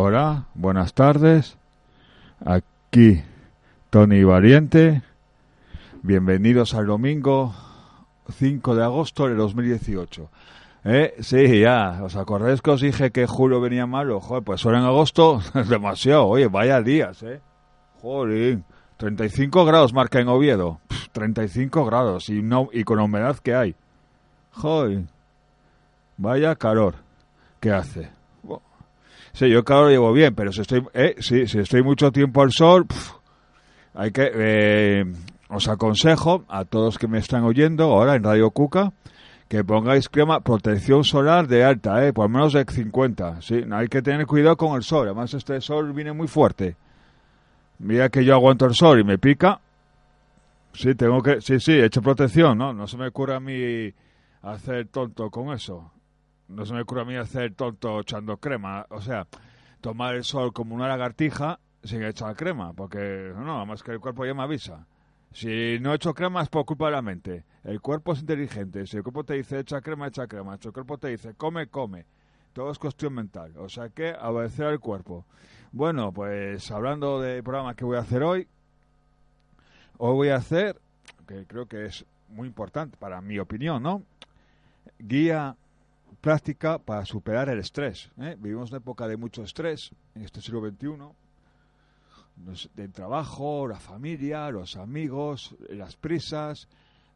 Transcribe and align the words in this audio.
Hola, 0.00 0.44
buenas 0.54 0.94
tardes. 0.94 1.58
Aquí 2.44 3.20
Tony 3.90 4.22
Valiente. 4.22 5.02
Bienvenidos 6.02 6.74
al 6.74 6.86
domingo 6.86 7.52
5 8.30 8.76
de 8.76 8.84
agosto 8.84 9.26
de 9.26 9.34
2018. 9.34 10.30
¿Eh? 10.84 11.16
Sí, 11.18 11.62
ya. 11.62 11.98
¿Os 12.04 12.14
acordáis 12.14 12.62
que 12.62 12.70
os 12.70 12.80
dije 12.80 13.10
que 13.10 13.26
julio 13.26 13.60
venía 13.60 13.88
malo? 13.88 14.20
Joder, 14.20 14.44
pues 14.44 14.64
ahora 14.64 14.78
en 14.78 14.84
agosto 14.84 15.40
es 15.54 15.68
demasiado. 15.68 16.28
Oye, 16.28 16.46
vaya 16.46 16.80
días, 16.80 17.20
¿eh? 17.24 17.40
Joder. 18.00 18.60
35 18.98 19.64
grados 19.64 19.92
marca 19.92 20.20
en 20.20 20.28
Oviedo. 20.28 20.78
35 21.10 21.84
grados 21.84 22.28
y, 22.28 22.40
no, 22.40 22.68
y 22.72 22.84
con 22.84 23.00
humedad 23.00 23.36
que 23.38 23.56
hay. 23.56 23.74
Joder. 24.52 25.06
Vaya 26.16 26.54
calor 26.54 26.94
que 27.58 27.72
hace. 27.72 28.16
Sí, 29.38 29.48
yo 29.48 29.62
calor 29.62 29.88
llevo 29.88 30.12
bien, 30.12 30.34
pero 30.34 30.50
si 30.50 30.62
estoy, 30.62 30.84
eh, 30.94 31.14
si, 31.20 31.46
si 31.46 31.60
estoy 31.60 31.84
mucho 31.84 32.10
tiempo 32.10 32.42
al 32.42 32.50
sol, 32.50 32.86
hay 33.94 34.10
que... 34.10 34.32
Eh, 34.34 35.04
os 35.48 35.68
aconsejo 35.68 36.44
a 36.48 36.64
todos 36.64 36.98
que 36.98 37.06
me 37.06 37.18
están 37.18 37.44
oyendo 37.44 37.84
ahora 37.84 38.16
en 38.16 38.24
Radio 38.24 38.50
Cuca 38.50 38.92
que 39.46 39.62
pongáis 39.62 40.08
crema 40.08 40.40
protección 40.40 41.04
solar 41.04 41.46
de 41.46 41.62
alta, 41.62 42.04
eh, 42.04 42.12
por 42.12 42.28
menos 42.28 42.52
de 42.52 42.64
50. 42.64 43.40
Sí, 43.40 43.62
hay 43.70 43.86
que 43.86 44.02
tener 44.02 44.26
cuidado 44.26 44.56
con 44.56 44.74
el 44.74 44.82
sol. 44.82 45.06
Además, 45.06 45.32
este 45.34 45.60
sol 45.60 45.92
viene 45.92 46.12
muy 46.12 46.26
fuerte. 46.26 46.74
Mira 47.78 48.08
que 48.08 48.24
yo 48.24 48.34
aguanto 48.34 48.66
el 48.66 48.74
sol 48.74 48.98
y 48.98 49.04
me 49.04 49.18
pica. 49.18 49.60
Sí, 50.72 50.96
tengo 50.96 51.22
que. 51.22 51.40
Sí, 51.40 51.60
sí, 51.60 51.74
he 51.74 51.84
hecho 51.84 52.02
protección, 52.02 52.58
¿no? 52.58 52.72
No 52.72 52.88
se 52.88 52.96
me 52.96 53.06
ocurre 53.06 53.36
a 53.36 53.40
mí 53.40 53.94
hacer 54.42 54.88
tonto 54.88 55.30
con 55.30 55.52
eso. 55.52 55.92
No 56.48 56.64
se 56.64 56.72
me 56.72 56.80
ocurre 56.80 57.02
a 57.02 57.04
mí 57.04 57.16
hacer 57.16 57.54
tonto 57.54 58.00
echando 58.00 58.38
crema. 58.38 58.86
O 58.90 59.00
sea, 59.00 59.26
tomar 59.80 60.14
el 60.14 60.24
sol 60.24 60.52
como 60.52 60.74
una 60.74 60.88
lagartija 60.88 61.60
sin 61.82 62.02
echar 62.02 62.34
crema. 62.36 62.72
Porque, 62.72 63.32
no, 63.36 63.58
además 63.58 63.82
que 63.82 63.92
el 63.92 64.00
cuerpo 64.00 64.24
ya 64.24 64.34
me 64.34 64.42
avisa. 64.42 64.86
Si 65.32 65.78
no 65.80 65.92
he 65.92 65.96
hecho 65.96 66.14
crema 66.14 66.42
es 66.42 66.48
por 66.48 66.64
culpa 66.64 66.86
de 66.86 66.92
la 66.92 67.02
mente. 67.02 67.44
El 67.64 67.80
cuerpo 67.80 68.12
es 68.12 68.20
inteligente. 68.20 68.86
Si 68.86 68.96
el 68.96 69.02
cuerpo 69.02 69.24
te 69.24 69.34
dice 69.34 69.58
echa 69.60 69.80
crema, 69.80 70.08
echa 70.08 70.26
crema. 70.26 70.56
Si 70.56 70.68
el 70.68 70.72
cuerpo 70.72 70.98
te 70.98 71.08
dice 71.08 71.34
come, 71.34 71.68
come. 71.68 72.06
Todo 72.54 72.70
es 72.70 72.78
cuestión 72.78 73.12
mental. 73.12 73.52
O 73.58 73.68
sea 73.68 73.90
que 73.90 74.14
obedecer 74.14 74.66
al 74.66 74.80
cuerpo. 74.80 75.26
Bueno, 75.70 76.12
pues 76.12 76.70
hablando 76.70 77.20
del 77.20 77.42
programa 77.42 77.74
que 77.74 77.84
voy 77.84 77.98
a 77.98 78.00
hacer 78.00 78.22
hoy, 78.22 78.48
hoy 79.98 80.14
voy 80.14 80.28
a 80.30 80.36
hacer, 80.36 80.80
que 81.26 81.46
creo 81.46 81.66
que 81.66 81.84
es 81.84 82.06
muy 82.28 82.48
importante 82.48 82.96
para 82.96 83.20
mi 83.20 83.38
opinión, 83.38 83.82
¿no? 83.82 84.02
Guía 84.98 85.56
práctica 86.20 86.78
para 86.78 87.04
superar 87.04 87.48
el 87.48 87.58
estrés. 87.58 88.10
¿eh? 88.20 88.36
Vivimos 88.38 88.70
una 88.70 88.78
época 88.78 89.06
de 89.06 89.16
mucho 89.16 89.42
estrés 89.42 89.90
en 90.14 90.22
este 90.22 90.40
siglo 90.40 90.60
XXI 90.60 91.14
del 92.74 92.92
trabajo, 92.92 93.66
la 93.66 93.80
familia, 93.80 94.50
los 94.50 94.76
amigos, 94.76 95.56
las 95.70 95.96
prisas, 95.96 96.68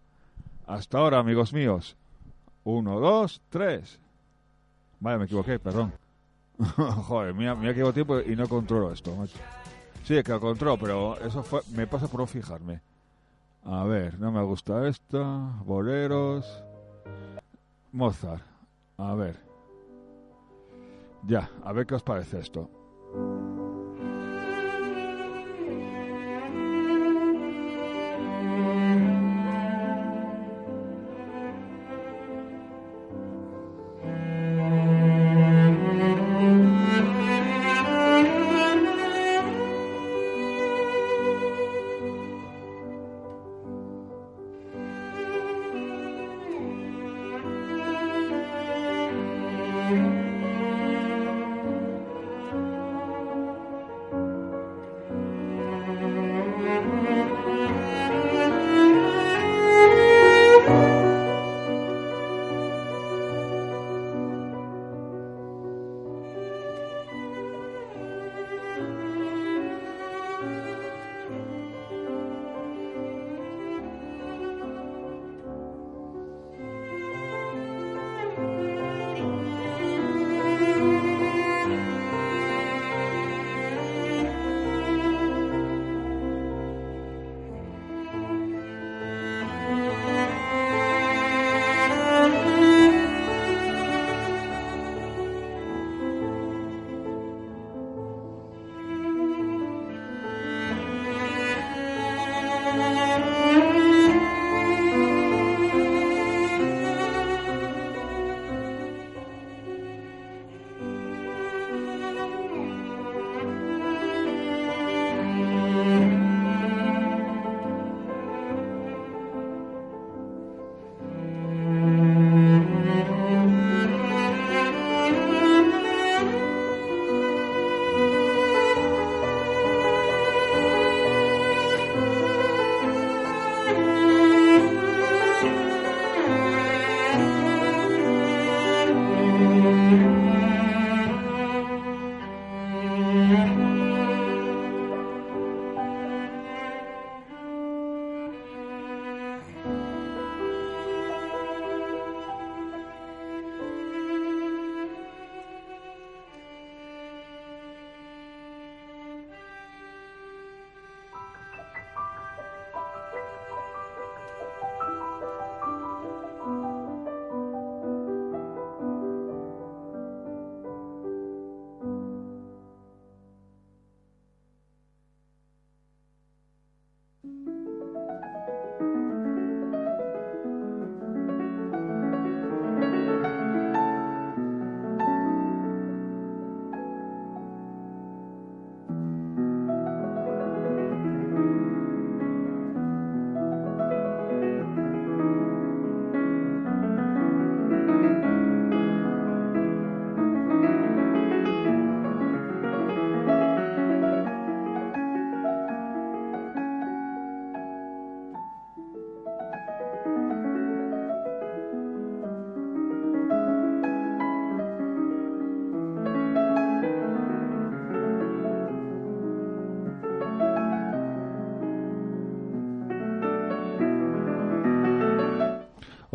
Hasta 0.66 0.98
ahora, 0.98 1.18
amigos 1.18 1.52
míos. 1.52 1.96
Uno, 2.64 3.00
dos, 3.00 3.40
tres. 3.48 4.00
Vale, 4.98 5.18
me 5.18 5.24
equivoqué, 5.24 5.58
perdón. 5.58 5.92
Joder, 6.58 7.32
mira, 7.32 7.54
mira 7.54 7.72
que 7.72 7.92
tiempo 7.92 8.20
y 8.20 8.36
no 8.36 8.46
controlo 8.48 8.92
esto. 8.92 9.16
Sí, 10.04 10.16
es 10.16 10.24
que 10.24 10.32
lo 10.32 10.40
controlo, 10.40 10.78
pero 10.78 11.18
eso 11.20 11.42
fue, 11.42 11.60
me 11.74 11.86
pasa 11.86 12.06
por 12.06 12.20
no 12.20 12.26
fijarme. 12.26 12.80
A 13.64 13.84
ver, 13.84 14.18
no 14.18 14.32
me 14.32 14.42
gusta 14.42 14.88
esto. 14.88 15.24
Boleros. 15.64 16.64
Mozart. 17.92 18.42
A 18.96 19.14
ver. 19.14 19.38
Ya, 21.26 21.50
a 21.64 21.72
ver 21.72 21.86
qué 21.86 21.94
os 21.94 22.02
parece 22.02 22.40
esto. 22.40 22.68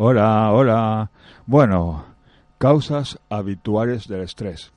Hola, 0.08 0.52
hola. 0.52 1.10
Bueno, 1.46 2.04
causas 2.58 3.18
habituales 3.28 4.06
del 4.06 4.20
estrés. 4.20 4.72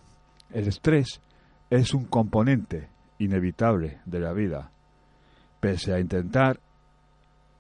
El 0.52 0.68
estrés 0.68 1.22
es 1.70 1.94
un 1.94 2.06
componente 2.06 2.90
inevitable 3.20 4.00
de 4.06 4.20
la 4.22 4.34
vida. 4.34 4.72
Pese 5.60 5.94
a 5.94 6.00
intentar 6.00 6.60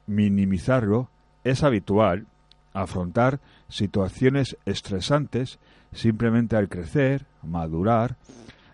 minimizarlo, 0.07 1.11
es 1.43 1.61
habitual 1.63 2.25
afrontar 2.73 3.39
situaciones 3.67 4.57
estresantes 4.65 5.59
simplemente 5.93 6.55
al 6.55 6.69
crecer, 6.69 7.27
madurar, 7.43 8.15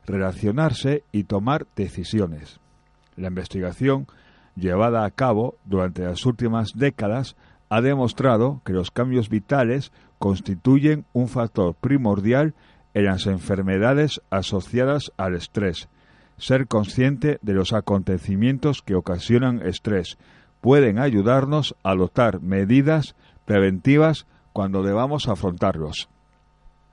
relacionarse 0.06 1.04
y 1.12 1.26
tomar 1.26 1.68
decisiones. 1.76 2.62
La 3.18 3.28
investigación 3.28 4.08
llevada 4.56 5.04
a 5.04 5.12
cabo 5.12 5.58
durante 5.66 6.06
las 6.06 6.26
últimas 6.26 6.78
décadas 6.78 7.36
ha 7.76 7.82
demostrado 7.82 8.62
que 8.64 8.72
los 8.72 8.90
cambios 8.90 9.28
vitales 9.28 9.92
constituyen 10.18 11.04
un 11.12 11.28
factor 11.28 11.76
primordial 11.76 12.54
en 12.94 13.04
las 13.04 13.28
enfermedades 13.28 14.22
asociadas 14.30 15.12
al 15.18 15.36
estrés. 15.36 15.90
Ser 16.38 16.68
consciente 16.68 17.38
de 17.42 17.54
los 17.54 17.74
acontecimientos 17.74 18.82
que 18.82 18.96
ocasionan 18.96 19.62
estrés 19.62 20.18
pueden 20.62 21.00
ayudarnos 21.00 21.76
a 21.84 21.92
adoptar 21.92 22.40
medidas 22.40 23.14
preventivas 23.44 24.26
cuando 24.54 24.82
debamos 24.82 25.28
afrontarlos. 25.28 26.08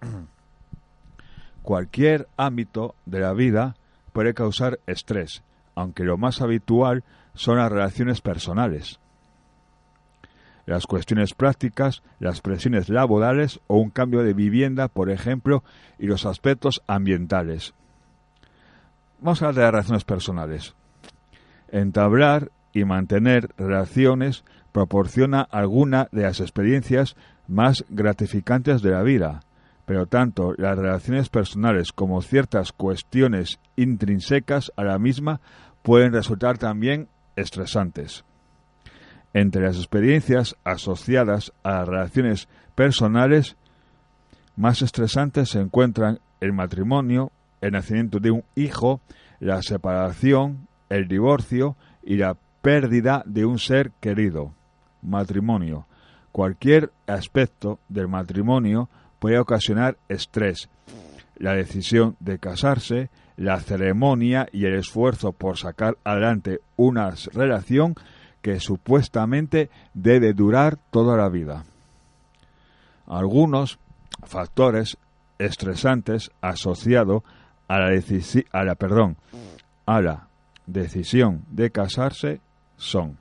Cualquier 1.62 2.26
ámbito 2.37 2.96
de 3.06 3.20
la 3.20 3.34
vida 3.34 3.76
puede 4.12 4.34
causar 4.34 4.81
estrés, 4.88 5.44
aunque 5.76 6.02
lo 6.02 6.19
más 6.19 6.43
habitual 6.43 7.05
son 7.34 7.58
las 7.58 7.70
relaciones 7.70 8.20
personales, 8.20 8.99
las 10.67 10.87
cuestiones 10.87 11.35
prácticas, 11.35 12.03
las 12.19 12.41
presiones 12.41 12.88
laborales 12.88 13.61
o 13.67 13.76
un 13.76 13.91
cambio 13.91 14.23
de 14.23 14.35
vivienda, 14.35 14.88
por 14.88 15.11
ejemplo, 15.11 15.64
y 15.99 16.06
los 16.06 16.25
aspectos 16.26 16.82
ambientales. 16.87 17.75
Vamos 19.20 19.43
a 19.43 19.47
hablar 19.47 19.55
de 19.55 19.62
las 19.62 19.73
relaciones 19.73 20.05
personales. 20.05 20.75
Entablar 21.69 22.50
y 22.73 22.85
mantener 22.85 23.50
relaciones 23.56 24.44
proporciona 24.73 25.43
alguna 25.43 26.09
de 26.12 26.23
las 26.23 26.41
experiencias 26.41 27.17
más 27.47 27.85
gratificantes 27.88 28.82
de 28.82 28.91
la 28.91 29.03
vida, 29.03 29.41
pero 29.85 30.06
tanto 30.06 30.55
las 30.56 30.79
relaciones 30.79 31.29
personales 31.29 31.93
como 31.93 32.23
ciertas 32.23 32.73
cuestiones 32.73 33.58
intrínsecas 33.76 34.73
a 34.76 34.85
la 34.85 34.99
misma 34.99 35.41
pueden 35.82 36.12
resultar 36.12 36.58
también 36.58 37.08
estresantes. 37.37 38.25
Entre 39.34 39.62
las 39.62 39.76
experiencias 39.76 40.56
asociadas 40.64 41.52
a 41.62 41.73
las 41.73 41.88
relaciones 41.88 42.49
personales 42.75 43.56
más 44.56 44.82
estresantes 44.82 45.50
se 45.50 45.61
encuentran 45.61 46.20
el 46.40 46.52
matrimonio, 46.52 47.32
el 47.61 47.73
nacimiento 47.73 48.19
de 48.19 48.31
un 48.31 48.44
hijo, 48.55 49.00
la 49.40 49.62
separación, 49.62 50.69
el 50.90 51.08
divorcio 51.08 51.76
y 52.02 52.17
la 52.17 52.37
pérdida 52.61 53.23
de 53.25 53.46
un 53.46 53.58
ser 53.58 53.93
querido. 54.00 54.52
Matrimonio. 55.00 55.87
Cualquier 56.32 56.90
aspecto 57.06 57.79
del 57.88 58.08
matrimonio 58.08 58.88
puede 59.19 59.38
ocasionar 59.38 59.96
estrés. 60.08 60.69
La 61.37 61.55
decisión 61.55 62.17
de 62.20 62.38
casarse, 62.38 63.11
la 63.37 63.58
ceremonia 63.61 64.46
y 64.52 64.67
el 64.67 64.75
esfuerzo 64.75 65.32
por 65.32 65.58
sacar 65.58 65.96
adelante 66.05 66.61
una 66.76 67.12
relación 67.32 67.94
que 68.43 68.61
supuestamente 68.61 69.71
debe 69.94 70.35
durar 70.35 70.79
toda 70.91 71.17
la 71.17 71.29
vida. 71.29 71.65
Algunos 73.06 73.79
factores 74.25 74.99
estresantes 75.39 76.31
asociados 76.41 77.23
a 77.69 77.79
la, 77.79 78.03
a 78.53 78.65
la, 78.65 78.75
perdón, 78.75 79.17
a 79.87 80.01
la 80.01 80.29
decisión 80.67 81.44
de 81.51 81.70
casarse 81.70 82.41
son 82.77 83.19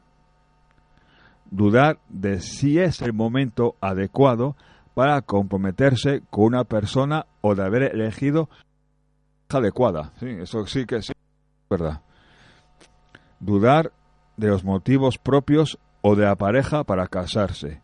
dudar 1.49 1.99
de 2.09 2.39
si 2.39 2.79
es 2.79 3.01
el 3.01 3.13
momento 3.13 3.75
adecuado 3.81 4.55
para 4.93 5.21
comprometerse 5.21 6.21
con 6.29 6.45
una 6.45 6.63
persona 6.63 7.25
o 7.41 7.55
de 7.55 7.63
haber 7.63 7.83
elegido 7.95 8.49
adecuada. 9.49 10.13
Sí, 10.19 10.27
eso 10.27 10.65
sí 10.65 10.85
que 10.85 11.01
sí, 11.01 11.13
verdad. 11.69 12.01
Dudar 13.39 13.91
de 14.41 14.47
los 14.47 14.65
motivos 14.65 15.19
propios 15.19 15.77
o 16.01 16.15
de 16.15 16.25
la 16.25 16.35
pareja 16.35 16.83
para 16.83 17.05
casarse. 17.05 17.79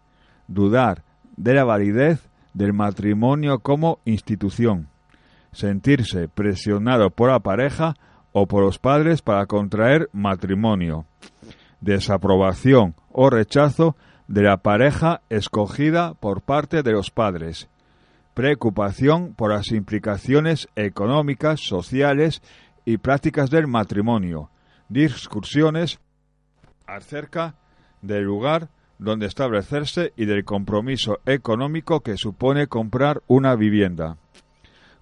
Dudar 0.47 1.03
de 1.37 1.53
la 1.53 1.63
validez 1.63 2.27
del 2.55 2.73
matrimonio 2.73 3.59
como 3.59 3.99
institución. 4.05 4.89
Sentirse 5.51 6.27
presionado 6.27 7.11
por 7.11 7.29
la 7.29 7.41
pareja 7.41 7.93
o 8.31 8.47
por 8.47 8.63
los 8.63 8.79
padres 8.79 9.21
para 9.21 9.45
contraer 9.45 10.09
matrimonio. 10.13 11.05
Desaprobación 11.79 12.95
o 13.11 13.29
rechazo 13.29 13.95
de 14.27 14.41
la 14.41 14.57
pareja 14.57 15.21
escogida 15.29 16.15
por 16.15 16.41
parte 16.41 16.81
de 16.81 16.91
los 16.91 17.11
padres. 17.11 17.69
Preocupación 18.33 19.35
por 19.35 19.51
las 19.51 19.71
implicaciones 19.71 20.67
económicas, 20.75 21.59
sociales 21.61 22.41
y 22.83 22.97
prácticas 22.97 23.51
del 23.51 23.67
matrimonio. 23.67 24.49
Discusiones 24.89 25.99
acerca 26.87 27.55
del 28.01 28.23
lugar 28.23 28.69
donde 28.99 29.27
establecerse 29.27 30.13
y 30.15 30.25
del 30.25 30.43
compromiso 30.43 31.19
económico 31.25 32.01
que 32.01 32.17
supone 32.17 32.67
comprar 32.67 33.21
una 33.27 33.55
vivienda. 33.55 34.17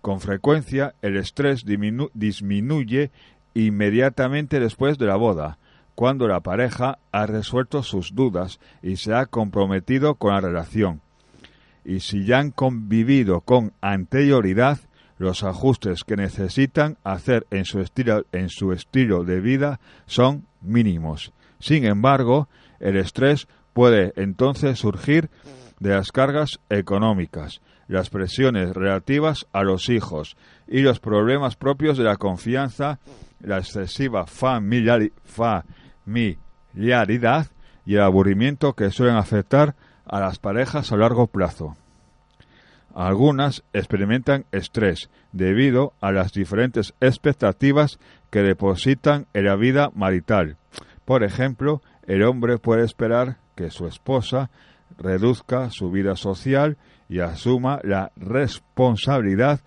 Con 0.01 0.19
frecuencia, 0.19 0.95
el 1.01 1.17
estrés 1.17 1.63
disminuye 1.65 3.11
inmediatamente 3.53 4.59
después 4.59 4.97
de 4.97 5.05
la 5.05 5.15
boda, 5.15 5.57
cuando 5.95 6.27
la 6.27 6.41
pareja 6.41 6.99
ha 7.11 7.25
resuelto 7.25 7.81
sus 7.81 8.13
dudas 8.13 8.59
y 8.83 8.97
se 8.97 9.13
ha 9.13 9.25
comprometido 9.27 10.15
con 10.15 10.33
la 10.33 10.41
relación. 10.41 11.01
Y 11.85 12.01
si 12.01 12.25
ya 12.25 12.39
han 12.39 12.51
convivido 12.51 13.41
con 13.41 13.71
anterioridad, 13.79 14.79
los 15.17 15.43
ajustes 15.43 16.03
que 16.03 16.17
necesitan 16.17 16.97
hacer 17.05 17.47
en 17.49 17.63
su 17.63 17.79
estilo, 17.79 18.25
en 18.33 18.49
su 18.49 18.73
estilo 18.73 19.23
de 19.23 19.39
vida 19.39 19.79
son 20.05 20.45
mínimos 20.61 21.31
sin 21.65 21.83
embargo, 21.85 22.47
el 22.79 22.95
estrés 22.95 23.47
puede 23.73 24.13
entonces 24.17 24.77
surgir 24.77 25.31
de 25.79 25.95
las 25.95 26.11
cargas 26.11 26.59
económicas, 26.69 27.59
las 27.87 28.11
presiones 28.11 28.75
relativas 28.75 29.47
a 29.51 29.63
los 29.63 29.89
hijos 29.89 30.37
y 30.67 30.81
los 30.81 30.99
problemas 30.99 31.55
propios 31.55 31.97
de 31.97 32.03
la 32.03 32.17
confianza, 32.17 32.99
la 33.39 33.57
excesiva 33.57 34.27
familiaridad 34.27 35.65
y 37.83 37.95
el 37.95 38.01
aburrimiento 38.01 38.73
que 38.73 38.91
suelen 38.91 39.15
afectar 39.15 39.73
a 40.05 40.19
las 40.19 40.37
parejas 40.37 40.91
a 40.91 40.97
largo 40.97 41.25
plazo. 41.25 41.75
Algunas 42.93 43.63
experimentan 43.73 44.45
estrés 44.51 45.09
debido 45.31 45.93
a 45.99 46.11
las 46.11 46.31
diferentes 46.31 46.93
expectativas 47.01 47.97
que 48.29 48.43
depositan 48.43 49.25
en 49.33 49.45
la 49.45 49.55
vida 49.55 49.89
marital, 49.95 50.57
por 51.05 51.23
ejemplo, 51.23 51.81
el 52.07 52.23
hombre 52.23 52.57
puede 52.57 52.83
esperar 52.83 53.37
que 53.55 53.69
su 53.69 53.87
esposa 53.87 54.49
reduzca 54.97 55.69
su 55.69 55.91
vida 55.91 56.15
social 56.15 56.77
y 57.07 57.19
asuma 57.19 57.79
la 57.83 58.11
responsabilidad 58.15 59.59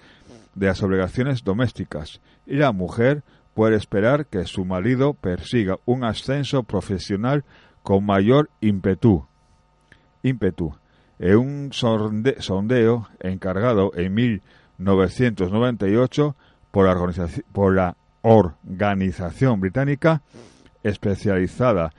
de 0.54 0.66
las 0.66 0.82
obligaciones 0.82 1.44
domésticas, 1.44 2.20
y 2.46 2.56
la 2.56 2.72
mujer 2.72 3.22
puede 3.54 3.76
esperar 3.76 4.26
que 4.26 4.44
su 4.44 4.64
marido 4.64 5.14
persiga 5.14 5.76
un 5.84 6.02
ascenso 6.04 6.64
profesional 6.64 7.44
con 7.82 8.04
mayor 8.04 8.50
ímpetu. 8.60 9.26
ímpetu. 10.22 10.74
En 11.18 11.36
un 11.36 11.70
sondeo 11.72 13.08
encargado 13.20 13.90
en 13.94 14.14
1998 14.14 16.36
por 16.70 16.86
la, 16.86 16.94
por 17.52 17.74
la 17.74 17.96
Organización 18.22 19.60
Británica 19.60 20.22
especializada 20.82 21.92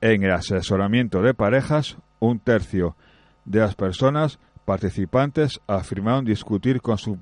en 0.00 0.22
el 0.22 0.32
asesoramiento 0.32 1.22
de 1.22 1.34
parejas, 1.34 1.96
un 2.20 2.38
tercio 2.38 2.96
de 3.44 3.60
las 3.60 3.74
personas 3.74 4.38
participantes 4.64 5.60
afirmaron 5.66 6.24
discutir 6.24 6.80
con 6.80 6.98
su 6.98 7.18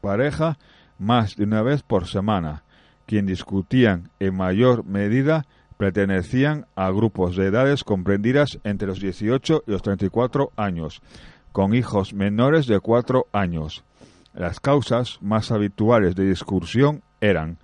pareja 0.00 0.58
más 0.98 1.36
de 1.36 1.44
una 1.44 1.62
vez 1.62 1.82
por 1.82 2.06
semana. 2.06 2.64
Quien 3.06 3.26
discutían 3.26 4.10
en 4.20 4.36
mayor 4.36 4.84
medida 4.84 5.46
pertenecían 5.76 6.66
a 6.76 6.90
grupos 6.90 7.36
de 7.36 7.46
edades 7.46 7.82
comprendidas 7.82 8.60
entre 8.62 8.86
los 8.86 9.00
18 9.00 9.64
y 9.66 9.70
los 9.70 9.82
34 9.82 10.52
años, 10.56 11.02
con 11.50 11.74
hijos 11.74 12.14
menores 12.14 12.66
de 12.66 12.78
4 12.78 13.26
años. 13.32 13.84
Las 14.32 14.60
causas 14.60 15.18
más 15.20 15.50
habituales 15.50 16.14
de 16.14 16.24
discusión 16.24 17.02
eran 17.20 17.58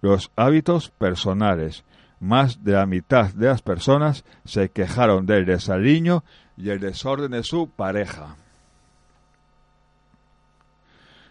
los 0.00 0.30
hábitos 0.36 0.90
personales, 0.90 1.84
más 2.20 2.64
de 2.64 2.72
la 2.72 2.86
mitad 2.86 3.32
de 3.34 3.46
las 3.48 3.62
personas 3.62 4.24
se 4.44 4.70
quejaron 4.70 5.26
del 5.26 5.46
desaliño 5.46 6.24
y 6.56 6.70
el 6.70 6.80
desorden 6.80 7.32
de 7.32 7.42
su 7.42 7.68
pareja. 7.68 8.36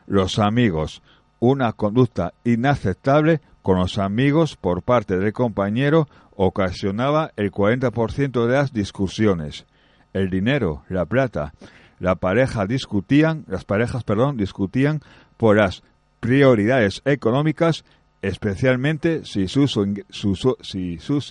Los 0.07 0.39
amigos. 0.39 1.01
Una 1.39 1.73
conducta 1.73 2.33
inaceptable 2.43 3.41
con 3.61 3.77
los 3.77 3.97
amigos 3.97 4.55
por 4.55 4.83
parte 4.83 5.17
del 5.17 5.33
compañero 5.33 6.07
ocasionaba 6.35 7.31
el 7.35 7.51
40% 7.51 8.45
de 8.45 8.53
las 8.53 8.73
discusiones. 8.73 9.65
El 10.13 10.29
dinero, 10.29 10.83
la 10.87 11.05
plata, 11.05 11.53
la 11.99 12.15
pareja 12.15 12.65
discutían, 12.65 13.43
las 13.47 13.65
parejas, 13.65 14.03
perdón, 14.03 14.37
discutían 14.37 15.01
por 15.37 15.57
las 15.57 15.83
prioridades 16.19 17.01
económicas, 17.05 17.85
especialmente 18.27 19.23
si 19.23 19.47
sus, 19.47 19.77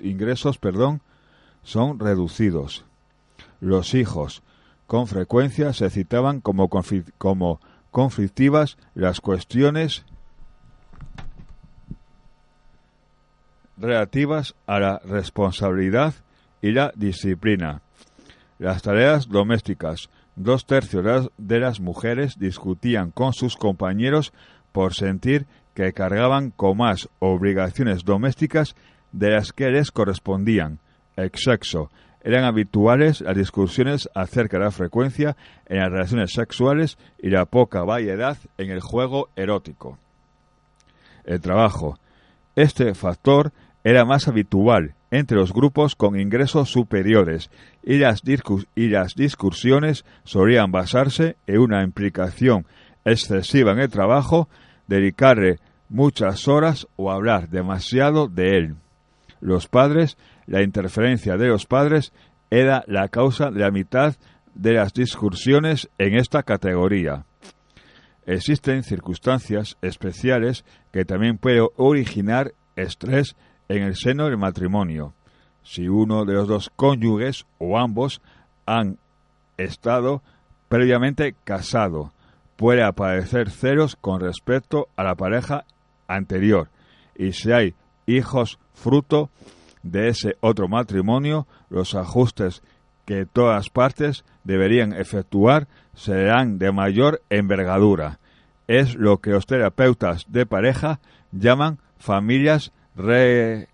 ingresos, 0.00 0.58
perdón, 0.58 1.02
son 1.64 1.98
reducidos. 1.98 2.84
Los 3.60 3.94
hijos, 3.94 4.42
con 4.86 5.08
frecuencia 5.08 5.72
se 5.72 5.90
citaban 5.90 6.40
como, 6.40 6.70
como 7.18 7.60
conflictivas 7.90 8.78
las 8.94 9.20
cuestiones 9.20 10.04
relativas 13.76 14.54
a 14.66 14.78
la 14.78 15.00
responsabilidad 15.04 16.14
y 16.62 16.70
la 16.70 16.92
disciplina. 16.94 17.82
Las 18.58 18.82
tareas 18.82 19.28
domésticas. 19.28 20.10
Dos 20.36 20.66
tercios 20.66 21.30
de 21.38 21.58
las 21.58 21.80
mujeres 21.80 22.38
discutían 22.38 23.10
con 23.10 23.32
sus 23.32 23.56
compañeros 23.56 24.32
por 24.70 24.94
sentir 24.94 25.46
que 25.74 25.92
cargaban 25.92 26.50
con 26.50 26.78
más 26.78 27.08
obligaciones 27.18 28.04
domésticas 28.04 28.74
de 29.12 29.30
las 29.30 29.52
que 29.52 29.70
les 29.70 29.90
correspondían. 29.90 30.78
El 31.16 31.30
sexo, 31.34 31.90
eran 32.24 32.44
habituales 32.44 33.20
las 33.20 33.36
discusiones 33.36 34.08
acerca 34.14 34.58
de 34.58 34.64
la 34.64 34.70
frecuencia 34.70 35.36
en 35.66 35.78
las 35.78 35.90
relaciones 35.90 36.32
sexuales 36.32 36.96
y 37.22 37.28
la 37.28 37.44
poca 37.44 37.84
variedad 37.84 38.38
en 38.56 38.70
el 38.70 38.80
juego 38.80 39.28
erótico. 39.36 39.98
El 41.24 41.40
trabajo. 41.40 41.98
Este 42.56 42.94
factor 42.94 43.52
era 43.84 44.06
más 44.06 44.26
habitual 44.26 44.94
entre 45.10 45.36
los 45.36 45.52
grupos 45.52 45.94
con 45.94 46.18
ingresos 46.18 46.70
superiores 46.70 47.50
y 47.82 47.98
las, 47.98 48.22
y 48.74 48.88
las 48.88 49.14
discusiones 49.14 50.06
solían 50.24 50.72
basarse 50.72 51.36
en 51.46 51.58
una 51.58 51.82
implicación 51.82 52.66
excesiva 53.04 53.72
en 53.72 53.80
el 53.80 53.90
trabajo, 53.90 54.48
dedicarle 54.86 55.58
muchas 55.88 56.48
horas 56.48 56.86
o 56.96 57.10
hablar 57.10 57.48
demasiado 57.48 58.28
de 58.28 58.56
él. 58.56 58.76
Los 59.40 59.68
padres 59.68 60.16
la 60.46 60.62
interferencia 60.62 61.36
de 61.36 61.48
los 61.48 61.66
padres 61.66 62.12
era 62.50 62.84
la 62.86 63.08
causa 63.08 63.50
de 63.50 63.60
la 63.60 63.70
mitad 63.70 64.14
de 64.54 64.74
las 64.74 64.92
discusiones 64.92 65.88
en 65.98 66.14
esta 66.16 66.42
categoría. 66.42 67.24
Existen 68.26 68.82
circunstancias 68.82 69.76
especiales 69.82 70.64
que 70.92 71.04
también 71.04 71.38
pueden 71.38 71.66
originar 71.76 72.52
estrés 72.76 73.36
en 73.68 73.82
el 73.82 73.96
seno 73.96 74.26
del 74.26 74.38
matrimonio. 74.38 75.14
Si 75.62 75.88
uno 75.88 76.24
de 76.24 76.34
los 76.34 76.48
dos 76.48 76.70
cónyuges 76.74 77.46
o 77.58 77.78
ambos 77.78 78.20
han 78.66 78.98
estado 79.56 80.22
previamente 80.68 81.34
casado, 81.44 82.12
puede 82.64 82.82
aparecer 82.82 83.50
celos 83.50 83.94
con 83.94 84.22
respecto 84.22 84.88
a 84.96 85.04
la 85.04 85.16
pareja 85.16 85.66
anterior 86.08 86.70
y 87.14 87.34
si 87.34 87.52
hay 87.52 87.74
hijos 88.06 88.58
fruto 88.72 89.28
de 89.82 90.08
ese 90.08 90.38
otro 90.40 90.66
matrimonio, 90.66 91.46
los 91.68 91.94
ajustes 91.94 92.62
que 93.04 93.26
todas 93.26 93.68
partes 93.68 94.24
deberían 94.44 94.94
efectuar 94.94 95.68
serán 95.92 96.58
de 96.58 96.72
mayor 96.72 97.20
envergadura. 97.28 98.18
Es 98.66 98.94
lo 98.94 99.18
que 99.18 99.32
los 99.32 99.44
terapeutas 99.44 100.24
de 100.28 100.46
pareja 100.46 101.00
llaman 101.32 101.80
familias 101.98 102.72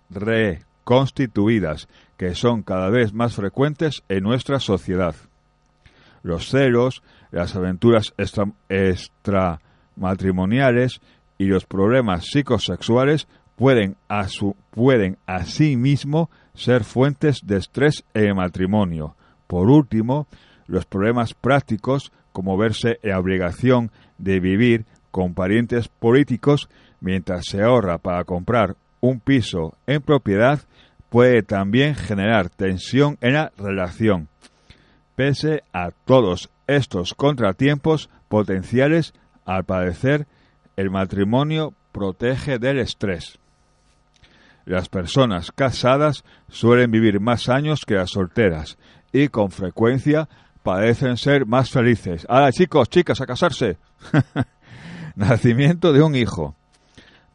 reconstituidas, 0.09 1.87
que 2.17 2.35
son 2.35 2.61
cada 2.61 2.89
vez 2.89 3.13
más 3.13 3.35
frecuentes 3.35 4.03
en 4.09 4.23
nuestra 4.23 4.59
sociedad. 4.59 5.15
Los 6.23 6.49
celos, 6.49 7.01
las 7.31 7.55
aventuras 7.55 8.13
extramatrimoniales 8.69 11.01
y 11.37 11.45
los 11.45 11.65
problemas 11.65 12.25
psicosexuales 12.25 13.27
pueden, 13.55 13.95
a 14.09 14.27
pueden 14.71 15.17
asimismo 15.25 16.29
ser 16.53 16.83
fuentes 16.83 17.45
de 17.45 17.57
estrés 17.57 18.03
en 18.13 18.25
el 18.25 18.35
matrimonio. 18.35 19.15
Por 19.47 19.69
último, 19.69 20.27
los 20.67 20.85
problemas 20.85 21.33
prácticos, 21.33 22.11
como 22.31 22.57
verse 22.57 22.99
en 23.01 23.15
obligación 23.15 23.91
de 24.17 24.39
vivir 24.39 24.85
con 25.11 25.33
parientes 25.33 25.87
políticos 25.87 26.69
mientras 26.99 27.45
se 27.45 27.61
ahorra 27.61 27.97
para 27.97 28.23
comprar 28.23 28.75
un 29.01 29.19
piso 29.19 29.75
en 29.87 30.01
propiedad, 30.01 30.61
puede 31.09 31.43
también 31.43 31.95
generar 31.95 32.49
tensión 32.49 33.17
en 33.19 33.33
la 33.33 33.51
relación. 33.57 34.29
Pese 35.15 35.63
a 35.73 35.89
todos 36.05 36.49
estos 36.67 37.13
contratiempos 37.13 38.09
potenciales, 38.27 39.13
al 39.45 39.65
parecer, 39.65 40.27
el 40.75 40.89
matrimonio 40.89 41.73
protege 41.91 42.59
del 42.59 42.79
estrés. 42.79 43.39
Las 44.65 44.89
personas 44.89 45.51
casadas 45.51 46.23
suelen 46.47 46.91
vivir 46.91 47.19
más 47.19 47.49
años 47.49 47.83
que 47.85 47.95
las 47.95 48.11
solteras 48.11 48.77
y 49.11 49.27
con 49.27 49.51
frecuencia 49.51 50.29
parecen 50.63 51.17
ser 51.17 51.45
más 51.45 51.71
felices. 51.71 52.25
Ahora 52.29 52.51
chicos, 52.51 52.89
chicas, 52.89 53.21
a 53.21 53.25
casarse. 53.25 53.77
Nacimiento 55.15 55.93
de 55.93 56.01
un 56.01 56.15
hijo. 56.15 56.55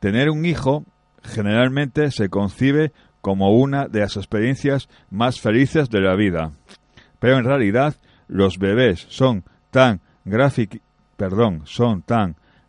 Tener 0.00 0.30
un 0.30 0.44
hijo 0.44 0.84
generalmente 1.22 2.10
se 2.10 2.28
concibe 2.28 2.92
como 3.20 3.50
una 3.50 3.88
de 3.88 4.00
las 4.00 4.16
experiencias 4.16 4.88
más 5.10 5.40
felices 5.40 5.90
de 5.90 6.00
la 6.00 6.14
vida. 6.14 6.52
Pero 7.18 7.38
en 7.38 7.44
realidad 7.44 7.96
los 8.28 8.58
bebés 8.58 9.06
son 9.08 9.44
tan 9.70 10.00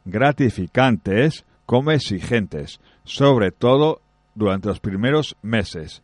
gratificantes 0.06 1.46
como 1.66 1.92
exigentes, 1.92 2.80
sobre 3.04 3.52
todo 3.52 4.02
durante 4.36 4.70
los 4.70 4.80
primeros 4.80 5.36
meses. 5.42 6.02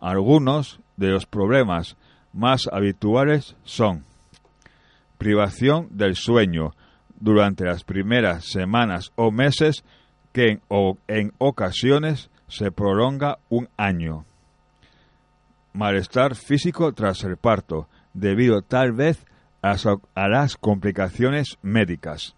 Algunos 0.00 0.80
de 0.96 1.08
los 1.08 1.26
problemas 1.26 1.96
más 2.32 2.68
habituales 2.70 3.56
son 3.64 4.04
privación 5.16 5.88
del 5.90 6.14
sueño 6.14 6.72
durante 7.18 7.64
las 7.64 7.84
primeras 7.84 8.44
semanas 8.44 9.12
o 9.16 9.30
meses 9.30 9.84
que 10.32 10.50
en, 10.50 10.60
en 11.08 11.32
ocasiones 11.38 12.30
se 12.46 12.70
prolonga 12.70 13.38
un 13.48 13.68
año. 13.76 14.24
Malestar 15.72 16.34
físico 16.34 16.92
tras 16.92 17.24
el 17.24 17.36
parto, 17.36 17.88
debido 18.20 18.62
tal 18.62 18.92
vez 18.92 19.24
a, 19.62 20.28
las 20.28 20.56
complicaciones 20.56 21.58
médicas. 21.62 22.34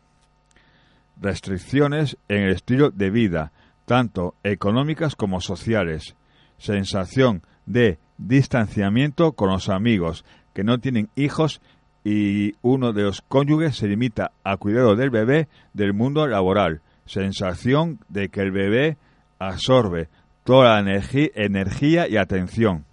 Restricciones 1.20 2.16
en 2.28 2.44
el 2.44 2.52
estilo 2.52 2.90
de 2.90 3.10
vida, 3.10 3.52
tanto 3.84 4.34
económicas 4.42 5.16
como 5.16 5.40
sociales, 5.40 6.16
sensación 6.58 7.42
de 7.66 7.98
distanciamiento 8.18 9.32
con 9.32 9.50
los 9.50 9.68
amigos 9.68 10.24
que 10.54 10.64
no 10.64 10.78
tienen 10.78 11.08
hijos 11.14 11.60
y 12.04 12.54
uno 12.62 12.92
de 12.92 13.02
los 13.02 13.20
cónyuges 13.20 13.76
se 13.76 13.88
limita 13.88 14.32
a 14.44 14.56
cuidado 14.56 14.96
del 14.96 15.10
bebé 15.10 15.48
del 15.74 15.92
mundo 15.92 16.26
laboral, 16.26 16.80
sensación 17.04 17.98
de 18.08 18.30
que 18.30 18.40
el 18.40 18.52
bebé 18.52 18.96
absorbe 19.38 20.08
toda 20.44 20.80
la 20.80 21.00
energía 21.34 22.08
y 22.08 22.16
atención, 22.16 22.86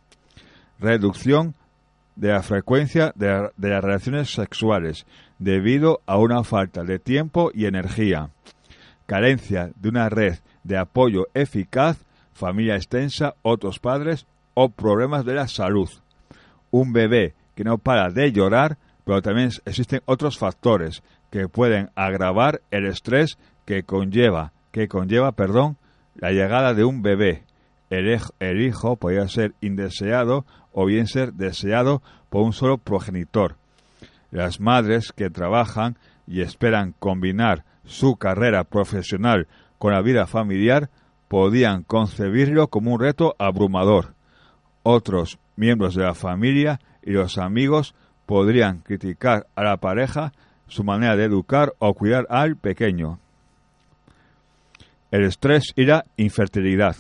reducción 0.80 1.56
de 2.18 2.30
la 2.30 2.44
frecuencia 2.44 3.14
de, 3.16 3.50
de 3.56 3.70
las 3.70 3.84
relaciones 3.84 4.34
sexuales 4.34 5.06
debido 5.40 6.02
a 6.06 6.18
una 6.18 6.44
falta 6.44 6.84
de 6.84 7.00
tiempo 7.00 7.52
y 7.54 7.66
energía, 7.66 8.32
carencia 9.06 9.72
de 9.76 9.90
una 9.90 10.10
red 10.10 10.40
de 10.64 10.78
apoyo 10.78 11.28
eficaz, 11.34 11.98
familia 12.34 12.76
extensa, 12.76 13.36
otros 13.44 13.80
padres 13.80 14.26
o 14.54 14.70
problemas 14.70 15.26
de 15.26 15.36
la 15.36 15.48
salud. 15.48 15.90
Un 16.72 16.92
bebé 16.92 17.36
que 17.56 17.64
no 17.64 17.78
para 17.78 18.10
de 18.10 18.32
llorar, 18.32 18.78
pero 19.06 19.22
también 19.22 19.50
existen 19.66 20.02
otros 20.06 20.38
factores 20.38 21.04
que 21.32 21.48
pueden 21.48 21.90
agravar 21.96 22.62
el 22.72 22.86
estrés 22.86 23.38
que 23.66 23.84
conlleva, 23.84 24.54
que 24.72 24.88
conlleva, 24.88 25.32
perdón, 25.32 25.78
la 26.16 26.32
llegada 26.32 26.74
de 26.74 26.84
un 26.84 27.02
bebé. 27.02 27.44
El, 27.90 28.62
hijo 28.62 28.98
podría 28.98 29.28
ser 29.28 29.54
indeseado 29.62 30.46
o 30.74 30.86
bien 30.86 31.08
ser 31.08 31.34
deseado 31.34 32.02
por 32.30 32.44
un 32.44 32.54
solo 32.54 32.78
progenitor. 32.78 33.56
Las 34.32 34.60
madres 34.60 35.14
que 35.14 35.30
trabajan 35.30 35.98
y 36.28 36.42
esperan 36.42 36.94
combinar 37.00 37.64
su 37.86 38.18
carrera 38.18 38.66
profesional 38.66 39.48
con 39.78 39.94
la 39.94 40.02
vida 40.02 40.28
familiar 40.28 40.90
podían 41.30 41.84
concebirlo 41.84 42.68
como 42.68 42.94
un 42.94 43.00
reto 43.00 43.36
abrumador. 43.40 44.14
Otros 44.84 45.40
miembros 45.56 45.96
de 45.96 46.04
la 46.04 46.14
familia 46.14 46.80
y 47.02 47.12
los 47.12 47.38
amigos 47.38 47.96
podrían 48.26 48.80
criticar 48.80 49.48
a 49.56 49.64
la 49.64 49.78
pareja 49.78 50.34
su 50.68 50.84
manera 50.84 51.16
de 51.16 51.24
educar 51.24 51.74
o 51.80 51.94
cuidar 51.94 52.28
al 52.30 52.58
pequeño. 52.58 53.20
El 55.12 55.24
estrés 55.24 55.72
y 55.76 55.86
la 55.86 56.04
infertilidad. 56.18 56.98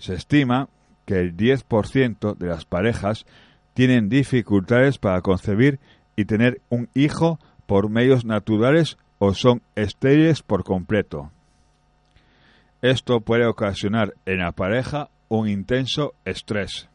Se 0.00 0.14
estima 0.14 0.68
que 1.04 1.20
el 1.20 1.36
10% 1.36 2.36
de 2.36 2.46
las 2.46 2.64
parejas 2.64 3.26
tienen 3.74 4.08
dificultades 4.08 4.98
para 4.98 5.20
concebir 5.20 5.78
y 6.16 6.24
tener 6.24 6.62
un 6.70 6.88
hijo 6.94 7.38
por 7.66 7.90
medios 7.90 8.24
naturales 8.24 8.96
o 9.18 9.34
son 9.34 9.62
estériles 9.76 10.42
por 10.42 10.64
completo. 10.64 11.30
Esto 12.80 13.20
puede 13.20 13.46
ocasionar 13.46 14.14
en 14.24 14.38
la 14.38 14.52
pareja 14.52 15.10
un 15.28 15.48
intenso 15.48 16.14
estrés, 16.24 16.88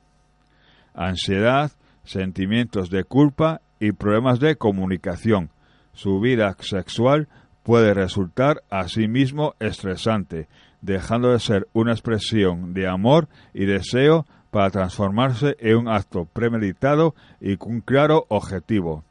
ansiedad, 0.96 1.72
sentimientos 2.04 2.90
de 2.90 3.04
culpa 3.04 3.62
y 3.80 3.92
problemas 3.92 4.40
de 4.40 4.56
comunicación. 4.56 5.52
Su 5.94 6.20
vida 6.20 6.58
sexual 6.60 7.28
puede 7.62 7.94
resultar 7.94 8.64
asimismo 8.72 9.54
estresante, 9.60 10.48
dejando 10.86 11.32
de 11.32 11.39
ser 11.39 11.68
una 11.74 11.92
expresión 11.92 12.74
de 12.74 12.88
amor 12.88 13.27
y 13.53 13.66
deseo 13.66 14.25
para 14.51 14.70
transformarse 14.70 15.57
en 15.60 15.77
un 15.77 15.88
acto 15.90 16.25
premeditado 16.31 17.16
y 17.42 17.57
con 17.57 17.74
un 17.74 17.81
claro 17.81 18.25
objetivo. 18.29 19.03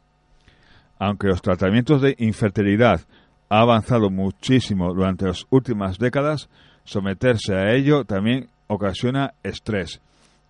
Aunque 0.98 1.26
los 1.26 1.42
tratamientos 1.42 2.00
de 2.00 2.14
infertilidad 2.18 3.00
han 3.48 3.60
avanzado 3.62 4.08
muchísimo 4.08 4.94
durante 4.94 5.26
las 5.26 5.46
últimas 5.50 5.98
décadas, 5.98 6.48
someterse 6.84 7.54
a 7.54 7.72
ello 7.74 8.04
también 8.04 8.48
ocasiona 8.68 9.34
estrés. 9.42 10.00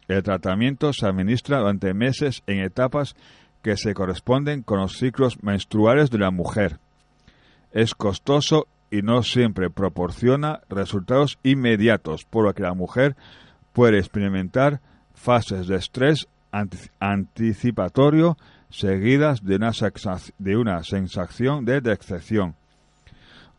El 0.06 0.22
tratamiento 0.22 0.92
se 0.92 1.06
administra 1.06 1.58
durante 1.58 1.94
meses 1.94 2.42
en 2.46 2.60
etapas 2.60 3.16
que 3.62 3.76
se 3.76 3.94
corresponden 3.94 4.62
con 4.62 4.78
los 4.78 4.98
ciclos 4.98 5.42
menstruales 5.42 6.10
de 6.10 6.18
la 6.18 6.30
mujer. 6.30 6.78
Es 7.72 7.94
costoso 7.94 8.68
y 8.94 9.02
no 9.02 9.24
siempre 9.24 9.70
proporciona 9.70 10.60
resultados 10.68 11.40
inmediatos, 11.42 12.24
por 12.24 12.44
lo 12.44 12.54
que 12.54 12.62
la 12.62 12.74
mujer 12.74 13.16
puede 13.72 13.98
experimentar 13.98 14.80
fases 15.14 15.66
de 15.66 15.74
estrés 15.74 16.28
anticipatorio 17.00 18.38
seguidas 18.70 19.44
de 19.44 19.56
una, 19.56 19.72
de 20.38 20.56
una 20.56 20.84
sensación 20.84 21.64
de 21.64 21.80
decepción. 21.80 22.54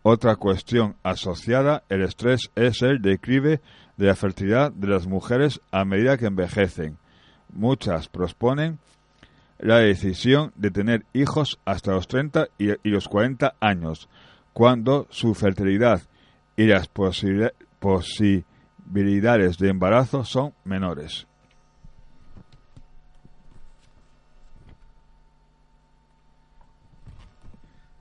Otra 0.03 0.37
cuestión 0.37 0.95
asociada 1.03 1.83
al 1.89 2.03
estrés 2.03 2.49
es 2.55 2.81
el 2.81 3.01
declive 3.01 3.59
de 3.97 4.07
la 4.07 4.15
fertilidad 4.15 4.71
de 4.71 4.87
las 4.87 5.05
mujeres 5.05 5.59
a 5.69 5.83
medida 5.83 6.17
que 6.17 6.27
envejecen. 6.27 6.97
Muchas 7.51 8.07
proponen 8.07 8.79
la 9.59 9.79
decisión 9.79 10.53
de 10.55 10.71
tener 10.71 11.05
hijos 11.11 11.59
hasta 11.65 11.91
los 11.91 12.07
30 12.07 12.47
y, 12.57 12.89
los 12.89 13.09
40 13.09 13.55
años, 13.59 14.07
cuando 14.55 15.05
su 15.09 15.35
fertilidad 15.35 16.01
y 16.55 16.65
las 16.67 16.87
posibilidades 16.87 19.57
de 19.57 19.67
embarazo 19.67 20.23
son 20.23 20.53
menores. 20.63 21.27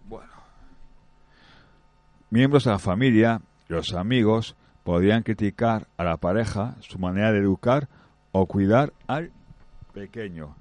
Bueno, 0.05 0.31
miembros 2.31 2.63
de 2.63 2.71
la 2.71 2.79
familia, 2.79 3.41
los 3.67 3.93
amigos, 3.93 4.55
podían 4.85 5.25
criticar 5.25 5.89
a 5.97 6.05
la 6.05 6.19
pareja 6.19 6.77
su 6.79 7.01
manera 7.01 7.33
de 7.33 7.41
educar 7.41 7.89
o 8.31 8.47
cuidar 8.47 8.93
al 9.09 9.33
pequeño. 9.93 10.55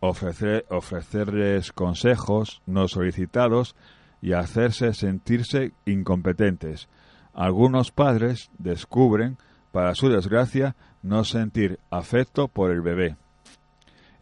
ofrecerles 0.00 1.72
consejos 1.72 2.62
no 2.64 2.88
solicitados 2.88 3.76
y 4.24 4.32
hacerse 4.32 4.94
sentirse 4.94 5.72
incompetentes. 5.84 6.88
Algunos 7.34 7.90
padres 7.90 8.50
descubren, 8.56 9.36
para 9.70 9.94
su 9.94 10.08
desgracia, 10.08 10.76
no 11.02 11.24
sentir 11.24 11.78
afecto 11.90 12.48
por 12.48 12.70
el 12.70 12.80
bebé. 12.80 13.16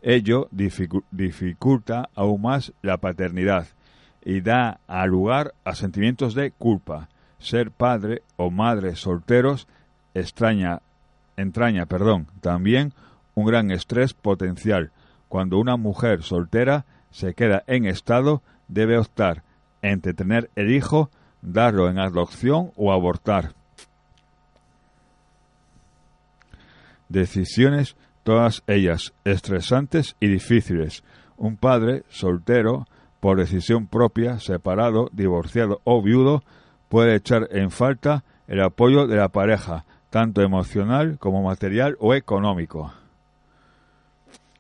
Ello 0.03 0.49
dificulta 0.51 2.11
aún 2.17 2.43
más 2.43 2.73
la 2.83 2.97
paternidad 2.97 3.69
y 4.25 4.41
da 4.41 4.81
lugar 5.07 5.55
a 5.63 5.77
sentimientos 5.77 6.35
de 6.35 6.51
culpa, 6.51 7.09
ser 7.39 7.71
padre 7.71 8.23
o 8.37 8.51
madre 8.51 8.97
solteros 8.97 9.69
entraña 10.15 11.87
perdón, 11.87 12.27
también 12.41 12.93
un 13.37 13.47
gran 13.47 13.71
estrés 13.71 14.15
potencial. 14.15 14.91
Cuando 15.29 15.61
una 15.61 15.77
mujer 15.77 16.25
soltera 16.25 16.87
se 17.13 17.35
queda 17.35 17.63
en 17.69 17.85
estado, 17.85 18.43
debe 18.67 18.99
optar 18.99 19.45
entre 19.83 20.15
tener 20.15 20.51
el 20.57 20.71
hijo, 20.71 21.11
darlo 21.43 21.91
en 21.91 21.99
adopción 21.99 22.73
o 22.77 22.93
abortar. 22.93 23.53
Decisiones, 27.09 27.97
todas 28.23 28.63
ellas 28.67 29.13
estresantes 29.25 30.17
y 30.21 30.29
difíciles. 30.29 31.05
Un 31.37 31.57
padre 31.57 32.05
soltero, 32.09 32.87
por 33.21 33.39
decisión 33.39 33.87
propia, 33.87 34.39
separado, 34.39 35.11
divorciado 35.13 35.81
o 35.85 36.01
viudo, 36.03 36.43
puede 36.89 37.17
echar 37.17 37.49
en 37.51 37.71
falta 37.71 38.25
el 38.47 38.63
apoyo 38.63 39.07
de 39.07 39.17
la 39.17 39.29
pareja, 39.29 39.85
tanto 40.11 40.43
emocional 40.43 41.19
como 41.19 41.43
material 41.43 41.97
o 42.01 42.15
económico. 42.15 42.93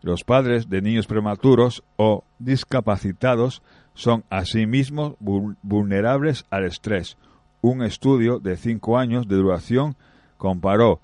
Los 0.00 0.24
padres 0.24 0.68
de 0.68 0.82
niños 0.82 1.06
prematuros 1.06 1.85
o 1.96 2.24
discapacitados 2.38 3.62
son 3.94 4.24
asimismo 4.31 5.16
vulnerables 5.20 6.46
al 6.50 6.64
estrés. 6.64 7.16
Un 7.61 7.83
estudio 7.83 8.38
de 8.38 8.57
cinco 8.57 8.98
años 8.98 9.28
de 9.28 9.37
duración 9.37 9.96
comparó 10.37 11.00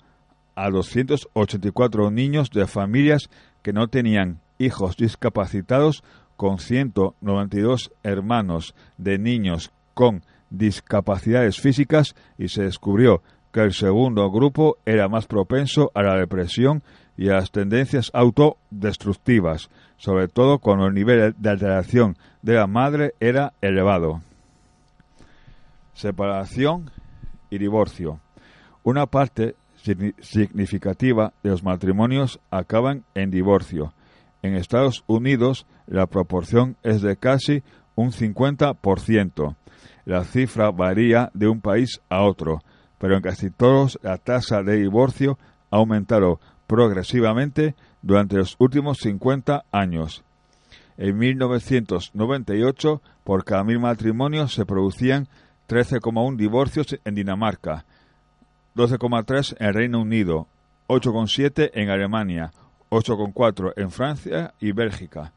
a 0.55 0.69
284 0.69 2.11
niños 2.11 2.49
de 2.49 2.67
familias 2.67 3.29
que 3.61 3.71
no 3.71 3.87
tenían 3.87 4.41
hijos 4.57 4.97
discapacitados 4.97 6.03
con 6.35 6.59
192 6.59 7.91
hermanos 8.03 8.75
de 8.97 9.17
niños 9.17 9.71
con 9.93 10.23
discapacidades 10.49 11.59
físicas 11.59 12.15
y 12.37 12.49
se 12.49 12.63
descubrió 12.63 13.21
que 13.51 13.61
el 13.61 13.73
segundo 13.73 14.29
grupo 14.31 14.77
era 14.85 15.07
más 15.07 15.27
propenso 15.27 15.91
a 15.93 16.03
la 16.03 16.15
depresión 16.15 16.83
y 17.19 17.27
a 17.27 17.33
las 17.33 17.51
tendencias 17.51 18.11
autodestructivas, 18.13 19.69
sobre 19.97 20.29
todo 20.29 20.59
cuando 20.59 20.87
el 20.87 20.93
nivel 20.93 21.35
de 21.37 21.49
alteración 21.49 22.15
de 22.41 22.53
la 22.53 22.65
madre 22.65 23.13
era 23.19 23.51
elevado. 23.59 24.21
Separación 25.93 26.91
y 27.49 27.57
divorcio. 27.57 28.21
Una 28.83 29.05
parte 29.05 29.57
significativa 30.21 31.33
de 31.43 31.49
los 31.49 31.61
matrimonios 31.61 32.39
acaban 32.51 33.03
en 33.15 33.31
divorcio. 33.31 33.93
En 34.41 34.55
Estados 34.55 35.03
Unidos 35.05 35.65
la 35.87 36.05
proporción 36.05 36.77
es 36.83 37.01
de 37.01 37.17
casi 37.17 37.63
un 37.95 38.13
50%. 38.13 39.57
La 40.05 40.23
cifra 40.23 40.71
varía 40.71 41.31
de 41.33 41.49
un 41.49 41.59
país 41.59 41.99
a 42.07 42.21
otro, 42.21 42.61
pero 42.97 43.17
en 43.17 43.21
casi 43.21 43.49
todos 43.49 43.99
la 44.03 44.17
tasa 44.17 44.63
de 44.63 44.77
divorcio 44.77 45.37
ha 45.69 45.75
aumentado 45.75 46.39
progresivamente 46.69 47.75
durante 48.03 48.37
los 48.37 48.55
últimos 48.59 48.99
50 48.99 49.65
años. 49.71 50.23
En 50.97 51.17
1998, 51.17 53.01
por 53.23 53.43
cada 53.43 53.63
mil 53.63 53.79
matrimonios 53.79 54.53
se 54.53 54.67
producían 54.67 55.27
13,1 55.67 56.37
divorcios 56.37 56.99
en 57.03 57.15
Dinamarca, 57.15 57.85
12,3 58.75 59.55
en 59.59 59.73
Reino 59.73 59.99
Unido, 59.99 60.47
8,7 60.87 61.71
en 61.73 61.89
Alemania, 61.89 62.51
8,4 62.91 63.73
en 63.75 63.89
Francia 63.89 64.53
y 64.59 64.71
Bélgica, 64.71 65.33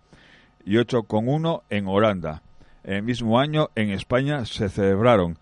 y 0.67 0.75
8,1 0.75 1.63
en 1.71 1.87
Holanda. 1.87 2.43
En 2.85 2.97
el 2.97 3.05
mismo 3.05 3.41
año, 3.41 3.71
en 3.75 3.89
España 3.89 4.45
se 4.45 4.69
celebraron 4.69 5.39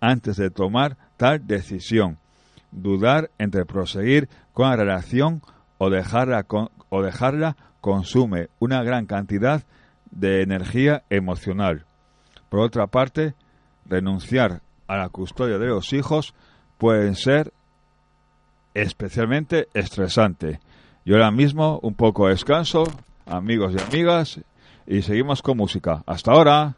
antes 0.00 0.36
de 0.36 0.50
tomar 0.50 0.96
tal 1.16 1.46
decisión. 1.46 2.18
Dudar 2.72 3.30
entre 3.38 3.64
proseguir 3.64 4.28
con 4.52 4.68
la 4.68 4.76
relación 4.76 5.42
o 5.78 5.90
dejarla, 5.90 6.46
o 6.88 7.02
dejarla 7.02 7.56
consume 7.80 8.48
una 8.58 8.82
gran 8.82 9.06
cantidad 9.06 9.64
de 10.10 10.42
energía 10.42 11.04
emocional. 11.10 11.86
Por 12.48 12.60
otra 12.60 12.86
parte, 12.86 13.34
renunciar 13.86 14.62
a 14.86 14.96
la 14.96 15.08
custodia 15.08 15.58
de 15.58 15.66
los 15.66 15.92
hijos 15.92 16.34
puede 16.78 17.14
ser 17.14 17.52
especialmente 18.74 19.68
estresante. 19.74 20.60
Y 21.04 21.12
ahora 21.12 21.30
mismo 21.30 21.80
un 21.82 21.94
poco 21.94 22.28
descanso, 22.28 22.84
amigos 23.26 23.74
y 23.76 23.82
amigas, 23.82 24.40
y 24.86 25.02
seguimos 25.02 25.42
con 25.42 25.56
música. 25.56 26.02
Hasta 26.06 26.32
ahora. 26.32 26.76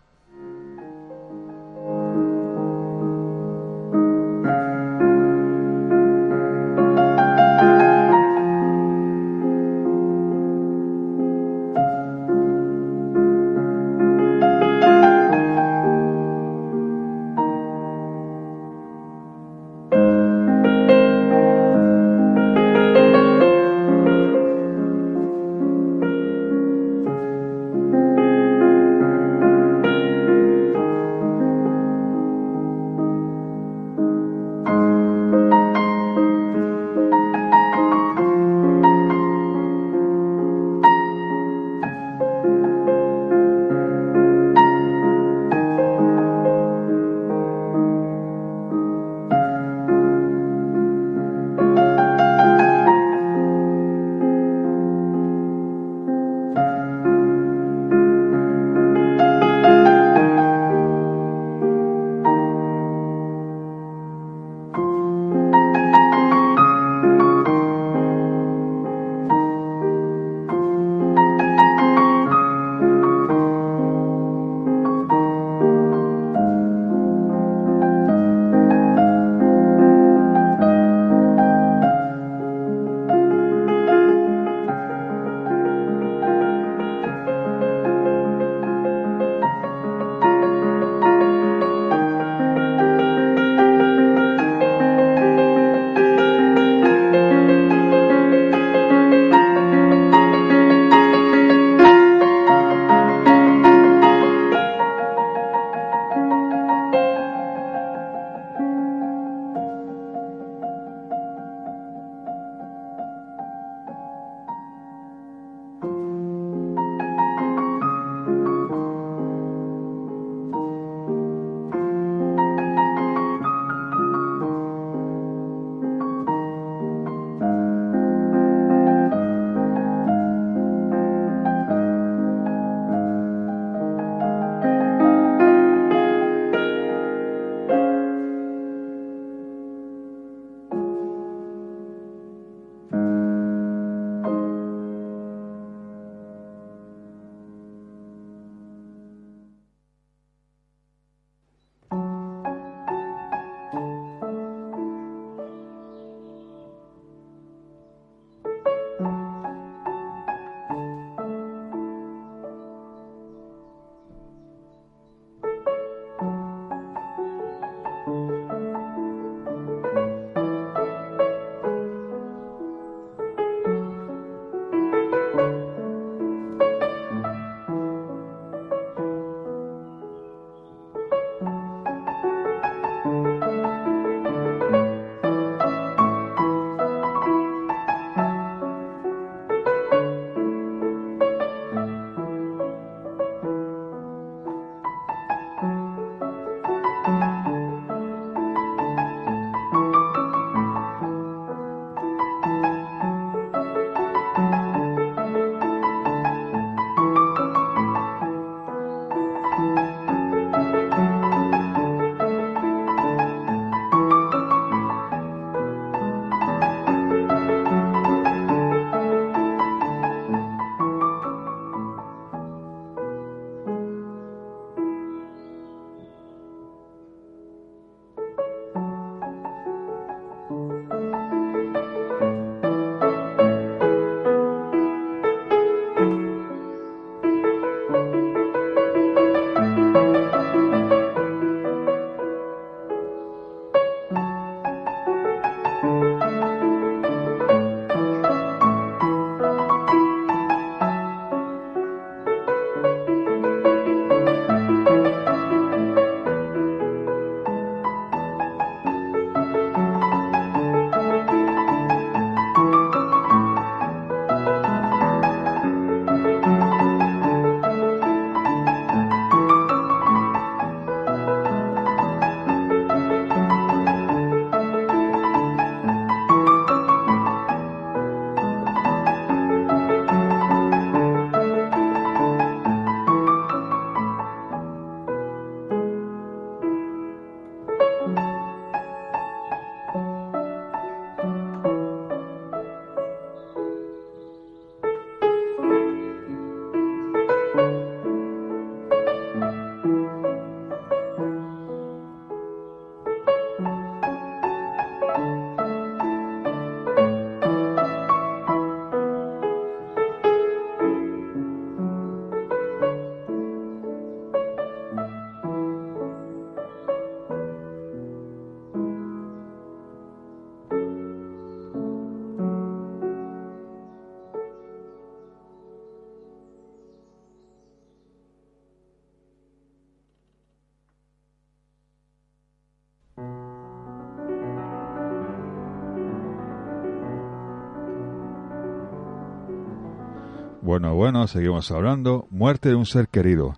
Bueno, 340.84 340.96
bueno, 340.96 341.26
seguimos 341.28 341.70
hablando. 341.70 342.28
Muerte 342.30 342.68
de 342.68 342.74
un 342.74 342.84
ser 342.84 343.08
querido. 343.08 343.54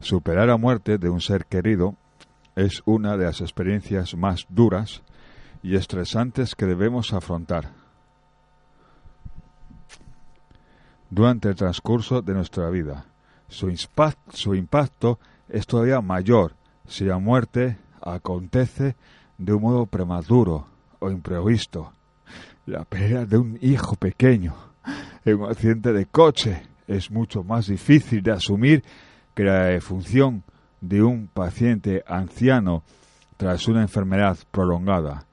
Superar 0.00 0.48
la 0.48 0.58
muerte 0.58 0.98
de 0.98 1.08
un 1.08 1.22
ser 1.22 1.46
querido 1.46 1.96
es 2.54 2.82
una 2.84 3.16
de 3.16 3.24
las 3.24 3.40
experiencias 3.40 4.14
más 4.14 4.44
duras 4.50 5.02
y 5.62 5.74
estresantes 5.74 6.54
que 6.54 6.66
debemos 6.66 7.14
afrontar. 7.14 7.70
Durante 11.08 11.48
el 11.48 11.54
transcurso 11.54 12.20
de 12.20 12.34
nuestra 12.34 12.68
vida, 12.68 13.06
su, 13.48 13.74
su 14.28 14.54
impacto 14.54 15.18
es 15.48 15.66
todavía 15.66 16.02
mayor 16.02 16.52
si 16.86 17.04
la 17.04 17.16
muerte 17.16 17.78
acontece 18.02 18.96
de 19.38 19.54
un 19.54 19.62
modo 19.62 19.86
prematuro 19.86 20.66
o 20.98 21.10
imprevisto. 21.10 21.94
La 22.66 22.84
pérdida 22.84 23.24
de 23.24 23.38
un 23.38 23.58
hijo 23.62 23.96
pequeño 23.96 24.73
en 25.24 25.40
un 25.40 25.50
accidente 25.50 25.92
de 25.92 26.06
coche 26.06 26.62
es 26.86 27.10
mucho 27.10 27.42
más 27.42 27.66
difícil 27.66 28.22
de 28.22 28.32
asumir 28.32 28.84
que 29.34 29.44
la 29.44 29.64
defunción 29.64 30.44
de 30.80 31.02
un 31.02 31.28
paciente 31.28 32.04
anciano 32.06 32.82
tras 33.36 33.66
una 33.68 33.82
enfermedad 33.82 34.38
prolongada. 34.50 35.26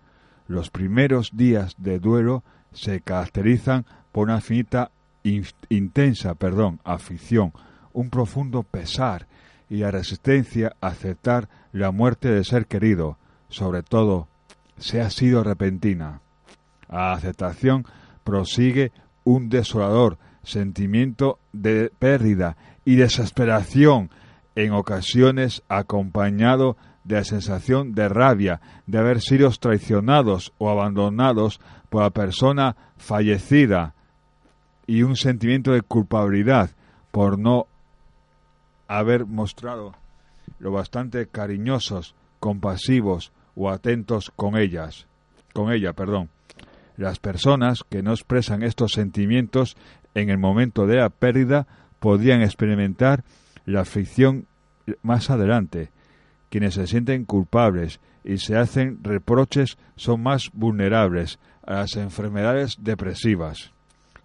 Los 0.48 0.70
primeros 0.70 1.32
días 1.34 1.76
de 1.78 2.00
duelo 2.00 2.44
se 2.74 3.02
caracterizan 3.02 3.86
por 4.12 4.28
una 4.28 4.42
finita 4.42 4.92
intensa, 5.24 6.36
perdón, 6.36 6.80
afición, 6.84 7.54
un 7.94 8.10
profundo 8.10 8.64
pesar 8.64 9.28
y 9.70 9.78
la 9.78 9.92
resistencia 9.92 10.76
a 10.82 10.88
aceptar 10.88 11.48
la 11.72 11.92
muerte 11.92 12.30
de 12.30 12.44
ser 12.44 12.66
querido, 12.66 13.18
sobre 13.50 13.84
todo 13.84 14.28
si 14.78 14.98
ha 14.98 15.10
sido 15.10 15.44
repentina. 15.44 16.22
A 16.90 17.14
aceptación 17.14 17.86
prosigue 18.24 18.92
un 19.24 19.50
desolador 19.50 20.18
sentimiento 20.44 21.40
de 21.54 21.92
pérdida 22.00 22.58
y 22.86 22.96
desesperación, 22.96 24.10
en 24.56 24.74
ocasiones 24.74 25.64
acompañado 25.70 26.78
de 27.04 27.16
la 27.16 27.24
sensación 27.24 27.94
de 27.94 28.10
rabia 28.10 28.62
de 28.86 28.98
haber 28.98 29.22
sido 29.22 29.50
traicionados 29.52 30.54
o 30.58 30.70
abandonados 30.70 31.60
por 31.90 32.04
la 32.04 32.10
persona 32.10 32.76
fallecida 32.98 33.96
y 34.88 35.04
un 35.04 35.16
sentimiento 35.16 35.72
de 35.72 35.82
culpabilidad 35.82 36.72
por 37.12 37.40
no 37.40 37.68
haber 38.88 39.26
mostrado 39.26 39.96
lo 40.60 40.72
bastante 40.72 41.28
cariñosos, 41.28 42.16
compasivos 42.40 43.32
o 43.56 43.70
atentos 43.70 44.32
con 44.36 44.58
ellas, 44.58 45.08
con 45.54 45.72
ella, 45.72 45.94
perdón. 45.94 46.30
Las 46.98 47.20
personas 47.20 47.84
que 47.90 48.04
no 48.04 48.12
expresan 48.12 48.64
estos 48.64 48.94
sentimientos 48.94 49.78
en 50.14 50.30
el 50.30 50.38
momento 50.38 50.86
de 50.86 50.98
la 50.98 51.10
pérdida 51.10 51.68
podrían 52.00 52.42
experimentar 52.42 53.24
la 53.66 53.82
aflicción 53.82 54.48
más 55.02 55.30
adelante. 55.30 55.92
Quienes 56.50 56.74
se 56.74 56.88
sienten 56.88 57.26
culpables 57.26 58.00
y 58.24 58.38
se 58.38 58.58
hacen 58.58 59.00
reproches 59.04 59.78
son 59.96 60.22
más 60.22 60.52
vulnerables 60.54 61.40
a 61.66 61.76
las 61.76 61.96
enfermedades 61.96 62.78
depresivas. 62.80 63.72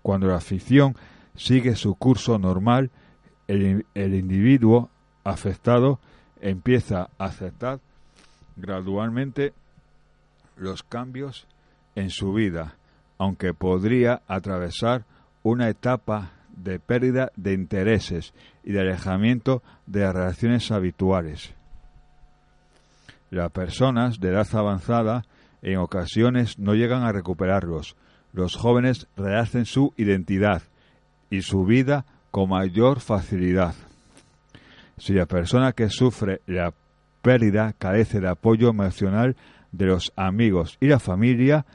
Cuando 0.02 0.26
la 0.26 0.37
aflicción 0.37 0.96
sigue 1.37 1.76
su 1.76 1.94
curso 1.94 2.38
normal, 2.38 2.90
el, 3.46 3.87
el 3.94 4.14
individuo 4.14 4.90
afectado 5.24 6.00
empieza 6.40 7.11
a 7.18 7.24
aceptar 7.26 7.81
gradualmente 8.57 9.52
los 10.57 10.83
cambios 10.83 11.46
en 11.96 12.11
su 12.11 12.32
vida, 12.32 12.76
aunque 13.18 13.52
podría 13.52 14.22
atravesar 14.28 15.04
una 15.42 15.68
etapa 15.68 16.30
de 16.56 16.78
pérdida 16.78 17.32
de 17.37 17.52
intereses 17.52 18.32
y 18.62 18.72
de 18.72 18.80
alejamiento 18.80 19.62
de 19.87 20.00
las 20.00 20.14
relaciones 20.14 20.70
habituales. 20.70 21.54
Las 23.30 23.50
personas 23.50 24.20
de 24.20 24.28
edad 24.28 24.46
avanzada 24.52 25.24
en 25.62 25.78
ocasiones 25.78 26.59
no 26.59 26.74
llegan 26.74 27.02
a 27.02 27.12
recuperarlos. 27.12 27.96
Los 28.32 28.56
jóvenes 28.56 29.09
rehacen 29.16 29.64
su 29.64 29.92
identidad 29.96 30.62
y 31.30 31.42
su 31.42 31.64
vida 31.64 32.04
con 32.30 32.50
mayor 32.50 33.00
facilidad. 33.00 33.74
Si 34.98 35.12
la 35.12 35.26
persona 35.26 35.72
que 35.72 35.90
sufre 35.90 36.40
la 36.46 36.72
pérdida 37.20 37.74
carece 37.78 38.20
de 38.20 38.28
apoyo 38.28 38.68
emocional 38.68 39.37
de 39.72 39.87
los 39.87 40.12
amigos 40.16 40.78
y 40.80 40.87
la 40.87 40.98
familia, 40.98 41.66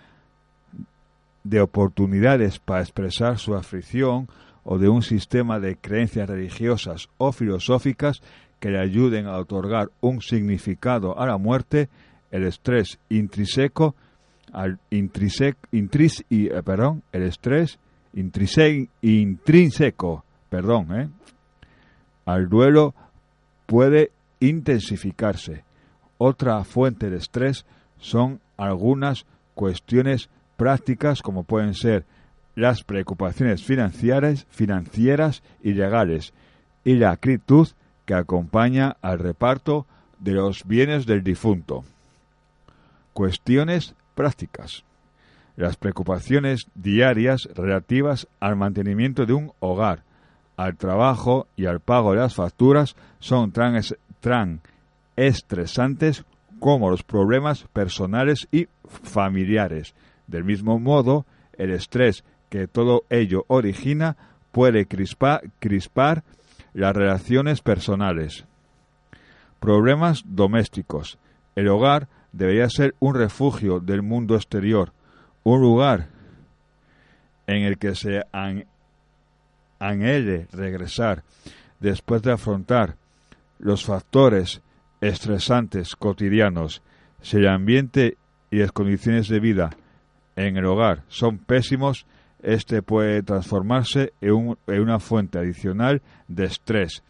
de 1.43 1.61
oportunidades 1.61 2.59
para 2.59 2.81
expresar 2.81 3.37
su 3.37 3.55
aflicción 3.55 4.27
o 4.63 4.77
de 4.77 4.89
un 4.89 5.01
sistema 5.01 5.59
de 5.59 5.75
creencias 5.75 6.29
religiosas 6.29 7.09
o 7.17 7.31
filosóficas 7.31 8.21
que 8.59 8.69
le 8.69 8.79
ayuden 8.79 9.25
a 9.25 9.37
otorgar 9.37 9.89
un 10.01 10.21
significado 10.21 11.19
a 11.19 11.25
la 11.25 11.37
muerte, 11.37 11.89
el 12.29 12.43
estrés 12.43 12.99
intrínseco, 13.09 13.95
al 14.53 14.79
intrínseco, 14.91 15.59
y, 16.29 16.47
eh, 16.47 16.61
perdón, 16.63 17.03
el 17.11 17.23
estrés 17.23 17.79
perdón, 20.49 20.87
eh, 20.93 21.09
al 22.25 22.49
duelo 22.49 22.93
puede 23.65 24.11
intensificarse. 24.39 25.63
Otra 26.17 26.63
fuente 26.63 27.09
de 27.09 27.17
estrés 27.17 27.65
son 27.97 28.41
algunas 28.57 29.25
cuestiones 29.55 30.29
prácticas 30.61 31.23
como 31.23 31.41
pueden 31.41 31.73
ser 31.73 32.05
las 32.53 32.83
preocupaciones 32.83 33.63
financieras, 33.63 34.45
financieras 34.51 35.41
y 35.63 35.73
legales 35.73 36.35
y 36.83 36.97
la 36.97 37.09
acritud 37.09 37.67
que 38.05 38.13
acompaña 38.13 38.95
al 39.01 39.17
reparto 39.17 39.87
de 40.19 40.33
los 40.33 40.67
bienes 40.67 41.07
del 41.07 41.23
difunto. 41.23 41.83
Cuestiones 43.13 43.95
prácticas. 44.13 44.83
Las 45.55 45.77
preocupaciones 45.77 46.67
diarias 46.75 47.49
relativas 47.55 48.27
al 48.39 48.55
mantenimiento 48.55 49.25
de 49.25 49.33
un 49.33 49.53
hogar, 49.61 50.03
al 50.57 50.77
trabajo 50.77 51.47
y 51.55 51.65
al 51.65 51.79
pago 51.79 52.11
de 52.11 52.19
las 52.19 52.35
facturas 52.35 52.95
son 53.17 53.51
tan, 53.51 53.81
tan 54.19 54.61
estresantes 55.15 56.23
como 56.59 56.91
los 56.91 57.01
problemas 57.01 57.63
personales 57.73 58.47
y 58.51 58.67
familiares, 58.87 59.95
del 60.27 60.43
mismo 60.43 60.79
modo, 60.79 61.25
el 61.53 61.71
estrés 61.71 62.23
que 62.49 62.67
todo 62.67 63.05
ello 63.09 63.45
origina 63.47 64.17
puede 64.51 64.85
crispar 64.85 66.23
las 66.73 66.95
relaciones 66.95 67.61
personales. 67.61 68.45
Problemas 69.59 70.23
domésticos. 70.25 71.17
El 71.55 71.67
hogar 71.69 72.07
debería 72.31 72.69
ser 72.69 72.95
un 72.99 73.15
refugio 73.15 73.79
del 73.79 74.01
mundo 74.01 74.35
exterior, 74.35 74.93
un 75.43 75.61
lugar 75.61 76.09
en 77.47 77.63
el 77.63 77.77
que 77.77 77.95
se 77.95 78.23
anhele 79.79 80.47
regresar 80.51 81.23
después 81.79 82.21
de 82.21 82.31
afrontar 82.31 82.97
los 83.59 83.85
factores 83.85 84.61
estresantes 85.01 85.95
cotidianos. 85.95 86.81
Si 87.21 87.37
el 87.37 87.47
ambiente 87.47 88.17
y 88.49 88.57
las 88.57 88.71
condiciones 88.71 89.27
de 89.27 89.39
vida 89.39 89.69
en 90.47 90.57
el 90.57 90.65
hogar 90.65 91.03
son 91.07 91.37
pésimos, 91.37 92.05
este 92.41 92.81
puede 92.81 93.21
transformarse 93.23 94.13
en, 94.21 94.57
una 94.67 94.99
fuente 94.99 95.39
adicional 95.39 96.01
de 96.27 96.45
estrés. 96.45 97.03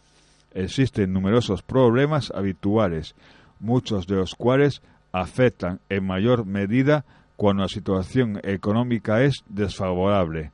Existen 0.53 1.13
numerosos 1.13 1.61
problemas 1.61 2.31
habituales, 2.35 3.15
muchos 3.59 4.07
de 4.07 4.15
los 4.15 4.35
cuales 4.35 4.81
afectan 5.11 5.79
en 5.89 6.05
mayor 6.05 6.45
medida 6.45 7.05
cuando 7.37 7.63
la 7.63 7.69
situación 7.69 8.39
económica 8.43 9.23
es 9.23 9.43
desfavorable. 9.47 10.51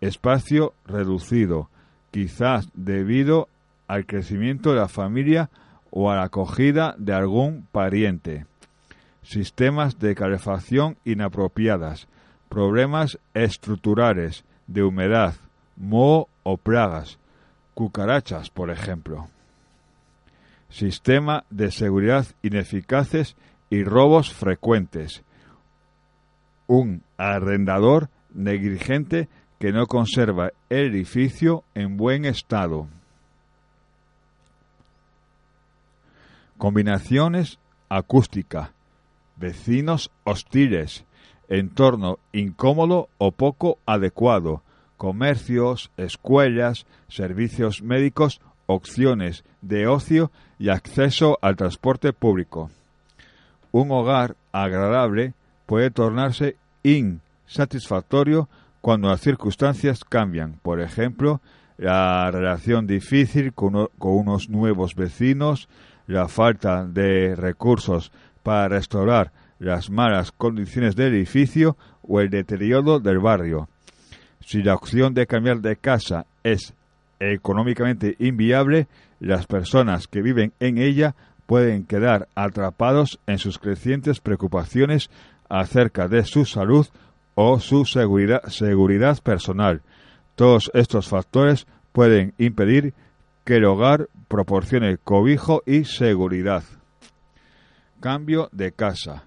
Espacio 0.00 0.74
reducido, 0.84 1.70
quizás 2.10 2.68
debido 2.74 3.48
al 3.88 4.04
crecimiento 4.04 4.70
de 4.70 4.76
la 4.76 4.88
familia 4.88 5.48
o 5.90 6.10
a 6.10 6.16
la 6.16 6.24
acogida 6.24 6.94
de 6.98 7.14
algún 7.14 7.66
pariente 7.72 8.44
sistemas 9.26 9.98
de 9.98 10.14
calefacción 10.14 10.96
inapropiadas, 11.04 12.06
problemas 12.48 13.18
estructurales 13.34 14.44
de 14.68 14.84
humedad, 14.84 15.34
moho 15.76 16.28
o 16.44 16.56
plagas, 16.56 17.18
cucarachas, 17.74 18.50
por 18.50 18.70
ejemplo. 18.70 19.28
Sistema 20.68 21.44
de 21.50 21.72
seguridad 21.72 22.26
ineficaces 22.42 23.36
y 23.68 23.82
robos 23.82 24.32
frecuentes. 24.32 25.24
Un 26.68 27.02
arrendador 27.16 28.10
negligente 28.32 29.28
que 29.58 29.72
no 29.72 29.86
conserva 29.86 30.52
el 30.68 30.94
edificio 30.94 31.64
en 31.74 31.96
buen 31.96 32.24
estado. 32.24 32.86
Combinaciones 36.58 37.58
acústica, 37.88 38.72
vecinos 39.36 40.10
hostiles, 40.24 41.04
entorno 41.48 42.18
incómodo 42.32 43.08
o 43.18 43.32
poco 43.32 43.78
adecuado, 43.86 44.62
comercios, 44.96 45.90
escuelas, 45.96 46.86
servicios 47.08 47.82
médicos, 47.82 48.40
opciones 48.66 49.44
de 49.60 49.86
ocio 49.86 50.30
y 50.58 50.70
acceso 50.70 51.38
al 51.42 51.56
transporte 51.56 52.12
público. 52.12 52.70
Un 53.72 53.90
hogar 53.90 54.36
agradable 54.52 55.34
puede 55.66 55.90
tornarse 55.90 56.56
insatisfactorio 56.82 58.48
cuando 58.80 59.08
las 59.08 59.20
circunstancias 59.20 60.04
cambian. 60.04 60.58
Por 60.62 60.80
ejemplo, 60.80 61.40
la 61.76 62.30
relación 62.30 62.86
difícil 62.86 63.52
con, 63.52 63.88
unos 63.98 64.48
nuevos 64.48 64.94
vecinos, 64.94 65.68
la 66.06 66.28
falta 66.28 66.86
de 66.86 67.34
recursos 67.36 68.12
para 68.46 68.68
restaurar 68.68 69.32
las 69.58 69.90
malas 69.90 70.30
condiciones 70.30 70.94
del 70.94 71.14
edificio 71.14 71.76
o 72.02 72.20
el 72.20 72.30
deterioro 72.30 73.00
del 73.00 73.18
barrio. 73.18 73.68
Si 74.38 74.62
la 74.62 74.76
opción 74.76 75.14
de 75.14 75.26
cambiar 75.26 75.62
de 75.62 75.74
casa 75.74 76.26
es 76.44 76.72
económicamente 77.18 78.14
inviable, 78.20 78.86
las 79.18 79.48
personas 79.48 80.06
que 80.06 80.22
viven 80.22 80.52
en 80.60 80.78
ella 80.78 81.16
pueden 81.46 81.86
quedar 81.86 82.28
atrapados 82.36 83.18
en 83.26 83.38
sus 83.38 83.58
crecientes 83.58 84.20
preocupaciones 84.20 85.10
acerca 85.48 86.06
de 86.06 86.22
su 86.22 86.44
salud 86.44 86.86
o 87.34 87.58
su 87.58 87.84
seguridad, 87.84 88.44
seguridad 88.46 89.20
personal. 89.24 89.82
Todos 90.36 90.70
estos 90.72 91.08
factores 91.08 91.66
pueden 91.90 92.32
impedir 92.38 92.94
que 93.44 93.56
el 93.56 93.64
hogar 93.64 94.08
proporcione 94.28 94.98
cobijo 94.98 95.64
y 95.66 95.82
seguridad. 95.82 96.62
Cambio 98.06 98.48
de 98.52 98.70
casa. 98.70 99.24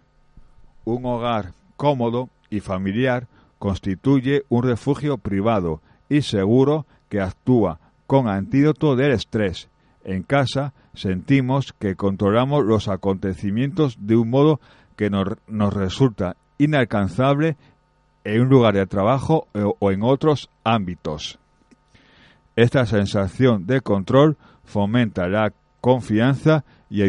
Un 0.86 1.06
hogar 1.06 1.52
cómodo 1.76 2.30
y 2.50 2.62
familiar 2.62 3.28
constituye 3.58 4.44
un 4.48 4.64
refugio 4.64 5.18
privado 5.18 5.82
y 6.08 6.22
seguro 6.22 6.86
que 7.10 7.20
actúa 7.20 7.82
con 8.08 8.30
antídoto 8.30 8.96
del 8.96 9.12
estrés. 9.12 9.68
En 10.06 10.24
casa 10.24 10.72
sentimos 10.94 11.74
que 11.74 11.98
controlamos 11.98 12.64
los 12.64 12.88
acontecimientos 12.88 13.98
de 14.00 14.16
un 14.16 14.30
modo 14.30 14.62
que 14.96 15.10
nos, 15.10 15.28
nos 15.46 15.74
resulta 15.74 16.38
inalcanzable 16.58 17.58
en 18.24 18.44
un 18.44 18.48
lugar 18.48 18.76
de 18.76 18.88
trabajo 18.88 19.50
o 19.54 19.92
en 19.92 20.04
otros 20.04 20.50
ámbitos. 20.64 21.38
Esta 22.56 22.86
sensación 22.86 23.66
de 23.66 23.82
control 23.82 24.38
fomenta 24.64 25.28
la 25.28 25.52
confianza 25.82 26.64
y 26.90 27.02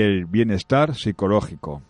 el 0.00 0.26
bienestar 0.26 0.94
psicológico. 0.94 1.82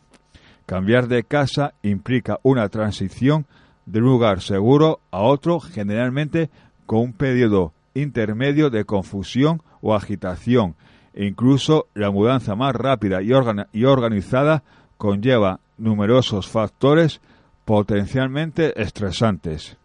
Cambiar 0.66 1.08
de 1.08 1.24
casa 1.24 1.74
implica 1.82 2.38
una 2.42 2.68
transición 2.68 3.46
de 3.86 3.98
un 3.98 4.06
lugar 4.06 4.40
seguro 4.40 5.00
a 5.10 5.20
otro, 5.20 5.60
generalmente 5.60 6.50
con 6.86 7.00
un 7.00 7.12
periodo 7.12 7.72
intermedio 7.94 8.70
de 8.70 8.84
confusión 8.84 9.62
o 9.82 9.94
agitación. 9.94 10.74
Incluso 11.14 11.86
la 11.94 12.10
mudanza 12.10 12.54
más 12.54 12.74
rápida 12.74 13.22
y, 13.22 13.30
y 13.72 13.84
organizada 13.84 14.62
conlleva 14.96 15.60
numerosos 15.76 16.48
factores 16.48 17.20
potencialmente 17.64 18.80
estresantes. 18.80 19.76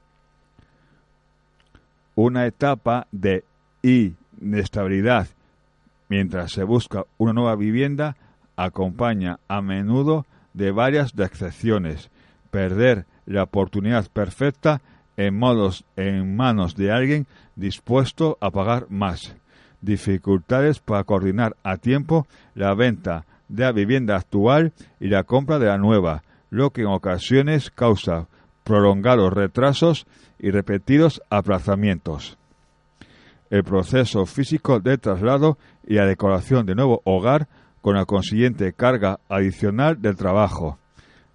Una 2.15 2.45
etapa 2.45 3.07
de 3.11 3.43
inestabilidad 3.81 5.27
mientras 6.09 6.51
se 6.51 6.63
busca 6.63 7.05
una 7.17 7.33
nueva 7.33 7.55
vivienda 7.55 8.17
acompaña 8.57 9.39
a 9.47 9.61
menudo 9.61 10.25
de 10.53 10.71
varias 10.71 11.13
excepciones. 11.17 12.09
Perder 12.51 13.05
la 13.25 13.43
oportunidad 13.43 14.07
perfecta 14.11 14.81
en, 15.15 15.39
en 15.95 16.35
manos 16.35 16.75
de 16.75 16.91
alguien 16.91 17.27
dispuesto 17.55 18.37
a 18.41 18.51
pagar 18.51 18.87
más. 18.89 19.35
Dificultades 19.81 20.79
para 20.79 21.05
coordinar 21.05 21.55
a 21.63 21.77
tiempo 21.77 22.27
la 22.53 22.73
venta 22.73 23.25
de 23.47 23.63
la 23.63 23.71
vivienda 23.71 24.17
actual 24.17 24.73
y 24.99 25.07
la 25.07 25.23
compra 25.23 25.57
de 25.57 25.67
la 25.67 25.77
nueva, 25.77 26.23
lo 26.49 26.71
que 26.71 26.81
en 26.81 26.87
ocasiones 26.87 27.71
causa 27.71 28.27
prolongados 28.63 29.31
retrasos 29.31 30.05
y 30.37 30.51
repetidos 30.51 31.21
aplazamientos. 31.29 32.37
El 33.49 33.63
proceso 33.63 34.25
físico 34.25 34.79
de 34.79 34.97
traslado 34.97 35.57
y 35.85 35.95
la 35.95 36.05
decoración 36.05 36.65
de 36.65 36.75
nuevo 36.75 37.01
hogar 37.05 37.47
con 37.81 37.95
la 37.95 38.05
consiguiente 38.05 38.71
carga 38.73 39.19
adicional 39.27 40.01
del 40.01 40.15
trabajo. 40.15 40.77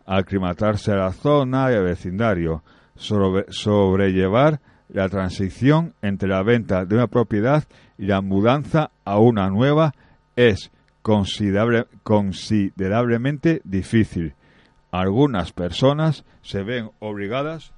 Aclimatarse 0.07 0.93
a 0.93 0.97
la 0.97 1.12
zona 1.12 1.73
y 1.73 1.75
al 1.75 1.85
vecindario, 1.85 2.62
sobrellevar 2.97 4.61
la 4.89 5.09
transición 5.09 5.95
entre 6.03 6.29
la 6.29 6.43
venta 6.43 6.85
de 6.85 6.95
una 6.95 7.07
propiedad 7.09 7.65
y 7.99 8.05
la 8.07 8.21
mudanza 8.21 8.91
a 9.05 9.19
una 9.19 9.49
nueva 9.49 9.95
es 10.37 10.71
considerablemente 11.03 13.61
difícil. 13.65 14.35
Algunas 14.91 15.53
personas 15.53 16.25
se 16.43 16.62
ven 16.62 16.91
obligadas 17.01 17.74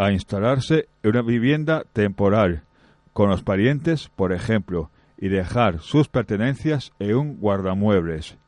a 0.00 0.12
instalarse 0.12 0.88
en 1.02 1.10
una 1.10 1.20
vivienda 1.20 1.84
temporal 1.92 2.62
con 3.12 3.28
los 3.28 3.42
parientes, 3.42 4.08
por 4.16 4.32
ejemplo, 4.32 4.90
y 5.18 5.28
dejar 5.28 5.80
sus 5.80 6.08
pertenencias 6.08 6.92
en 6.98 7.16
un 7.16 7.36
guardamuebles. 7.36 8.38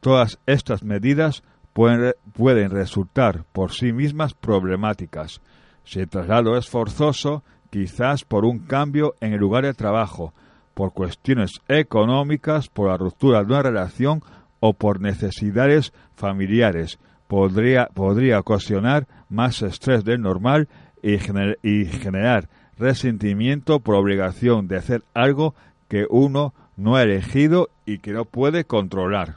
Todas 0.00 0.40
estas 0.44 0.82
medidas 0.82 1.44
pueden, 1.72 2.14
pueden 2.32 2.72
resultar 2.72 3.44
por 3.52 3.70
sí 3.70 3.92
mismas 3.92 4.34
problemáticas. 4.34 5.40
Si 5.84 6.00
el 6.00 6.08
traslado 6.08 6.56
es 6.58 6.68
forzoso, 6.68 7.44
quizás 7.70 8.24
por 8.24 8.44
un 8.44 8.58
cambio 8.58 9.14
en 9.20 9.34
el 9.34 9.38
lugar 9.38 9.64
de 9.64 9.72
trabajo, 9.72 10.34
por 10.74 10.92
cuestiones 10.92 11.60
económicas, 11.68 12.68
por 12.68 12.88
la 12.88 12.96
ruptura 12.96 13.44
de 13.44 13.52
una 13.52 13.62
relación 13.62 14.20
o 14.58 14.72
por 14.72 15.00
necesidades 15.00 15.92
familiares, 16.16 16.98
podría, 17.28 17.86
podría 17.94 18.40
ocasionar 18.40 19.06
más 19.28 19.62
estrés 19.62 20.04
del 20.04 20.20
normal 20.22 20.68
y, 21.02 21.18
generar 21.18 22.48
resentimiento 22.78 23.80
por 23.80 23.94
obligación 23.94 24.68
de 24.68 24.76
hacer 24.76 25.02
algo 25.14 25.54
que 25.88 26.06
uno 26.10 26.52
no 26.76 26.96
ha 26.96 27.02
elegido 27.02 27.70
y 27.86 27.98
que 27.98 28.12
no 28.12 28.24
puede 28.24 28.64
controlar. 28.64 29.36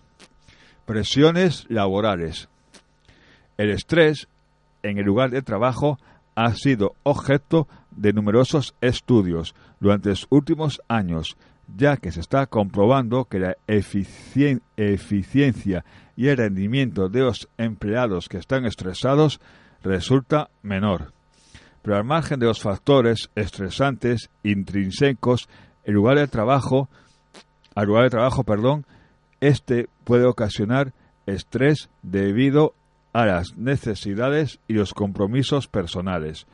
Presiones 0.86 1.66
laborales. 1.70 2.50
El 3.58 3.70
estrés 3.70 4.28
en 4.84 4.98
el 4.98 5.06
lugar 5.06 5.30
de 5.30 5.42
trabajo 5.42 6.00
ha 6.36 6.54
sido 6.54 6.96
objeto 7.04 7.68
de 7.92 8.14
numerosos 8.14 8.76
estudios 8.82 9.56
durante 9.80 10.10
los 10.10 10.28
últimos 10.30 10.82
años, 10.88 11.38
ya 11.78 11.98
que 11.98 12.12
se 12.12 12.22
está 12.22 12.48
comprobando 12.48 13.26
que 13.26 13.40
la 13.40 13.58
eficiencia 13.68 14.60
y 16.16 16.28
el 16.28 16.38
rendimiento 16.38 17.10
de 17.10 17.22
los 17.22 17.48
empleados 17.58 18.28
que 18.28 18.38
están 18.38 18.66
estresados 18.66 19.40
resulta 19.84 20.49
menor. 20.61 21.13
Pero 21.82 21.97
al 21.97 22.03
margen 22.03 22.39
de 22.39 22.45
los 22.45 22.61
factores 22.61 23.30
estresantes 23.36 24.30
intrínsecos 24.43 25.47
el 25.84 25.93
lugar 25.93 26.17
de 26.17 26.27
trabajo, 26.27 26.89
al 27.73 27.88
lugar 27.88 28.03
de 28.03 28.09
trabajo, 28.11 28.43
perdón, 28.43 28.86
este 29.39 29.88
puede 30.03 30.25
ocasionar 30.25 30.93
estrés 31.25 31.89
debido 32.03 32.73
a 33.13 33.25
las 33.25 33.57
necesidades 33.57 34.59
y 34.67 34.73
los 34.73 34.93
compromisos 34.93 35.67
personales. 35.67 36.45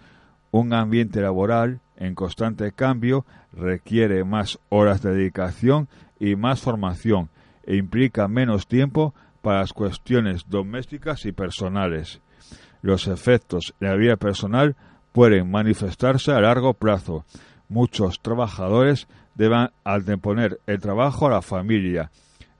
Un 0.51 0.73
ambiente 0.73 1.21
laboral 1.21 1.82
en 1.97 2.15
constante 2.15 2.71
cambio 2.71 3.26
requiere 3.51 4.23
más 4.23 4.59
horas 4.69 5.01
de 5.01 5.13
dedicación 5.13 5.89
y 6.19 6.36
más 6.36 6.61
formación 6.61 7.30
e 7.63 7.76
implica 7.76 8.28
menos 8.28 8.67
tiempo 8.67 9.13
para 9.41 9.59
las 9.59 9.73
cuestiones 9.73 10.45
domésticas 10.47 11.26
y 11.26 11.32
personales. 11.32 12.21
Los 12.86 13.08
efectos 13.08 13.74
en 13.80 13.88
la 13.88 13.96
vida 13.96 14.16
personal 14.16 14.76
pueden 15.12 15.50
manifestarse 15.50 16.32
a 16.32 16.40
largo 16.40 16.76
plazo. 16.76 17.26
Muchos 17.68 18.20
trabajadores 18.22 19.08
deben 19.34 19.72
anteponer 19.84 20.60
el 20.68 20.80
trabajo 20.80 21.26
a 21.26 21.32
la 21.32 21.42
familia 21.42 22.12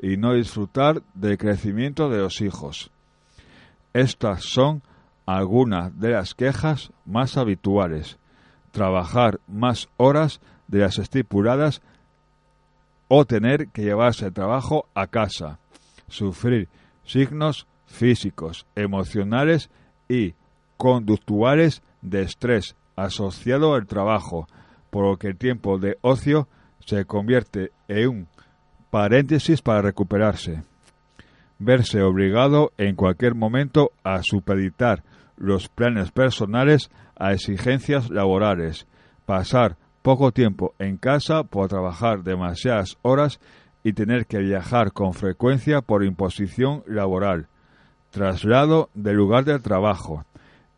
y 0.02 0.18
no 0.18 0.34
disfrutar 0.34 1.04
del 1.14 1.38
crecimiento 1.38 2.10
de 2.10 2.18
los 2.18 2.42
hijos. 2.42 2.90
Estas 3.94 4.46
son 4.46 4.82
algunas 5.28 5.96
de 6.00 6.14
las 6.14 6.34
quejas 6.34 6.92
más 7.06 7.38
habituales. 7.38 8.18
Trabajar 8.72 9.40
más 9.48 9.90
horas 9.98 10.42
de 10.68 10.80
las 10.80 10.98
estipuladas 10.98 11.84
o 13.10 13.26
tener 13.26 13.68
que 13.68 13.84
llevarse 13.84 14.26
el 14.26 14.34
trabajo 14.34 14.88
a 14.96 15.06
casa. 15.06 15.60
Sufrir 16.08 16.68
signos 17.04 17.68
físicos, 17.86 18.66
emocionales 18.76 19.70
y 20.10 20.34
conductuales 20.78 21.82
de 22.02 22.22
estrés 22.22 22.76
asociado 22.96 23.74
al 23.74 23.88
trabajo, 23.88 24.48
por 24.90 25.06
lo 25.06 25.18
que 25.18 25.28
el 25.28 25.38
tiempo 25.38 25.78
de 25.78 25.98
ocio 26.02 26.48
se 26.80 27.06
convierte 27.06 27.72
en 27.88 28.10
un 28.10 28.28
paréntesis 28.90 29.62
para 29.62 29.82
recuperarse. 29.82 30.64
Verse 31.60 32.02
obligado 32.02 32.72
en 32.78 32.96
cualquier 32.96 33.36
momento 33.36 33.92
a 34.04 34.22
supeditar 34.24 35.04
los 35.38 35.68
planes 35.68 36.12
personales 36.12 36.90
a 37.18 37.34
exigencias 37.34 38.10
laborales, 38.10 38.88
pasar 39.26 39.78
poco 40.02 40.32
tiempo 40.32 40.74
en 40.80 40.98
casa 40.98 41.44
por 41.44 41.68
trabajar 41.68 42.24
demasiadas 42.24 42.98
horas 43.02 43.40
y 43.84 43.94
tener 43.94 44.26
que 44.28 44.40
viajar 44.40 44.92
con 44.92 45.14
frecuencia 45.14 45.82
por 45.82 46.04
imposición 46.04 46.84
laboral, 46.88 47.48
traslado 48.16 48.90
del 48.94 49.18
lugar 49.18 49.44
de 49.44 49.60
trabajo, 49.60 50.24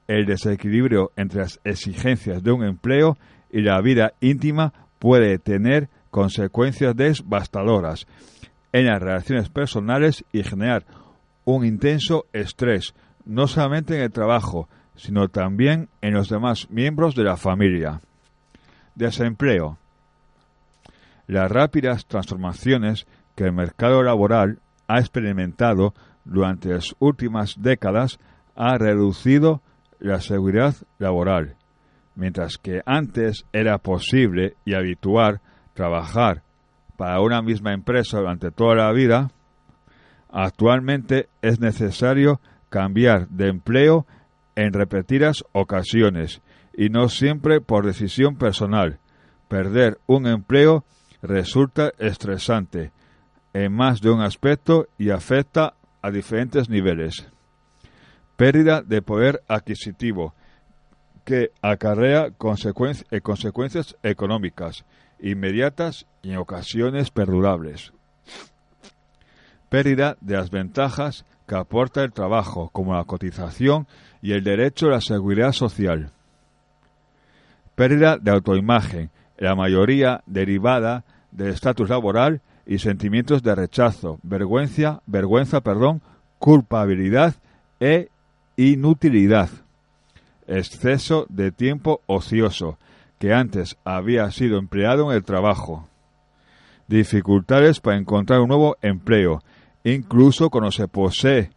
el 0.07 0.25
desequilibrio 0.25 1.11
entre 1.15 1.41
las 1.41 1.59
exigencias 1.63 2.41
de 2.41 2.51
un 2.51 2.63
empleo 2.63 3.15
y 3.51 3.61
la 3.61 3.79
vida 3.79 4.13
íntima 4.21 4.73
puede 4.97 5.37
tener 5.37 5.87
consecuencias 6.09 6.95
devastadoras 6.95 8.07
en 8.71 8.87
las 8.87 8.99
relaciones 8.99 9.49
personales 9.49 10.25
y 10.33 10.41
generar 10.41 10.83
un 11.45 11.63
intenso 11.63 12.25
estrés, 12.33 12.95
no 13.23 13.45
solamente 13.45 13.95
en 13.95 14.01
el 14.01 14.11
trabajo, 14.11 14.67
sino 14.95 15.27
también 15.27 15.89
en 16.01 16.15
los 16.15 16.29
demás 16.29 16.67
miembros 16.71 17.13
de 17.13 17.23
la 17.23 17.37
familia. 17.37 18.01
Desempleo. 18.95 19.77
Las 21.27 21.51
rápidas 21.51 22.07
transformaciones 22.07 23.05
que 23.35 23.43
el 23.43 23.53
mercado 23.53 24.01
laboral 24.01 24.57
ha 24.87 24.99
experimentado 24.99 25.93
durante 26.27 26.69
las 26.69 26.95
últimas 26.99 27.55
décadas 27.59 28.19
ha 28.55 28.77
reducido 28.77 29.61
la 29.99 30.21
seguridad 30.21 30.75
laboral. 30.99 31.55
Mientras 32.15 32.57
que 32.57 32.81
antes 32.85 33.45
era 33.53 33.77
posible 33.77 34.55
y 34.65 34.73
habitual 34.73 35.41
trabajar 35.73 36.43
para 36.97 37.21
una 37.21 37.41
misma 37.41 37.73
empresa 37.73 38.17
durante 38.17 38.51
toda 38.51 38.75
la 38.75 38.91
vida, 38.91 39.29
actualmente 40.31 41.29
es 41.41 41.59
necesario 41.59 42.41
cambiar 42.69 43.27
de 43.29 43.49
empleo 43.49 44.05
en 44.55 44.73
repetidas 44.73 45.43
ocasiones 45.51 46.41
y 46.75 46.89
no 46.89 47.09
siempre 47.09 47.61
por 47.61 47.85
decisión 47.85 48.35
personal. 48.35 48.99
Perder 49.47 49.99
un 50.07 50.27
empleo 50.27 50.83
resulta 51.21 51.91
estresante 51.99 52.91
en 53.53 53.73
más 53.73 54.01
de 54.01 54.11
un 54.11 54.21
aspecto 54.21 54.87
y 54.97 55.11
afecta 55.11 55.73
a 56.01 56.11
diferentes 56.11 56.69
niveles. 56.69 57.27
Pérdida 58.35 58.81
de 58.81 59.01
poder 59.01 59.41
adquisitivo 59.47 60.33
que 61.25 61.51
acarrea 61.61 62.27
eh, 62.27 63.21
consecuencias 63.21 63.97
económicas 64.01 64.85
inmediatas 65.19 66.05
y 66.21 66.31
en 66.31 66.37
ocasiones 66.37 67.09
perdurables. 67.11 67.91
Pérdida 69.69 70.17
de 70.21 70.35
las 70.35 70.51
ventajas 70.51 71.25
que 71.47 71.55
aporta 71.55 72.03
el 72.03 72.13
trabajo, 72.13 72.69
como 72.69 72.93
la 72.93 73.03
cotización 73.03 73.87
y 74.21 74.33
el 74.33 74.43
derecho 74.43 74.87
a 74.87 74.91
la 74.91 75.01
seguridad 75.01 75.51
social. 75.51 76.11
Pérdida 77.75 78.17
de 78.17 78.31
autoimagen, 78.31 79.11
la 79.37 79.55
mayoría 79.55 80.23
derivada 80.25 81.03
del 81.31 81.49
estatus 81.49 81.89
laboral 81.89 82.41
y 82.67 82.79
sentimientos 82.79 83.41
de 83.41 83.55
rechazo, 83.55 84.19
vergüenza, 84.23 85.01
vergüenza, 85.05 85.61
perdón, 85.61 86.01
culpabilidad 86.37 87.35
e 87.79 88.09
inutilidad. 88.57 89.49
Exceso 90.47 91.25
de 91.29 91.51
tiempo 91.51 92.01
ocioso, 92.05 92.77
que 93.19 93.33
antes 93.33 93.77
había 93.85 94.29
sido 94.31 94.59
empleado 94.59 95.09
en 95.09 95.17
el 95.17 95.23
trabajo. 95.23 95.87
Dificultades 96.87 97.79
para 97.79 97.97
encontrar 97.97 98.41
un 98.41 98.49
nuevo 98.49 98.77
empleo, 98.81 99.41
incluso 99.83 100.49
cuando 100.49 100.71
se 100.71 100.87
posee 100.87 101.51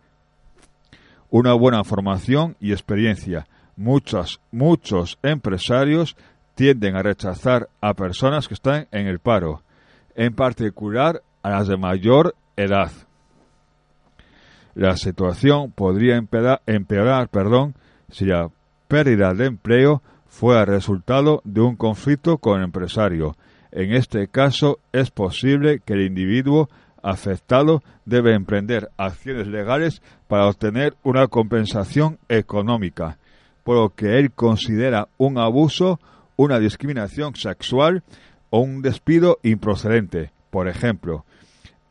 una 1.28 1.54
buena 1.54 1.84
formación 1.84 2.56
y 2.60 2.72
experiencia. 2.72 3.46
Muchos, 3.76 4.40
muchos 4.50 5.18
empresarios 5.22 6.16
tienden 6.54 6.96
a 6.96 7.02
rechazar 7.02 7.68
a 7.80 7.94
personas 7.94 8.48
que 8.48 8.54
están 8.54 8.88
en 8.90 9.06
el 9.06 9.20
paro, 9.20 9.62
en 10.20 10.34
particular 10.34 11.22
a 11.42 11.48
las 11.48 11.66
de 11.66 11.78
mayor 11.78 12.34
edad. 12.54 12.92
La 14.74 14.98
situación 14.98 15.72
podría 15.72 16.22
empeorar, 16.66 17.30
perdón, 17.30 17.74
si 18.10 18.26
la 18.26 18.50
pérdida 18.86 19.32
de 19.32 19.46
empleo 19.46 20.02
fue 20.26 20.60
el 20.60 20.66
resultado 20.66 21.40
de 21.44 21.62
un 21.62 21.74
conflicto 21.74 22.36
con 22.36 22.58
el 22.58 22.64
empresario. 22.64 23.34
En 23.72 23.94
este 23.94 24.28
caso 24.28 24.80
es 24.92 25.10
posible 25.10 25.80
que 25.80 25.94
el 25.94 26.02
individuo 26.02 26.68
afectado 27.02 27.82
debe 28.04 28.34
emprender 28.34 28.90
acciones 28.98 29.46
legales 29.46 30.02
para 30.28 30.48
obtener 30.48 30.96
una 31.02 31.28
compensación 31.28 32.18
económica, 32.28 33.16
por 33.64 33.76
lo 33.76 33.94
que 33.94 34.18
él 34.18 34.32
considera 34.32 35.08
un 35.16 35.38
abuso, 35.38 35.98
una 36.36 36.58
discriminación 36.58 37.34
sexual 37.36 38.02
o 38.50 38.60
un 38.60 38.82
despido 38.82 39.38
improcedente. 39.42 40.32
Por 40.50 40.68
ejemplo, 40.68 41.24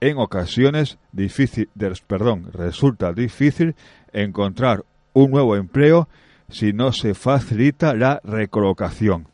en 0.01 0.17
ocasiones 0.17 0.97
resulta 1.13 3.13
difícil 3.13 3.75
encontrar 4.13 4.85
un 5.13 5.31
nuevo 5.31 5.55
empleo 5.55 6.07
si 6.49 6.73
no 6.73 6.91
se 6.91 7.13
facilita 7.13 7.93
la 7.93 8.21
recolocación. 8.23 9.27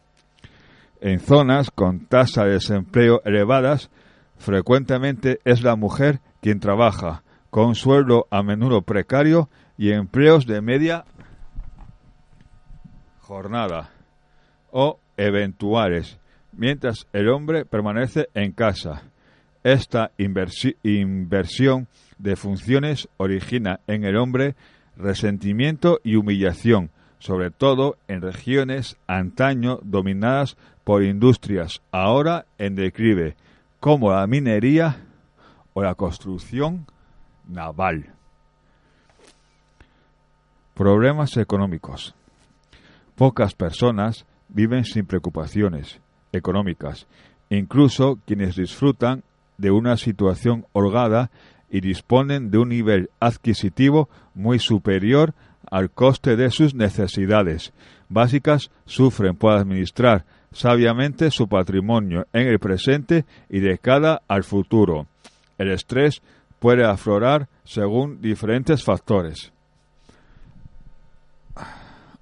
En 1.02 1.20
zonas 1.20 1.72
con 1.72 2.08
tasas 2.08 2.46
de 2.46 2.52
desempleo 2.52 3.22
elevadas, 3.26 3.90
frecuentemente 4.38 5.40
es 5.46 5.62
la 5.62 5.76
mujer 5.76 6.20
quien 6.42 6.60
trabaja, 6.60 7.24
con 7.50 7.76
sueldo 7.76 8.28
a 8.32 8.44
menudo 8.44 8.82
precario 8.82 9.50
y 9.78 9.92
empleos 9.92 10.46
de 10.46 10.62
media 10.62 11.06
jornada 13.20 13.92
o 14.72 15.00
eventuales, 15.18 16.20
mientras 16.56 17.08
el 17.14 17.30
hombre 17.30 17.66
permanece 17.66 18.30
en 18.34 18.52
casa. 18.52 19.04
Esta 19.64 20.12
inversión 20.18 21.88
de 22.18 22.36
funciones 22.36 23.10
origina 23.18 23.80
en 23.88 24.04
el 24.04 24.16
hombre 24.16 24.56
resentimiento 24.96 26.00
y 26.04 26.16
humillación, 26.16 26.92
sobre 27.20 27.52
todo 27.52 27.98
en 28.08 28.22
regiones 28.22 28.98
antaño 29.08 29.80
dominadas 29.82 30.58
por 30.84 31.04
industrias 31.04 31.82
ahora 31.92 32.46
en 32.58 32.76
declive, 32.76 33.36
como 33.80 34.12
la 34.12 34.28
minería 34.28 34.98
o 35.74 35.84
la 35.84 35.96
construcción 35.96 36.86
naval. 37.48 38.14
Problemas 40.76 41.38
económicos. 41.38 42.14
Pocas 43.16 43.56
personas 43.56 44.26
viven 44.50 44.84
sin 44.84 45.06
preocupaciones 45.06 46.02
económicas, 46.36 47.08
incluso 47.50 48.20
quienes 48.26 48.56
disfrutan 48.56 49.24
de 49.58 49.72
una 49.72 49.98
situación 49.98 50.66
holgada 50.74 51.32
y 51.70 51.82
disponen 51.82 52.52
de 52.52 52.58
un 52.58 52.70
nivel 52.70 53.10
adquisitivo 53.20 54.10
muy 54.34 54.60
superior 54.60 55.34
al 55.70 55.90
coste 55.90 56.36
de 56.36 56.52
sus 56.52 56.76
necesidades 56.76 57.74
básicas 58.10 58.72
sufren 58.86 59.36
por 59.36 59.54
administrar 59.54 60.26
sabiamente 60.52 61.32
su 61.32 61.48
patrimonio 61.48 62.28
en 62.34 62.48
el 62.48 62.60
presente 62.60 63.26
y 63.50 63.60
de 63.60 63.78
cara 63.78 64.22
al 64.28 64.44
futuro. 64.44 65.08
El 65.58 65.72
estrés 65.72 66.22
puede 66.60 66.86
aflorar 66.86 67.48
según 67.64 68.22
diferentes 68.22 68.84
factores. 68.84 69.52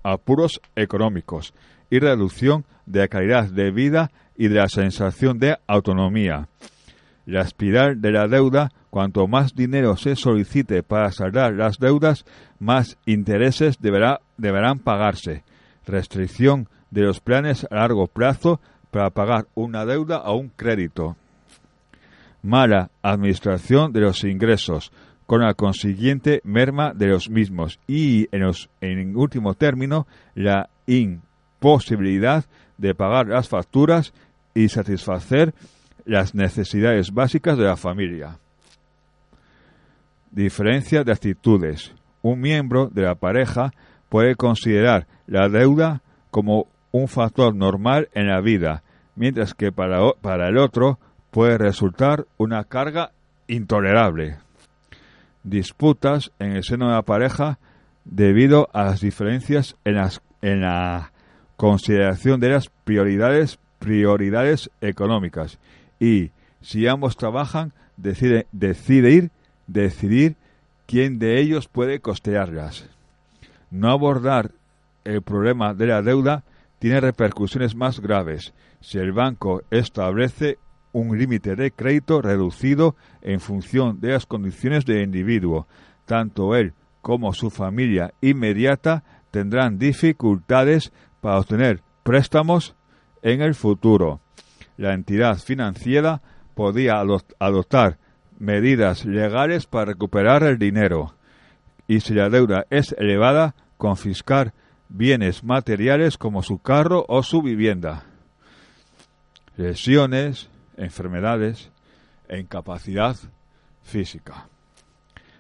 Apuros 0.04 0.62
económicos 0.76 1.54
y 1.90 2.00
reducción 2.00 2.66
de 2.86 3.00
la 3.00 3.08
calidad 3.08 3.50
de 3.50 3.72
vida 3.72 4.12
y 4.36 4.48
de 4.48 4.56
la 4.56 4.68
sensación 4.68 5.40
de 5.40 5.58
autonomía. 5.68 6.48
La 7.26 7.42
espiral 7.42 8.02
de 8.02 8.12
la 8.12 8.28
deuda 8.28 8.70
Cuanto 8.94 9.28
más 9.28 9.56
dinero 9.56 9.98
se 9.98 10.16
solicite 10.16 10.84
para 10.84 11.12
saldar 11.12 11.56
las 11.56 11.80
deudas, 11.80 12.26
más 12.60 13.00
intereses 13.08 13.80
deberán 13.82 14.78
pagarse. 14.84 15.44
Restricción 15.88 16.70
de 16.92 17.02
los 17.02 17.20
planes 17.20 17.66
a 17.72 17.76
largo 17.78 18.06
plazo 18.06 18.62
para 18.92 19.10
pagar 19.10 19.48
una 19.56 19.84
deuda 19.84 20.20
o 20.26 20.36
un 20.36 20.50
crédito. 20.50 21.16
Mala 22.44 22.92
administración 23.02 23.92
de 23.94 24.02
los 24.02 24.24
ingresos, 24.24 24.92
con 25.26 25.42
la 25.42 25.56
consiguiente 25.56 26.42
merma 26.44 26.94
de 26.94 27.08
los 27.08 27.32
mismos. 27.32 27.80
Y, 27.88 28.28
en, 28.32 28.48
en 28.82 29.18
último 29.18 29.56
término, 29.56 30.06
la 30.36 30.70
imposibilidad 30.86 32.46
de 32.78 32.96
pagar 32.96 33.28
las 33.28 33.50
facturas 33.50 34.14
y 34.54 34.70
satisfacer 34.70 35.54
las 36.06 36.36
necesidades 36.36 37.14
básicas 37.14 37.58
de 37.58 37.66
la 37.66 37.78
familia. 37.78 38.38
Diferencia 40.32 41.04
de 41.04 41.12
actitudes. 41.12 41.94
Un 42.22 42.40
miembro 42.40 42.88
de 42.88 43.04
la 43.04 43.16
pareja 43.16 43.72
puede 44.10 44.36
considerar 44.36 45.08
la 45.28 45.50
deuda 45.50 46.02
como 46.32 46.68
un 46.92 47.08
factor 47.08 47.56
normal 47.56 48.10
en 48.14 48.28
la 48.28 48.42
vida, 48.42 48.84
mientras 49.16 49.54
que 49.54 49.72
para, 49.72 50.00
para 50.22 50.50
el 50.50 50.58
otro 50.58 51.00
puede 51.32 51.58
resultar 51.58 52.26
una 52.38 52.64
carga 52.64 53.12
intolerable. 53.48 54.38
Disputas 55.44 56.32
en 56.40 56.54
el 56.54 56.64
seno 56.64 56.88
de 56.88 56.94
la 56.94 57.02
pareja 57.02 57.60
debido 58.06 58.70
a 58.74 58.84
las 58.84 59.02
diferencias 59.02 59.76
en, 59.84 59.98
en 60.42 60.62
la 60.62 61.13
consideración 61.64 62.42
de 62.42 62.50
las 62.50 62.68
prioridades, 62.84 63.58
prioridades 63.80 64.70
económicas 64.82 65.60
y 65.98 66.32
si 66.60 66.88
ambos 66.88 67.16
trabajan, 67.16 67.72
decide, 67.96 68.48
decidir, 68.52 69.32
decidir 69.66 70.36
quién 70.88 71.20
de 71.20 71.40
ellos 71.40 71.70
puede 71.70 72.02
costearlas. 72.02 72.90
No 73.72 73.92
abordar 73.92 74.52
el 75.06 75.22
problema 75.22 75.74
de 75.74 75.88
la 75.88 76.02
deuda 76.02 76.44
tiene 76.80 77.00
repercusiones 77.00 77.78
más 77.78 78.02
graves 78.02 78.54
si 78.82 78.98
el 78.98 79.14
banco 79.14 79.62
establece 79.72 80.58
un 80.92 81.18
límite 81.18 81.56
de 81.56 81.72
crédito 81.72 82.22
reducido 82.22 82.98
en 83.22 83.40
función 83.40 84.02
de 84.02 84.10
las 84.10 84.26
condiciones 84.26 84.84
del 84.86 85.02
individuo. 85.02 85.66
Tanto 86.04 86.58
él 86.58 86.74
como 87.02 87.32
su 87.32 87.50
familia 87.50 88.14
inmediata 88.20 89.06
tendrán 89.32 89.80
dificultades 89.80 90.92
para 91.24 91.40
obtener 91.40 91.82
préstamos 92.04 92.76
en 93.22 93.42
el 93.42 93.56
futuro. 93.56 94.20
La 94.76 94.94
entidad 94.94 95.38
financiera 95.38 96.22
podía 96.54 97.02
adoptar 97.40 97.98
medidas 98.38 99.06
legales 99.06 99.66
para 99.66 99.86
recuperar 99.86 100.44
el 100.44 100.58
dinero 100.58 101.16
y 101.88 102.02
si 102.02 102.14
la 102.14 102.30
deuda 102.30 102.66
es 102.70 102.94
elevada, 102.98 103.56
confiscar 103.78 104.54
bienes 104.90 105.46
materiales 105.46 106.18
como 106.18 106.44
su 106.44 106.60
carro 106.60 107.06
o 107.08 107.24
su 107.24 107.42
vivienda. 107.42 108.04
Lesiones, 109.56 110.50
enfermedades 110.76 111.72
e 112.28 112.40
incapacidad 112.40 113.16
física. 113.82 114.50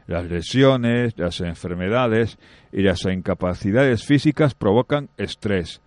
Las 0.08 0.26
lesiones, 0.26 1.18
las 1.18 1.39
enfermedades 1.41 2.38
y 2.72 2.82
las 2.82 3.06
incapacidades 3.06 4.06
físicas 4.06 4.54
provocan 4.54 5.10
estrés. 5.18 5.82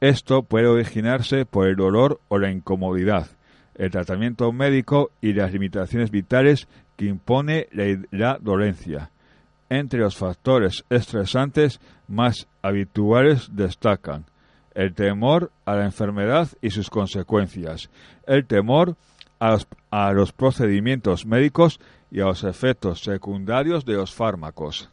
Esto 0.00 0.42
puede 0.42 0.66
originarse 0.66 1.46
por 1.46 1.66
el 1.66 1.76
dolor 1.76 2.20
o 2.28 2.38
la 2.38 2.50
incomodidad, 2.50 3.28
el 3.74 3.90
tratamiento 3.90 4.52
médico 4.52 5.10
y 5.20 5.32
las 5.32 5.52
limitaciones 5.52 6.10
vitales 6.10 6.68
que 6.96 7.06
impone 7.06 7.68
la, 8.10 8.38
dolencia. 8.40 9.10
Entre 9.68 10.00
los 10.00 10.16
factores 10.16 10.84
estresantes 10.90 11.80
más 12.08 12.46
habituales 12.62 13.48
destacan 13.52 14.24
el 14.74 14.94
temor 14.94 15.50
a 15.64 15.74
la 15.74 15.86
enfermedad 15.86 16.48
y 16.60 16.70
sus 16.70 16.90
consecuencias, 16.90 17.90
el 18.26 18.46
temor 18.46 18.96
a 19.40 20.12
los, 20.12 20.32
procedimientos 20.32 21.26
médicos 21.26 21.80
y 22.10 22.20
a 22.20 22.26
los 22.26 22.44
efectos 22.44 23.00
secundarios 23.00 23.84
de 23.84 23.94
los 23.94 24.14
fármacos, 24.14 24.90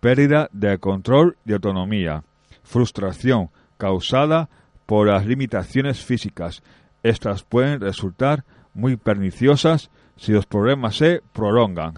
pérdida 0.00 0.48
de 0.52 0.78
control 0.78 1.36
y 1.44 1.52
autonomía, 1.52 2.24
frustración 2.62 3.50
causada 3.78 4.48
por 4.86 5.08
las 5.08 5.26
limitaciones 5.26 6.04
físicas, 6.04 6.62
estas 7.02 7.42
pueden 7.42 7.80
resultar 7.80 8.44
muy 8.74 8.96
perniciosas 8.96 9.90
si 10.16 10.32
los 10.32 10.46
problemas 10.46 10.96
se 10.96 11.22
prolongan. 11.32 11.94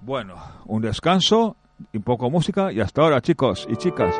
Bueno, 0.00 0.36
un 0.64 0.80
descanso, 0.80 1.56
un 1.92 2.02
poco 2.02 2.30
música 2.30 2.72
y 2.72 2.80
hasta 2.80 3.02
ahora 3.02 3.20
chicos 3.20 3.66
y 3.70 3.76
chicas. 3.76 4.14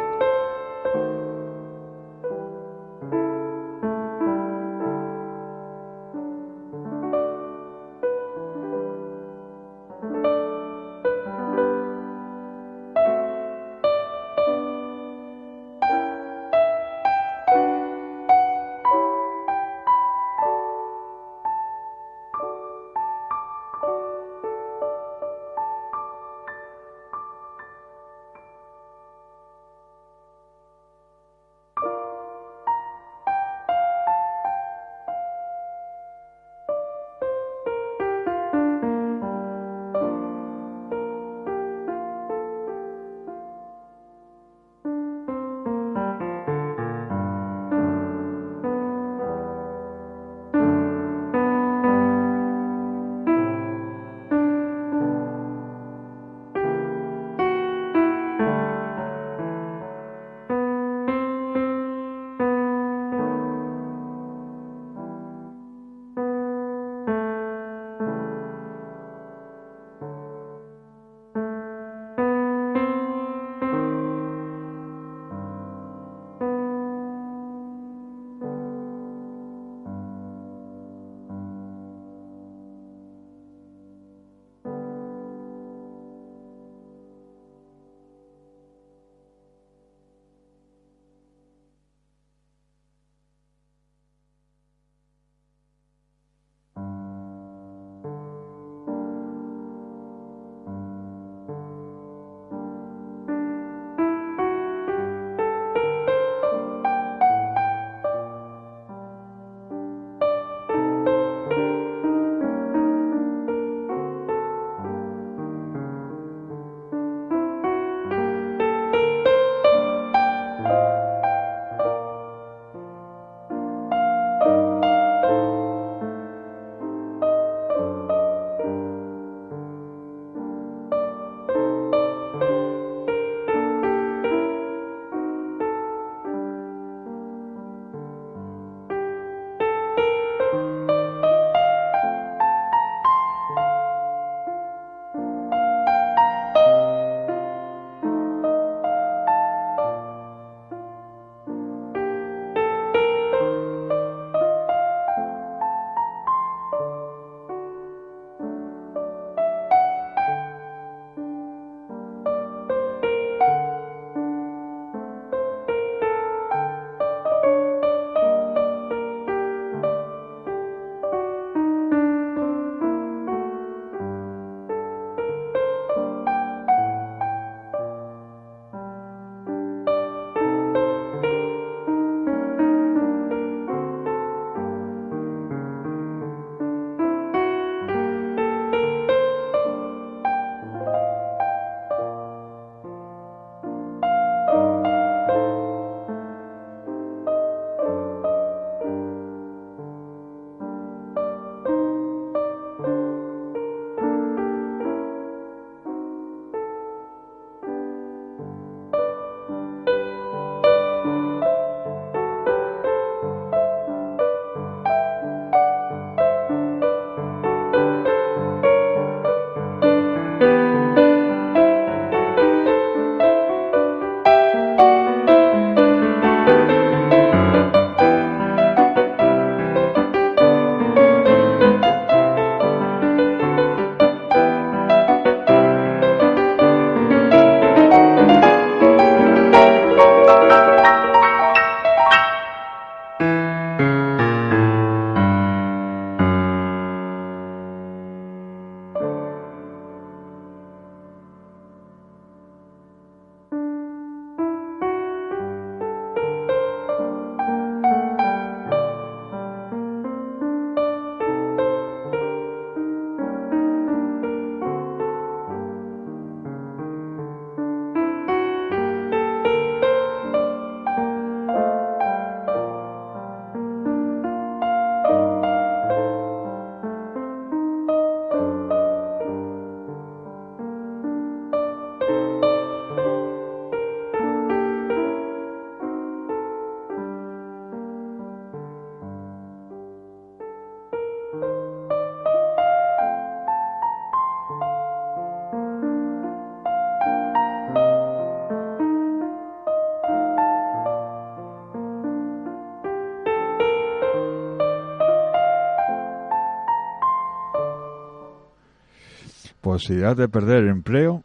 Posibilidad 309.80 310.14
de 310.14 310.28
perder 310.28 310.64
el 310.64 310.68
empleo 310.68 311.24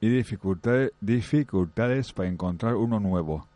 y 0.00 0.08
dificultades, 0.08 0.90
dificultades 1.00 2.12
para 2.12 2.28
encontrar 2.28 2.74
uno 2.74 2.98
nuevo. 2.98 3.46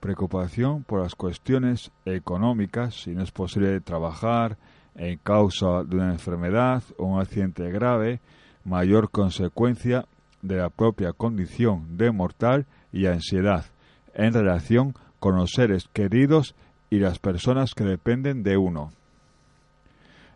Preocupación 0.00 0.82
por 0.82 1.02
las 1.04 1.14
cuestiones 1.14 1.92
económicas, 2.04 3.00
si 3.00 3.14
no 3.14 3.22
es 3.22 3.30
posible 3.30 3.80
trabajar 3.80 4.56
en 4.96 5.18
causa 5.18 5.84
de 5.84 5.94
una 5.94 6.10
enfermedad 6.10 6.82
o 6.98 7.04
un 7.04 7.20
accidente 7.20 7.70
grave, 7.70 8.20
mayor 8.64 9.08
consecuencia 9.12 10.04
de 10.42 10.56
la 10.56 10.68
propia 10.68 11.12
condición 11.12 11.96
de 11.96 12.10
mortal 12.10 12.66
y 12.92 13.06
ansiedad 13.06 13.66
en 14.14 14.32
relación 14.32 14.94
con 15.20 15.36
los 15.36 15.52
seres 15.52 15.88
queridos 15.92 16.56
y 16.90 16.98
las 16.98 17.20
personas 17.20 17.72
que 17.72 17.84
dependen 17.84 18.42
de 18.42 18.56
uno. 18.56 18.90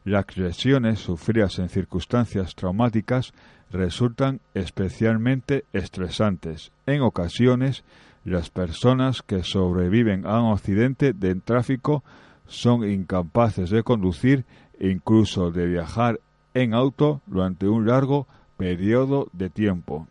Las 0.05 0.37
lesiones 0.37 0.99
sufridas 0.99 1.59
en 1.59 1.69
circunstancias 1.69 2.55
traumáticas 2.55 3.33
resultan 3.71 4.41
especialmente 4.55 5.65
estresantes. 5.73 6.73
En 6.87 7.03
ocasiones, 7.03 7.85
las 8.25 8.51
personas 8.51 9.23
que 9.23 9.43
sobreviven 9.43 10.27
a 10.27 10.41
un 10.43 10.53
accidente 10.53 11.13
de 11.13 11.35
tráfico 11.35 12.03
son 12.47 12.89
incapaces 12.89 13.71
de 13.71 13.83
conducir 13.83 14.45
incluso 14.81 15.51
de 15.51 15.67
viajar 15.67 16.21
en 16.55 16.75
auto 16.75 17.21
durante 17.27 17.69
un 17.69 17.87
largo 17.87 18.27
periodo 18.57 19.29
de 19.33 19.51
tiempo. 19.51 20.09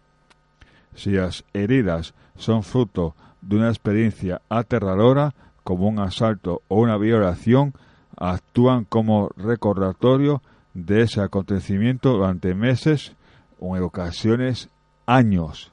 Si 0.95 1.11
las 1.11 1.43
heridas 1.53 2.13
son 2.35 2.63
fruto 2.63 3.15
de 3.41 3.57
una 3.57 3.69
experiencia 3.69 4.41
aterradora, 4.49 5.33
como 5.63 5.87
un 5.87 5.99
asalto 5.99 6.61
o 6.67 6.79
una 6.79 6.97
violación, 6.97 7.73
actúan 8.19 8.83
como 8.83 9.29
recordatorio 9.37 10.41
de 10.73 11.03
ese 11.03 11.21
acontecimiento 11.21 12.11
durante 12.11 12.53
meses 12.53 13.15
o 13.59 13.75
en 13.77 13.83
ocasiones 13.83 14.69
años. 15.05 15.71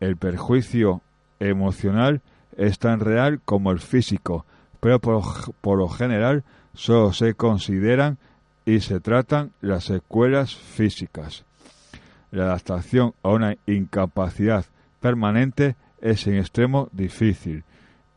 El 0.00 0.16
perjuicio 0.16 1.00
emocional 1.38 2.20
es 2.56 2.78
tan 2.78 3.00
real 3.00 3.40
como 3.44 3.70
el 3.70 3.78
físico, 3.78 4.44
pero 4.80 4.98
por, 4.98 5.22
por, 5.60 5.78
lo 5.78 5.88
general 5.88 6.44
solo 6.74 7.12
se 7.12 7.34
consideran 7.34 8.18
y 8.66 8.80
se 8.80 9.00
tratan 9.00 9.52
las 9.60 9.84
secuelas 9.84 10.54
físicas. 10.54 11.44
La 12.32 12.44
adaptación 12.44 13.14
a 13.22 13.28
una 13.28 13.56
incapacidad 13.66 14.64
permanente 15.00 15.76
es 16.00 16.26
en 16.26 16.36
extremo 16.36 16.88
difícil. 16.92 17.64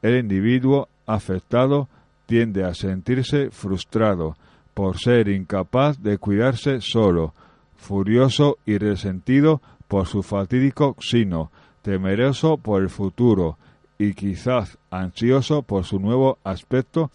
El 0.01 0.18
individuo 0.18 0.89
afectado 1.06 1.88
tiende 2.26 2.63
a 2.63 2.73
sentirse 2.73 3.49
frustrado 3.51 4.36
por 4.73 4.99
ser 4.99 5.30
incapaz 5.30 6.01
de 6.01 6.17
cuidarse 6.17 6.82
solo, 6.82 7.34
furioso 7.76 8.57
y 8.65 8.78
resentido 8.78 9.61
por 9.88 10.07
su 10.07 10.23
fatídico 10.23 10.95
sino, 10.99 11.51
temeroso 11.82 12.57
por 12.57 12.82
el 12.82 12.89
futuro 12.89 13.57
y 13.97 14.13
quizás 14.13 14.78
ansioso 14.89 15.61
por 15.61 15.86
su 15.86 15.99
nuevo 15.99 16.39
aspecto 16.43 17.11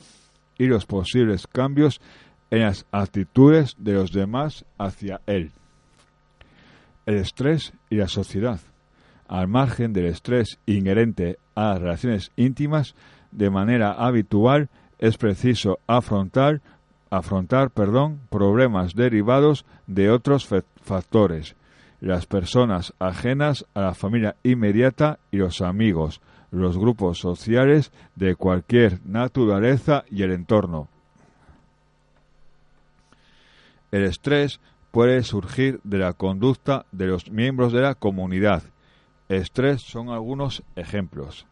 y 0.57 0.67
los 0.67 0.87
posibles 0.87 1.47
cambios 1.47 2.01
en 2.51 2.61
las 2.63 2.87
actitudes 2.93 3.77
de 3.79 3.95
los 3.95 4.13
demás 4.13 4.65
hacia 4.79 5.21
él. 5.27 5.53
El 7.07 7.17
estrés 7.17 7.73
y 7.89 7.97
la 7.97 8.09
sociedad. 8.09 8.61
Al 9.29 9.49
margen 9.49 9.93
del 9.93 10.07
estrés 10.07 10.59
inherente 10.67 11.39
a 11.55 11.71
las 11.71 11.81
relaciones 11.81 12.33
íntimas, 12.37 12.95
de 13.31 13.51
manera 13.51 13.93
habitual 13.93 14.69
es 15.01 15.19
preciso 15.19 15.81
afrontar 15.89 16.61
afrontar, 17.11 17.71
perdón, 17.71 18.21
problemas 18.31 18.95
derivados 18.95 19.67
de 19.87 20.11
otros 20.11 20.49
factores, 20.83 21.57
las 22.01 22.27
personas 22.27 22.95
ajenas 22.99 23.67
a 23.75 23.81
la 23.81 23.95
familia 23.95 24.37
inmediata 24.45 25.19
y 25.33 25.39
los 25.39 25.61
amigos, 25.61 26.21
los 26.53 26.79
grupos 26.79 27.19
sociales 27.19 27.93
de 28.15 28.37
cualquier 28.37 29.05
naturaleza 29.05 30.05
y 30.09 30.23
el 30.23 30.33
entorno. 30.33 30.89
El 33.91 34.05
estrés 34.05 34.61
puede 34.93 35.23
surgir 35.25 35.81
de 35.83 35.99
la 35.99 36.13
conducta 36.13 36.87
de 36.93 37.07
los 37.07 37.31
miembros 37.31 37.73
de 37.73 37.81
la 37.81 37.97
comunidad. 37.97 38.63
Estrés 39.29 39.83
son 39.83 40.11
algunos 40.11 40.63
ejemplos. 40.77 41.47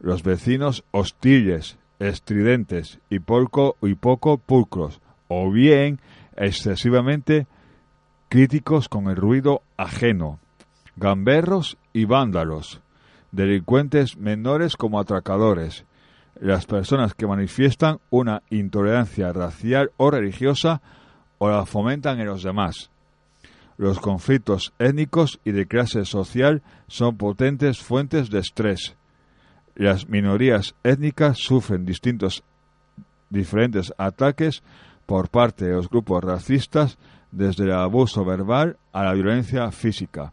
Los 0.00 0.22
vecinos 0.22 0.84
hostiles, 0.90 1.78
estridentes 1.98 2.98
y 3.10 3.18
poco, 3.20 3.76
y 3.82 3.94
poco 3.94 4.38
pulcros, 4.38 5.00
o 5.28 5.50
bien 5.50 6.00
excesivamente 6.36 7.46
críticos 8.28 8.88
con 8.88 9.08
el 9.08 9.16
ruido 9.16 9.62
ajeno, 9.76 10.38
gamberros 10.96 11.76
y 11.92 12.04
vándalos, 12.04 12.80
delincuentes 13.32 14.16
menores 14.16 14.76
como 14.76 14.98
atracadores, 14.98 15.84
las 16.40 16.66
personas 16.66 17.14
que 17.14 17.26
manifiestan 17.26 18.00
una 18.10 18.42
intolerancia 18.50 19.32
racial 19.32 19.92
o 19.96 20.10
religiosa 20.10 20.82
o 21.38 21.48
la 21.48 21.64
fomentan 21.64 22.20
en 22.20 22.26
los 22.26 22.42
demás. 22.42 22.90
Los 23.76 23.98
conflictos 23.98 24.72
étnicos 24.78 25.40
y 25.44 25.52
de 25.52 25.66
clase 25.66 26.04
social 26.04 26.62
son 26.86 27.16
potentes 27.16 27.80
fuentes 27.80 28.30
de 28.30 28.38
estrés, 28.38 28.96
las 29.74 30.08
minorías 30.08 30.74
étnicas 30.84 31.38
sufren 31.38 31.84
distintos 31.84 32.44
diferentes 33.30 33.92
ataques 33.98 34.62
por 35.06 35.28
parte 35.28 35.66
de 35.66 35.72
los 35.72 35.88
grupos 35.88 36.22
racistas, 36.22 36.98
desde 37.32 37.64
el 37.64 37.72
abuso 37.72 38.24
verbal 38.24 38.76
a 38.92 39.04
la 39.04 39.12
violencia 39.12 39.70
física. 39.72 40.32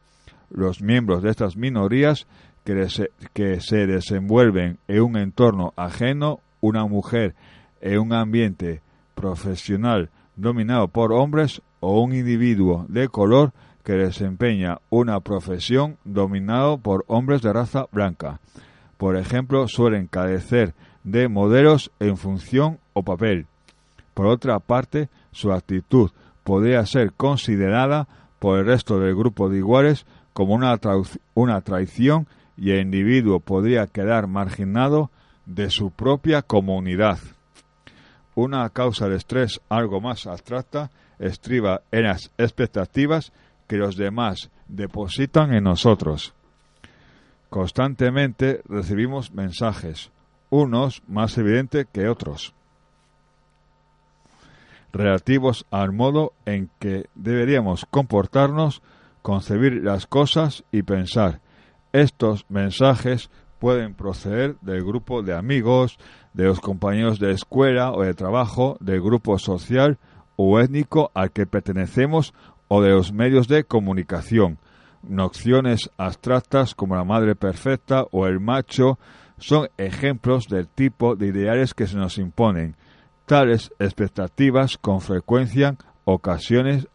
Los 0.51 0.81
miembros 0.81 1.23
de 1.23 1.31
estas 1.31 1.57
minorías 1.57 2.27
que 2.63 2.87
que 3.33 3.59
se 3.59 3.87
desenvuelven 3.87 4.77
en 4.87 5.01
un 5.01 5.17
entorno 5.17 5.73
ajeno, 5.75 6.39
una 6.59 6.85
mujer 6.85 7.33
en 7.81 7.99
un 7.99 8.13
ambiente 8.13 8.81
profesional 9.15 10.11
dominado 10.35 10.87
por 10.87 11.11
hombres 11.11 11.63
o 11.79 11.99
un 12.01 12.13
individuo 12.13 12.85
de 12.87 13.07
color 13.07 13.51
que 13.83 13.93
desempeña 13.93 14.77
una 14.91 15.19
profesión 15.21 15.97
dominado 16.03 16.77
por 16.77 17.03
hombres 17.07 17.41
de 17.41 17.51
raza 17.51 17.87
blanca 17.91 18.39
por 19.01 19.15
ejemplo, 19.15 19.67
suelen 19.67 20.05
carecer 20.05 20.75
de 21.03 21.27
modelos 21.27 21.89
en 21.99 22.17
función 22.17 22.77
o 22.93 23.01
papel. 23.01 23.47
Por 24.13 24.27
otra 24.27 24.59
parte, 24.59 25.09
su 25.31 25.51
actitud 25.51 26.11
podría 26.43 26.85
ser 26.85 27.11
considerada 27.13 28.07
por 28.37 28.59
el 28.59 28.67
resto 28.67 28.99
del 28.99 29.15
grupo 29.15 29.49
de 29.49 29.57
iguales 29.57 30.05
como 30.33 30.53
una, 30.53 30.79
una 31.33 31.61
traición 31.61 32.27
y 32.55 32.73
el 32.73 32.81
individuo 32.81 33.39
podría 33.39 33.87
quedar 33.87 34.27
marginado 34.27 35.09
de 35.47 35.71
su 35.71 35.89
propia 35.89 36.43
comunidad. 36.43 37.17
Una 38.35 38.69
causa 38.69 39.09
de 39.09 39.15
estrés 39.15 39.61
algo 39.67 39.99
más 39.99 40.27
abstracta 40.27 40.91
estriba 41.17 41.81
en 41.91 42.03
las 42.03 42.29
expectativas 42.37 43.33
que 43.67 43.77
los 43.77 43.97
demás 43.97 44.51
depositan 44.67 45.55
en 45.55 45.63
nosotros. 45.63 46.35
Constantemente 47.51 48.61
recibimos 48.63 49.33
mensajes, 49.33 50.09
unos 50.49 51.03
más 51.05 51.37
evidentes 51.37 51.85
que 51.91 52.07
otros, 52.07 52.53
relativos 54.93 55.65
al 55.69 55.91
modo 55.91 56.31
en 56.45 56.69
que 56.79 57.09
deberíamos 57.13 57.85
comportarnos, 57.91 58.81
concebir 59.21 59.83
las 59.83 60.07
cosas 60.07 60.63
y 60.71 60.83
pensar. 60.83 61.41
Estos 61.91 62.45
mensajes 62.47 63.29
pueden 63.59 63.95
proceder 63.95 64.55
del 64.61 64.85
grupo 64.85 65.21
de 65.21 65.35
amigos, 65.35 65.97
de 66.33 66.45
los 66.45 66.61
compañeros 66.61 67.19
de 67.19 67.31
escuela 67.31 67.91
o 67.91 68.03
de 68.03 68.13
trabajo, 68.13 68.77
del 68.79 69.01
grupo 69.01 69.37
social 69.39 69.99
o 70.37 70.57
étnico 70.61 71.11
al 71.13 71.31
que 71.31 71.47
pertenecemos 71.47 72.33
o 72.69 72.81
de 72.81 72.91
los 72.91 73.11
medios 73.11 73.49
de 73.49 73.65
comunicación, 73.65 74.57
nociones 75.03 75.89
abstractas 75.97 76.75
como 76.75 76.95
la 76.95 77.03
madre 77.03 77.35
perfecta 77.35 78.05
o 78.11 78.27
el 78.27 78.39
macho 78.39 78.99
son 79.37 79.69
ejemplos 79.77 80.47
del 80.47 80.67
tipo 80.67 81.15
de 81.15 81.27
ideales 81.27 81.73
que 81.73 81.87
se 81.87 81.97
nos 81.97 82.17
imponen. 82.17 82.75
Tales 83.25 83.71
expectativas 83.79 84.77
con 84.77 85.01
frecuencia 85.01 85.77
ocasionan 86.03 86.87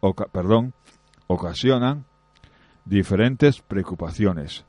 diferentes 2.85 3.61
preocupaciones. 3.61 4.65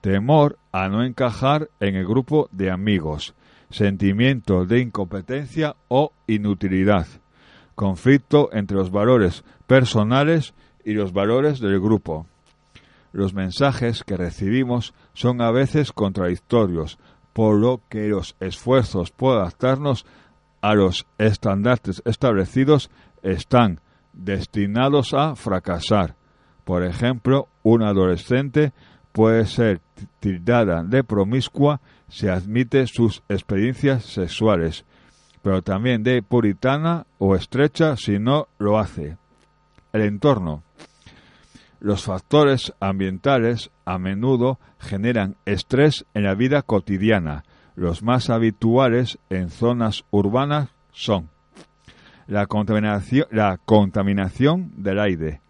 Temor 0.00 0.58
a 0.72 0.88
no 0.88 1.04
encajar 1.04 1.68
en 1.80 1.96
el 1.96 2.06
grupo 2.06 2.48
de 2.52 2.70
amigos, 2.70 3.34
sentimiento 3.70 4.64
de 4.64 4.80
incompetencia 4.80 5.76
o 5.88 6.12
inutilidad, 6.26 7.06
conflicto 7.74 8.50
entre 8.52 8.76
los 8.76 8.90
valores 8.90 9.44
personales 9.66 10.54
y 10.86 10.94
los 10.94 11.12
valores 11.12 11.58
del 11.58 11.80
grupo. 11.80 12.26
Los 13.12 13.34
mensajes 13.34 14.04
que 14.04 14.16
recibimos 14.16 14.94
son 15.14 15.42
a 15.42 15.50
veces 15.50 15.92
contradictorios, 15.92 16.98
por 17.32 17.56
lo 17.56 17.82
que 17.90 18.08
los 18.08 18.36
esfuerzos 18.40 19.10
por 19.10 19.36
adaptarnos 19.36 20.06
a 20.62 20.74
los 20.74 21.06
estándares 21.18 22.02
establecidos 22.04 22.88
están 23.22 23.80
destinados 24.12 25.12
a 25.12 25.34
fracasar. 25.34 26.14
Por 26.64 26.84
ejemplo, 26.84 27.48
una 27.62 27.88
adolescente 27.88 28.72
puede 29.12 29.46
ser 29.46 29.80
tildada 30.20 30.84
de 30.84 31.02
promiscua 31.02 31.80
si 32.08 32.28
admite 32.28 32.86
sus 32.86 33.22
experiencias 33.28 34.04
sexuales, 34.04 34.84
pero 35.42 35.62
también 35.62 36.02
de 36.04 36.22
puritana 36.22 37.06
o 37.18 37.34
estrecha 37.34 37.96
si 37.96 38.18
no 38.18 38.46
lo 38.58 38.78
hace. 38.78 39.16
El 39.92 40.02
entorno. 40.02 40.65
Los 41.86 42.02
factores 42.02 42.74
ambientales 42.80 43.70
a 43.84 43.96
menudo 43.96 44.58
generan 44.80 45.36
estrés 45.44 46.04
en 46.14 46.24
la 46.24 46.34
vida 46.34 46.62
cotidiana. 46.62 47.44
Los 47.76 48.02
más 48.02 48.28
habituales 48.28 49.20
en 49.30 49.50
zonas 49.50 50.04
urbanas 50.10 50.70
son 50.90 51.30
la 52.26 52.48
contaminación, 52.48 54.72
del 54.78 54.98
aire, 54.98 55.42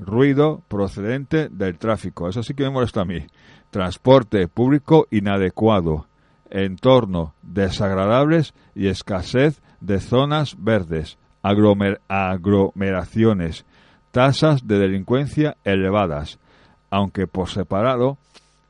ruido 0.00 0.64
procedente 0.66 1.48
del 1.48 1.78
tráfico, 1.78 2.28
eso 2.28 2.42
sí 2.42 2.54
que 2.54 2.64
me 2.64 2.70
molesta 2.70 3.02
a 3.02 3.04
mí, 3.04 3.28
transporte 3.70 4.48
público 4.48 5.06
inadecuado, 5.12 6.08
entorno 6.50 7.34
desagradables 7.40 8.52
y 8.74 8.88
escasez 8.88 9.62
de 9.80 10.00
zonas 10.00 10.56
verdes, 10.58 11.18
aglomeraciones, 11.40 13.64
tasas 14.14 14.64
de 14.68 14.78
delincuencia 14.78 15.56
elevadas, 15.64 16.38
aunque 16.88 17.26
por 17.26 17.50
separado 17.50 18.16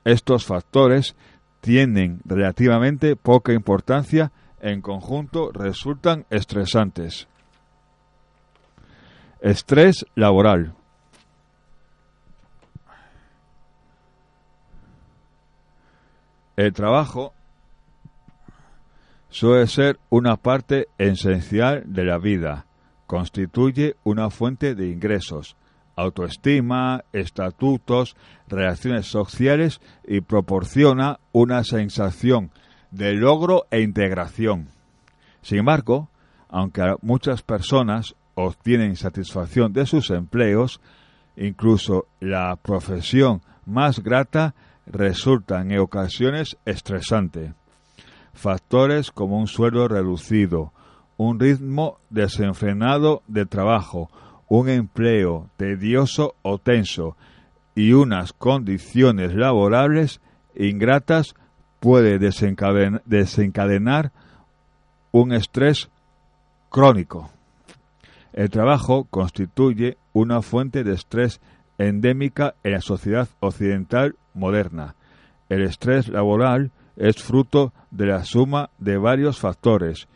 estos 0.02 0.46
factores 0.46 1.14
tienen 1.60 2.20
relativamente 2.24 3.14
poca 3.14 3.52
importancia, 3.52 4.32
en 4.62 4.80
conjunto 4.80 5.52
resultan 5.52 6.24
estresantes. 6.30 7.28
Estrés 9.42 10.06
laboral. 10.14 10.72
El 16.56 16.72
trabajo 16.72 17.34
suele 19.28 19.66
ser 19.66 19.98
una 20.08 20.38
parte 20.38 20.88
esencial 20.96 21.82
de 21.84 22.04
la 22.04 22.16
vida. 22.16 22.64
Constituye 23.06 23.96
una 24.04 24.30
fuente 24.30 24.74
de 24.74 24.88
ingresos, 24.88 25.56
autoestima, 25.96 27.04
estatutos, 27.12 28.16
relaciones 28.48 29.06
sociales 29.06 29.80
y 30.06 30.20
proporciona 30.20 31.20
una 31.32 31.64
sensación 31.64 32.50
de 32.90 33.12
logro 33.12 33.66
e 33.70 33.80
integración. 33.80 34.68
Sin 35.42 35.58
embargo, 35.58 36.08
aunque 36.48 36.94
muchas 37.02 37.42
personas 37.42 38.14
obtienen 38.34 38.96
satisfacción 38.96 39.72
de 39.72 39.86
sus 39.86 40.10
empleos, 40.10 40.80
incluso 41.36 42.06
la 42.20 42.56
profesión 42.56 43.42
más 43.66 44.00
grata 44.00 44.54
resulta 44.86 45.60
en 45.60 45.78
ocasiones 45.78 46.56
estresante. 46.64 47.54
Factores 48.32 49.10
como 49.10 49.38
un 49.38 49.46
sueldo 49.46 49.88
reducido, 49.88 50.72
un 51.16 51.38
ritmo 51.38 51.98
desenfrenado 52.10 53.22
de 53.26 53.46
trabajo, 53.46 54.10
un 54.48 54.68
empleo 54.68 55.48
tedioso 55.56 56.34
o 56.42 56.58
tenso 56.58 57.16
y 57.74 57.92
unas 57.92 58.32
condiciones 58.32 59.34
laborables 59.34 60.20
ingratas 60.54 61.34
puede 61.80 62.18
desencadenar, 62.18 64.12
un 65.12 65.32
estrés 65.32 65.90
crónico. 66.70 67.30
El 68.32 68.50
trabajo 68.50 69.04
constituye 69.04 69.96
una 70.12 70.42
fuente 70.42 70.82
de 70.82 70.94
estrés 70.94 71.40
endémica 71.78 72.54
en 72.64 72.72
la 72.72 72.80
sociedad 72.80 73.28
occidental 73.40 74.16
moderna. 74.32 74.96
El 75.48 75.62
estrés 75.62 76.08
laboral 76.08 76.72
es 76.96 77.22
fruto 77.22 77.72
de 77.90 78.06
la 78.06 78.24
suma 78.24 78.70
de 78.78 78.96
varios 78.96 79.38
factores 79.38 80.08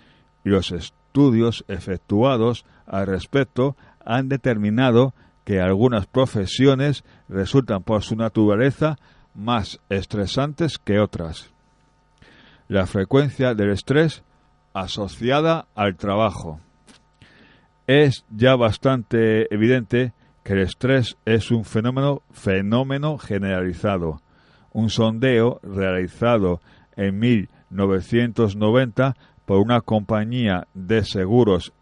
los 0.49 0.73
estudios 0.73 1.65
efectuados 1.69 2.65
al 2.87 3.07
respecto 3.07 3.77
han 4.05 4.29
determinado 4.29 5.15
que 5.45 5.61
algunas 5.61 6.07
profesiones 6.07 7.05
resultan 7.29 7.83
por 7.83 8.03
su 8.03 8.17
naturaleza 8.17 8.97
más 9.35 9.81
estresantes 9.89 10.79
que 10.79 10.99
otras. 10.99 11.53
La 12.69 12.87
frecuencia 12.87 13.55
del 13.55 13.71
estrés 13.71 14.23
asociada 14.75 15.67
al 15.75 15.97
trabajo. 15.97 16.61
Es 17.87 18.27
ya 18.31 18.57
bastante 18.57 19.53
evidente 19.55 20.13
que 20.45 20.53
el 20.53 20.61
estrés 20.61 21.17
es 21.25 21.51
un 21.51 21.65
fenómeno, 21.65 22.23
fenómeno 22.31 23.17
generalizado. 23.19 24.21
Un 24.73 24.91
sondeo 24.91 25.61
realizado 25.63 26.61
en 26.97 27.19
1990 27.19 29.17
por 29.49 29.59
una 29.61 29.81
compañía 29.81 30.69
de 30.75 31.03
seguros 31.07 31.73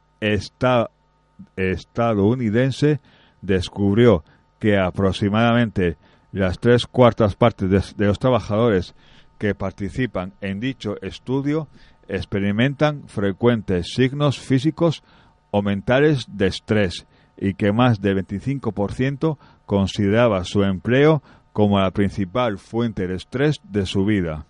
estadounidense 1.56 3.00
descubrió 3.42 4.22
que 4.60 4.78
aproximadamente 4.78 5.96
las 6.30 6.60
tres 6.60 6.86
cuartas 6.86 7.34
partes 7.34 7.96
de 7.96 8.06
los 8.06 8.20
trabajadores 8.20 8.94
que 9.36 9.56
participan 9.56 10.32
en 10.40 10.60
dicho 10.60 10.94
estudio 11.02 11.66
experimentan 12.06 13.08
frecuentes 13.08 13.88
signos 13.94 14.38
físicos 14.38 15.02
o 15.50 15.60
mentales 15.60 16.24
de 16.28 16.46
estrés 16.46 17.04
y 17.36 17.54
que 17.54 17.72
más 17.72 18.00
del 18.00 18.24
25% 18.24 19.38
consideraba 19.66 20.44
su 20.44 20.62
empleo 20.62 21.20
como 21.52 21.80
la 21.80 21.90
principal 21.90 22.58
fuente 22.58 23.08
de 23.08 23.16
estrés 23.16 23.56
de 23.64 23.86
su 23.86 24.04
vida. 24.04 24.46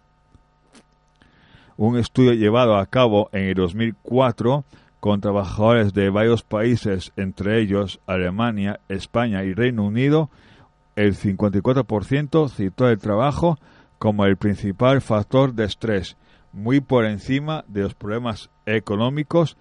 Un 1.77 1.99
estudio 1.99 2.33
llevado 2.33 2.77
a 2.77 2.87
cabo 2.87 3.29
en 3.33 3.49
el 3.49 3.55
2004 3.55 4.65
con 4.99 5.21
trabajadores 5.21 5.93
de 5.93 6.09
varios 6.09 6.43
países, 6.43 7.13
entre 7.17 7.61
ellos 7.61 8.01
Alemania, 8.07 8.81
España 8.89 9.45
y 9.45 9.53
Reino 9.53 9.85
Unido, 9.85 10.31
el 10.97 11.15
54% 11.15 12.49
citó 12.49 12.89
el 12.89 12.99
trabajo 12.99 13.59
como 13.99 14.25
el 14.25 14.39
principal 14.39 15.03
factor 15.03 15.53
de 15.53 15.65
estrés, 15.65 16.17
muy 16.53 16.81
por 16.81 17.05
encima 17.05 17.65
de 17.69 17.83
los 17.83 17.95
problemas 17.95 18.49
económicos 18.65 19.59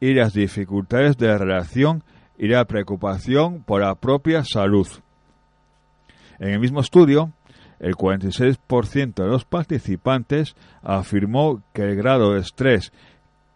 y 0.00 0.14
las 0.14 0.32
dificultades 0.32 1.16
de 1.18 1.26
la 1.26 1.38
relación 1.38 2.04
y 2.38 2.46
la 2.46 2.64
preocupación 2.64 3.64
por 3.64 3.80
la 3.80 3.96
propia 3.96 4.44
salud. 4.44 4.86
En 6.38 6.50
el 6.50 6.60
mismo 6.60 6.80
estudio, 6.80 7.32
el 7.78 7.94
46% 7.94 9.14
de 9.14 9.26
los 9.26 9.44
participantes 9.44 10.56
afirmó 10.82 11.62
que 11.72 11.82
el 11.82 11.96
grado 11.96 12.32
de 12.32 12.40
estrés 12.40 12.92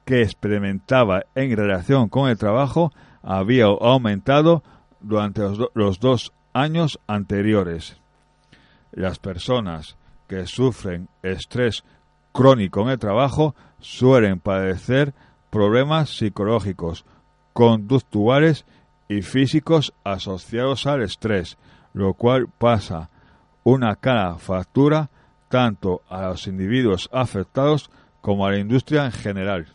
que 0.05 0.23
experimentaba 0.23 1.23
en 1.35 1.57
relación 1.57 2.09
con 2.09 2.29
el 2.29 2.39
trabajo 2.39 2.93
había 3.23 3.67
aumentado 3.67 4.63
durante 5.01 5.43
los, 5.75 6.01
dos 6.01 6.33
años 6.53 6.99
anteriores. 7.07 7.97
Las 8.93 9.19
personas 9.19 9.97
que 10.27 10.47
sufren 10.47 11.09
estrés 11.23 11.85
crónico 12.33 12.83
en 12.83 12.91
el 12.91 12.99
trabajo 12.99 13.55
suelen 13.79 14.41
padecer 14.41 15.15
problemas 15.51 16.11
psicológicos, 16.11 17.05
conductuales 17.53 18.65
y 19.09 19.23
físicos 19.23 19.93
asociados 20.05 20.87
al 20.87 21.03
estrés, 21.03 21.57
lo 21.93 22.15
cual 22.15 22.49
pasa 22.59 23.11
una 23.71 23.95
cara 23.97 24.37
factura 24.37 25.11
tanto 25.49 26.03
a 26.09 26.29
los 26.29 26.47
individuos 26.47 27.09
afectados 27.13 27.91
como 28.21 28.45
a 28.45 28.51
la 28.51 28.59
industria 28.59 29.05
en 29.05 29.13
general. 29.13 29.67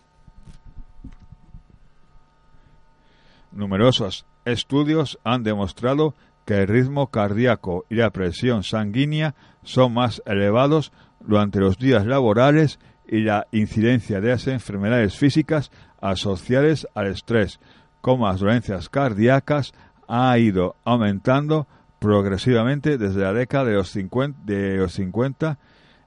Numerosos 3.51 4.25
estudios 4.43 5.17
han 5.23 5.43
demostrado 5.43 6.13
que 6.45 6.61
el 6.61 6.67
ritmo 6.67 7.07
cardíaco 7.07 7.85
y 7.89 7.95
la 7.95 8.09
presión 8.11 8.63
sanguínea 8.63 9.33
son 9.63 9.93
más 9.93 10.21
elevados 10.25 10.91
durante 11.21 11.59
los 11.59 11.77
días 11.77 12.05
laborales 12.05 12.79
y 13.07 13.21
la 13.21 13.47
incidencia 13.51 14.19
de 14.19 14.29
las 14.29 14.47
enfermedades 14.47 15.15
físicas 15.15 15.71
asociadas 16.01 16.87
al 16.93 17.07
estrés, 17.07 17.59
como 18.01 18.27
las 18.27 18.41
dolencias 18.41 18.89
cardíacas, 18.89 19.73
ha 20.07 20.37
ido 20.37 20.75
aumentando 20.83 21.67
progresivamente 21.99 22.97
desde 22.97 23.21
la 23.21 23.33
década 23.33 23.65
de 23.65 23.73
los 23.73 23.89
50, 23.89 24.39
de 24.45 24.77
los 24.77 24.93
50 24.93 25.57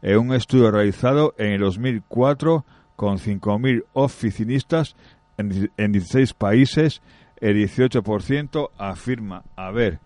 en 0.03 0.19
un 0.19 0.35
estudio 0.35 0.71
realizado 0.71 1.35
en 1.39 1.53
el 1.53 1.61
2004 1.61 2.65
con 2.97 3.19
5.000 3.19 3.85
oficinistas 3.93 4.97
en, 5.37 5.71
en 5.77 5.93
16 5.93 6.35
países, 6.35 7.03
el 7.41 7.57
18% 7.57 8.71
afirma 8.77 9.45
haber 9.57 10.01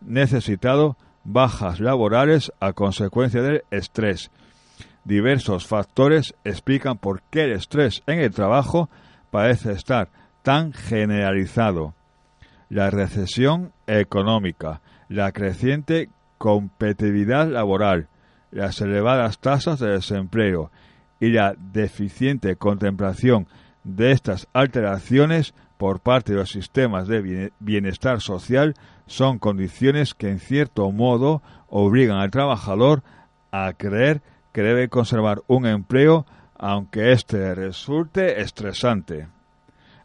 necesitado 0.00 0.96
bajas 1.24 1.80
laborales 1.80 2.52
a 2.60 2.72
consecuencia 2.72 3.42
del 3.42 3.62
estrés, 3.70 4.30
Diversos 5.04 5.66
factores 5.66 6.34
explican 6.44 6.96
por 6.96 7.22
qué 7.22 7.42
el 7.44 7.52
estrés 7.52 8.02
en 8.06 8.20
el 8.20 8.32
trabajo 8.32 8.88
parece 9.32 9.72
estar 9.72 10.08
tan 10.42 10.72
generalizado. 10.72 11.94
La 12.68 12.88
recesión 12.88 13.72
económica, 13.86 14.80
la 15.12 15.32
creciente 15.32 16.08
competitividad 16.38 17.46
laboral, 17.48 18.08
las 18.50 18.80
elevadas 18.80 19.38
tasas 19.38 19.78
de 19.78 19.90
desempleo 19.90 20.70
y 21.20 21.30
la 21.30 21.54
deficiente 21.56 22.56
contemplación 22.56 23.46
de 23.84 24.12
estas 24.12 24.48
alteraciones 24.52 25.54
por 25.76 26.00
parte 26.00 26.32
de 26.32 26.38
los 26.38 26.50
sistemas 26.50 27.08
de 27.08 27.52
bienestar 27.58 28.20
social 28.20 28.74
son 29.06 29.38
condiciones 29.38 30.14
que 30.14 30.28
en 30.28 30.38
cierto 30.38 30.90
modo 30.92 31.42
obligan 31.68 32.18
al 32.18 32.30
trabajador 32.30 33.02
a 33.50 33.72
creer 33.72 34.22
que 34.52 34.62
debe 34.62 34.88
conservar 34.88 35.42
un 35.46 35.66
empleo 35.66 36.26
aunque 36.56 37.12
éste 37.12 37.54
resulte 37.54 38.40
estresante. 38.40 39.26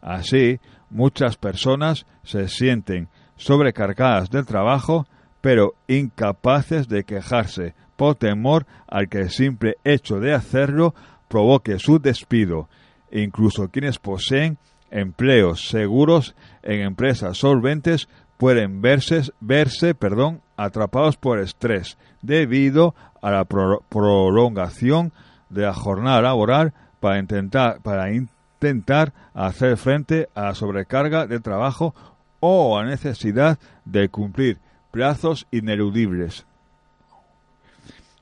Así, 0.00 0.58
muchas 0.90 1.36
personas 1.36 2.06
se 2.24 2.48
sienten 2.48 3.08
sobrecargadas 3.38 4.28
del 4.30 4.44
trabajo, 4.44 5.06
pero 5.40 5.74
incapaces 5.86 6.88
de 6.88 7.04
quejarse 7.04 7.74
por 7.96 8.16
temor 8.16 8.66
al 8.86 9.08
que 9.08 9.20
el 9.20 9.30
simple 9.30 9.76
hecho 9.84 10.20
de 10.20 10.34
hacerlo 10.34 10.94
provoque 11.28 11.78
su 11.78 11.98
despido. 11.98 12.68
Incluso 13.10 13.68
quienes 13.68 13.98
poseen 13.98 14.58
empleos 14.90 15.68
seguros 15.68 16.34
en 16.62 16.80
empresas 16.80 17.38
solventes 17.38 18.08
pueden 18.36 18.82
verse, 18.82 19.22
verse 19.40 19.94
perdón, 19.94 20.40
atrapados 20.56 21.16
por 21.16 21.40
estrés 21.40 21.98
debido 22.22 22.94
a 23.20 23.30
la 23.30 23.44
prolongación 23.44 25.12
de 25.48 25.62
la 25.62 25.74
jornada 25.74 26.22
laboral 26.22 26.72
para 27.00 27.18
intentar, 27.18 27.80
para 27.80 28.12
intentar 28.12 29.12
hacer 29.34 29.76
frente 29.76 30.28
a 30.34 30.44
la 30.44 30.54
sobrecarga 30.54 31.26
de 31.26 31.40
trabajo 31.40 31.94
o 32.40 32.78
a 32.78 32.84
necesidad 32.84 33.58
de 33.84 34.08
cumplir 34.08 34.58
plazos 34.90 35.46
ineludibles. 35.50 36.46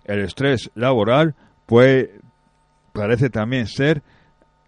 El 0.05 0.21
estrés 0.21 0.71
laboral 0.75 1.35
puede, 1.67 2.21
parece 2.93 3.31
también 3.31 3.67
ser 3.67 4.03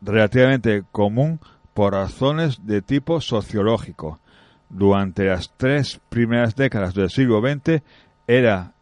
relativamente 0.00 0.84
común 0.90 1.40
por 1.74 1.92
razones 1.92 2.66
de 2.66 2.82
tipo 2.82 3.20
sociológico. 3.20 4.20
Durante 4.68 5.24
las 5.24 5.52
tres 5.56 6.00
primeras 6.08 6.54
décadas 6.54 6.94
del 6.94 7.08
siglo 7.08 7.40
XX 7.40 7.82
era 8.26 8.72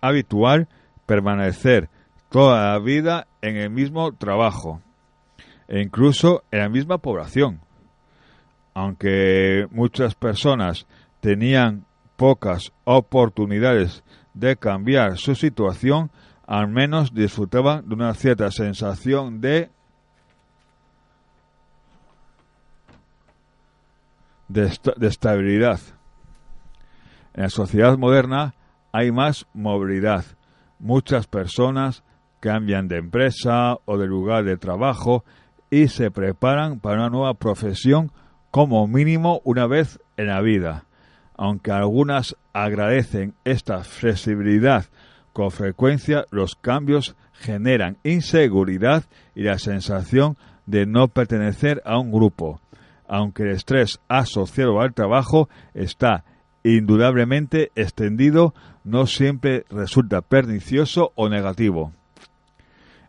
habitual 0.00 0.68
permanecer 1.06 1.88
toda 2.28 2.72
la 2.72 2.78
vida 2.78 3.26
en 3.40 3.56
el 3.56 3.70
mismo 3.70 4.12
trabajo 4.12 4.82
e 5.68 5.80
incluso 5.80 6.44
en 6.50 6.60
la 6.60 6.68
misma 6.68 6.98
población. 6.98 7.60
Aunque 8.76 9.66
muchas 9.70 10.14
personas 10.14 10.86
tenían 11.20 11.86
pocas 12.16 12.74
oportunidades 12.84 14.04
de 14.34 14.58
cambiar 14.58 15.16
su 15.16 15.34
situación, 15.34 16.10
al 16.46 16.68
menos 16.68 17.14
disfrutaban 17.14 17.88
de 17.88 17.94
una 17.94 18.12
cierta 18.12 18.50
sensación 18.50 19.40
de 19.40 19.70
de, 24.48 24.70
estabilidad. 25.06 25.80
En 27.32 27.44
la 27.44 27.48
sociedad 27.48 27.96
moderna 27.96 28.56
hay 28.92 29.10
más 29.10 29.46
movilidad. 29.54 30.26
Muchas 30.78 31.26
personas 31.26 32.04
cambian 32.40 32.88
de 32.88 32.98
empresa 32.98 33.78
o 33.86 33.96
de 33.96 34.06
lugar 34.06 34.44
de 34.44 34.58
trabajo 34.58 35.24
y 35.70 35.88
se 35.88 36.10
preparan 36.10 36.78
para 36.78 36.96
una 36.96 37.08
nueva 37.08 37.32
profesión 37.32 38.12
como 38.50 38.86
mínimo 38.86 39.40
una 39.44 39.66
vez 39.66 39.98
en 40.16 40.28
la 40.28 40.40
vida. 40.40 40.84
Aunque 41.36 41.70
algunas 41.70 42.36
agradecen 42.52 43.34
esta 43.44 43.84
flexibilidad, 43.84 44.86
con 45.32 45.50
frecuencia 45.50 46.24
los 46.30 46.54
cambios 46.54 47.14
generan 47.32 47.98
inseguridad 48.04 49.04
y 49.34 49.42
la 49.42 49.58
sensación 49.58 50.36
de 50.64 50.86
no 50.86 51.08
pertenecer 51.08 51.82
a 51.84 51.98
un 51.98 52.10
grupo 52.10 52.60
aunque 53.08 53.44
el 53.44 53.50
estrés 53.50 54.00
asociado 54.08 54.80
al 54.80 54.94
trabajo 54.94 55.48
está 55.74 56.24
indudablemente 56.64 57.70
extendido, 57.76 58.54
no 58.84 59.06
siempre 59.06 59.64
resulta 59.70 60.20
pernicioso 60.20 61.12
o 61.14 61.28
negativo. 61.28 61.92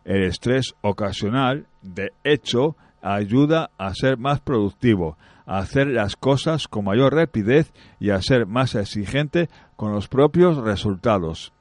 El 0.04 0.22
estrés 0.24 0.74
ocasional, 0.80 1.66
de 1.82 2.12
hecho, 2.24 2.76
ayuda 3.02 3.70
a 3.78 3.94
ser 3.94 4.18
más 4.18 4.40
productivo, 4.40 5.16
a 5.46 5.58
hacer 5.58 5.86
las 5.88 6.16
cosas 6.16 6.68
con 6.68 6.84
mayor 6.84 7.14
rapidez 7.14 7.72
y 7.98 8.10
a 8.10 8.20
ser 8.20 8.46
más 8.46 8.74
exigente 8.74 9.48
con 9.76 9.92
los 9.92 10.08
propios 10.08 10.58
resultados. 10.58 11.52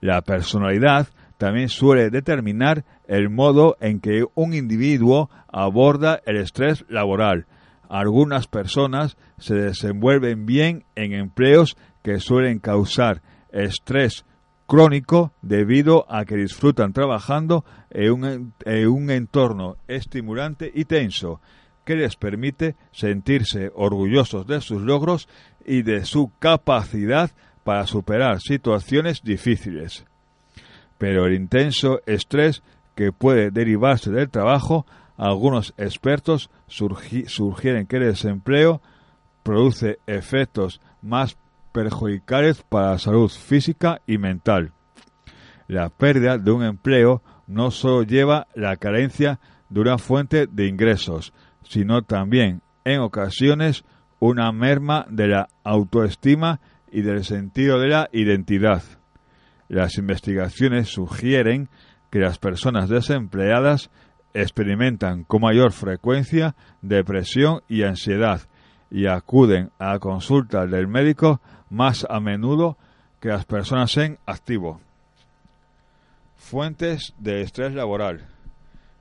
La 0.00 0.22
personalidad 0.22 1.08
también 1.38 1.68
suele 1.68 2.10
determinar 2.10 2.84
el 3.08 3.30
modo 3.30 3.76
en 3.80 4.00
que 4.00 4.24
un 4.34 4.54
individuo 4.54 5.28
aborda 5.48 6.20
el 6.24 6.36
estrés 6.36 6.84
laboral. 6.88 7.46
Algunas 7.88 8.46
personas 8.46 9.16
se 9.38 9.54
desenvuelven 9.54 10.46
bien 10.46 10.84
en 10.94 11.12
empleos 11.12 11.76
que 12.02 12.20
suelen 12.20 12.58
causar 12.58 13.22
estrés 13.50 14.24
crónico 14.66 15.32
debido 15.42 16.06
a 16.08 16.24
que 16.24 16.36
disfrutan 16.36 16.92
trabajando 16.92 17.64
en 17.90 18.12
un, 18.12 18.52
en 18.64 18.88
un, 18.88 19.10
entorno 19.10 19.76
estimulante 19.88 20.70
y 20.74 20.84
tenso 20.84 21.40
que 21.84 21.96
les 21.96 22.16
permite 22.16 22.76
sentirse 22.92 23.70
orgullosos 23.74 24.46
de 24.46 24.60
sus 24.60 24.82
logros 24.82 25.28
y 25.64 25.82
de 25.82 26.04
su 26.04 26.30
capacidad 26.38 27.30
para 27.64 27.86
superar 27.86 28.40
situaciones 28.40 29.22
difíciles. 29.22 30.04
Pero 30.98 31.26
el 31.26 31.34
intenso 31.34 32.00
estrés 32.06 32.62
que 32.94 33.12
puede 33.12 33.50
derivarse 33.50 34.10
del 34.10 34.30
trabajo, 34.30 34.86
algunos 35.16 35.74
expertos 35.76 36.50
sugieren 36.66 37.86
que 37.86 37.96
el 37.96 38.04
desempleo 38.04 38.80
produce 39.42 39.98
efectos 40.06 40.80
más 41.00 41.36
perjudiciales 41.72 42.62
para 42.62 42.92
la 42.92 42.98
salud 42.98 43.28
física 43.28 44.00
y 44.06 44.18
mental. 44.18 44.72
La 45.68 45.88
pérdida 45.88 46.38
de 46.38 46.50
un 46.50 46.62
empleo 46.62 47.22
no 47.46 47.70
solo 47.70 48.02
lleva 48.02 48.46
la 48.54 48.76
carencia 48.76 49.40
de 49.68 49.80
una 49.80 49.98
fuente 49.98 50.46
de 50.46 50.66
ingresos, 50.66 51.32
sino 51.64 52.02
también, 52.02 52.62
en 52.84 53.00
ocasiones, 53.00 53.84
una 54.18 54.52
merma 54.52 55.06
de 55.08 55.28
la 55.28 55.48
autoestima 55.64 56.60
y 56.90 57.02
del 57.02 57.24
sentido 57.24 57.80
de 57.80 57.88
la 57.88 58.08
identidad. 58.12 58.82
Las 59.68 59.96
investigaciones 59.96 60.88
sugieren 60.88 61.70
que 62.10 62.18
las 62.18 62.38
personas 62.38 62.90
desempleadas 62.90 63.90
experimentan 64.34 65.24
con 65.24 65.40
mayor 65.40 65.72
frecuencia 65.72 66.54
depresión 66.82 67.62
y 67.68 67.82
ansiedad 67.82 68.42
y 68.90 69.06
acuden 69.06 69.70
a 69.78 69.94
la 69.94 69.98
consulta 69.98 70.66
del 70.66 70.86
médico 70.86 71.40
más 71.72 72.06
a 72.08 72.20
menudo 72.20 72.76
que 73.18 73.30
las 73.30 73.46
personas 73.46 73.96
en 73.96 74.18
activo. 74.26 74.80
Fuentes 76.36 77.14
de 77.18 77.40
estrés 77.40 77.72
laboral. 77.72 78.26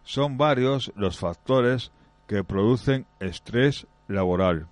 Son 0.04 0.38
varios 0.38 0.92
los 0.96 1.20
factores 1.20 1.92
que 2.28 2.44
producen 2.44 3.06
estrés 3.20 3.88
laboral, 4.08 4.68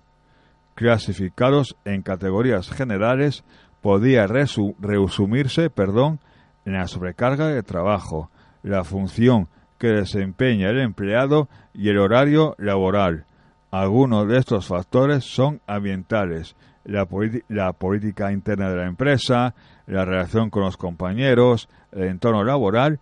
clasificados 0.74 1.76
en 1.84 2.02
categorías 2.02 2.70
generales 2.70 3.44
podía 3.82 4.26
resumirse 4.26 5.68
perdón, 5.70 6.20
en 6.64 6.74
la 6.74 6.86
sobrecarga 6.86 7.48
de 7.48 7.62
trabajo, 7.62 8.30
la 8.62 8.84
función 8.84 9.48
que 9.78 9.88
desempeña 9.88 10.70
el 10.70 10.80
empleado 10.80 11.48
y 11.74 11.88
el 11.88 11.98
horario 11.98 12.54
laboral. 12.58 13.24
Algunos 13.70 14.28
de 14.28 14.38
estos 14.38 14.66
factores 14.66 15.24
son 15.24 15.60
ambientales, 15.66 16.56
la, 16.84 17.72
política 17.72 18.32
interna 18.32 18.70
de 18.70 18.76
la 18.76 18.86
empresa, 18.86 19.54
la 19.86 20.04
relación 20.04 20.50
con 20.50 20.62
los 20.62 20.76
compañeros, 20.76 21.68
el 21.92 22.04
entorno 22.04 22.44
laboral 22.44 23.00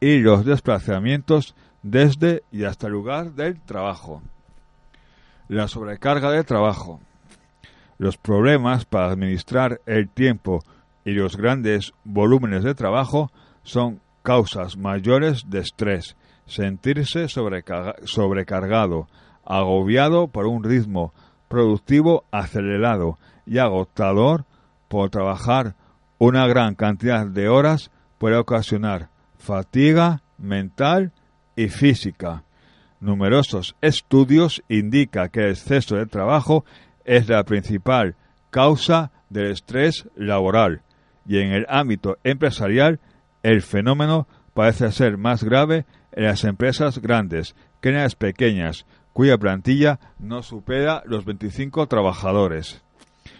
y 0.00 0.18
los 0.18 0.44
desplazamientos 0.44 1.54
desde 1.82 2.42
y 2.50 2.64
hasta 2.64 2.86
el 2.86 2.92
lugar 2.92 3.32
del 3.32 3.60
trabajo. 3.60 4.22
La 5.48 5.68
sobrecarga 5.68 6.30
de 6.30 6.44
trabajo. 6.44 7.00
Los 7.98 8.16
problemas 8.16 8.84
para 8.84 9.10
administrar 9.10 9.80
el 9.86 10.08
tiempo 10.08 10.62
y 11.04 11.12
los 11.12 11.36
grandes 11.36 11.92
volúmenes 12.04 12.62
de 12.62 12.74
trabajo 12.74 13.30
son 13.62 14.00
causas 14.22 14.76
mayores 14.76 15.48
de 15.48 15.60
estrés, 15.60 16.16
sentirse 16.46 17.28
sobrecargado, 17.28 19.08
agobiado 19.44 20.28
por 20.28 20.46
un 20.46 20.62
ritmo 20.62 21.12
productivo 21.48 22.24
acelerado 22.30 23.18
y 23.46 23.58
agotador 23.58 24.44
por 24.88 25.10
trabajar 25.10 25.74
una 26.18 26.46
gran 26.46 26.74
cantidad 26.74 27.26
de 27.26 27.48
horas 27.48 27.90
puede 28.18 28.36
ocasionar 28.36 29.08
fatiga 29.38 30.22
mental 30.36 31.12
y 31.56 31.68
física. 31.68 32.42
Numerosos 33.00 33.76
estudios 33.80 34.62
indican 34.68 35.28
que 35.28 35.40
el 35.40 35.50
exceso 35.50 35.96
de 35.96 36.06
trabajo 36.06 36.64
es 37.04 37.28
la 37.28 37.44
principal 37.44 38.16
causa 38.50 39.12
del 39.30 39.52
estrés 39.52 40.08
laboral 40.16 40.82
y 41.26 41.38
en 41.38 41.52
el 41.52 41.66
ámbito 41.68 42.18
empresarial 42.24 42.98
el 43.42 43.62
fenómeno 43.62 44.26
parece 44.54 44.90
ser 44.90 45.18
más 45.18 45.44
grave 45.44 45.84
en 46.12 46.24
las 46.24 46.42
empresas 46.44 46.98
grandes 46.98 47.54
que 47.80 47.90
en 47.90 47.96
las 47.96 48.16
pequeñas, 48.16 48.86
cuya 49.18 49.36
plantilla 49.36 49.98
no 50.20 50.44
supera 50.44 51.02
los 51.04 51.24
25 51.24 51.88
trabajadores. 51.88 52.84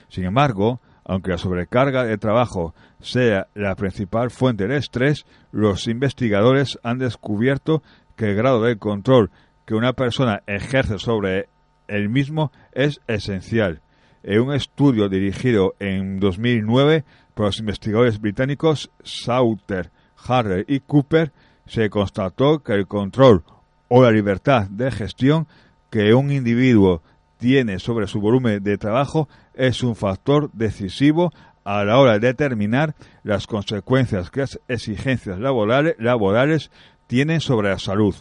Sin 0.08 0.24
embargo, 0.24 0.80
aunque 1.04 1.30
la 1.30 1.38
sobrecarga 1.38 2.02
de 2.02 2.18
trabajo 2.18 2.74
sea 2.98 3.46
la 3.54 3.76
principal 3.76 4.32
fuente 4.32 4.66
de 4.66 4.76
estrés, 4.76 5.24
los 5.52 5.86
investigadores 5.86 6.80
han 6.82 6.98
descubierto 6.98 7.84
que 8.16 8.30
el 8.30 8.34
grado 8.34 8.60
de 8.64 8.76
control 8.76 9.30
que 9.66 9.76
una 9.76 9.92
persona 9.92 10.42
ejerce 10.48 10.98
sobre 10.98 11.48
el 11.86 12.08
mismo 12.08 12.50
es 12.72 13.00
esencial. 13.06 13.80
En 14.24 14.40
un 14.40 14.54
estudio 14.54 15.08
dirigido 15.08 15.76
en 15.78 16.18
2009 16.18 17.04
por 17.34 17.46
los 17.46 17.60
investigadores 17.60 18.20
británicos 18.20 18.90
Sauter, 19.04 19.92
Harrer 20.26 20.64
y 20.66 20.80
Cooper, 20.80 21.30
se 21.66 21.88
constató 21.88 22.64
que 22.64 22.72
el 22.72 22.88
control 22.88 23.44
o 23.88 24.02
la 24.02 24.10
libertad 24.10 24.68
de 24.68 24.90
gestión 24.90 25.46
que 25.90 26.14
un 26.14 26.30
individuo 26.30 27.02
tiene 27.38 27.78
sobre 27.78 28.06
su 28.06 28.20
volumen 28.20 28.62
de 28.62 28.78
trabajo 28.78 29.28
es 29.54 29.82
un 29.82 29.96
factor 29.96 30.50
decisivo 30.52 31.32
a 31.64 31.84
la 31.84 31.98
hora 31.98 32.18
de 32.18 32.28
determinar 32.28 32.94
las 33.22 33.46
consecuencias 33.46 34.30
que 34.30 34.40
las 34.40 34.60
exigencias 34.68 35.38
laborales, 35.38 36.70
tienen 37.06 37.40
sobre 37.40 37.70
la 37.70 37.78
salud. 37.78 38.14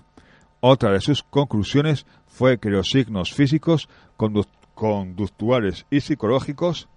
Otra 0.60 0.92
de 0.92 1.02
sus 1.02 1.24
conclusiones 1.24 2.06
fue 2.28 2.58
que 2.60 2.70
los 2.70 2.90
signos 2.90 3.34
físicos, 3.34 3.90
conductuales 4.76 5.86
y 5.90 6.02
psicológicos 6.02 6.90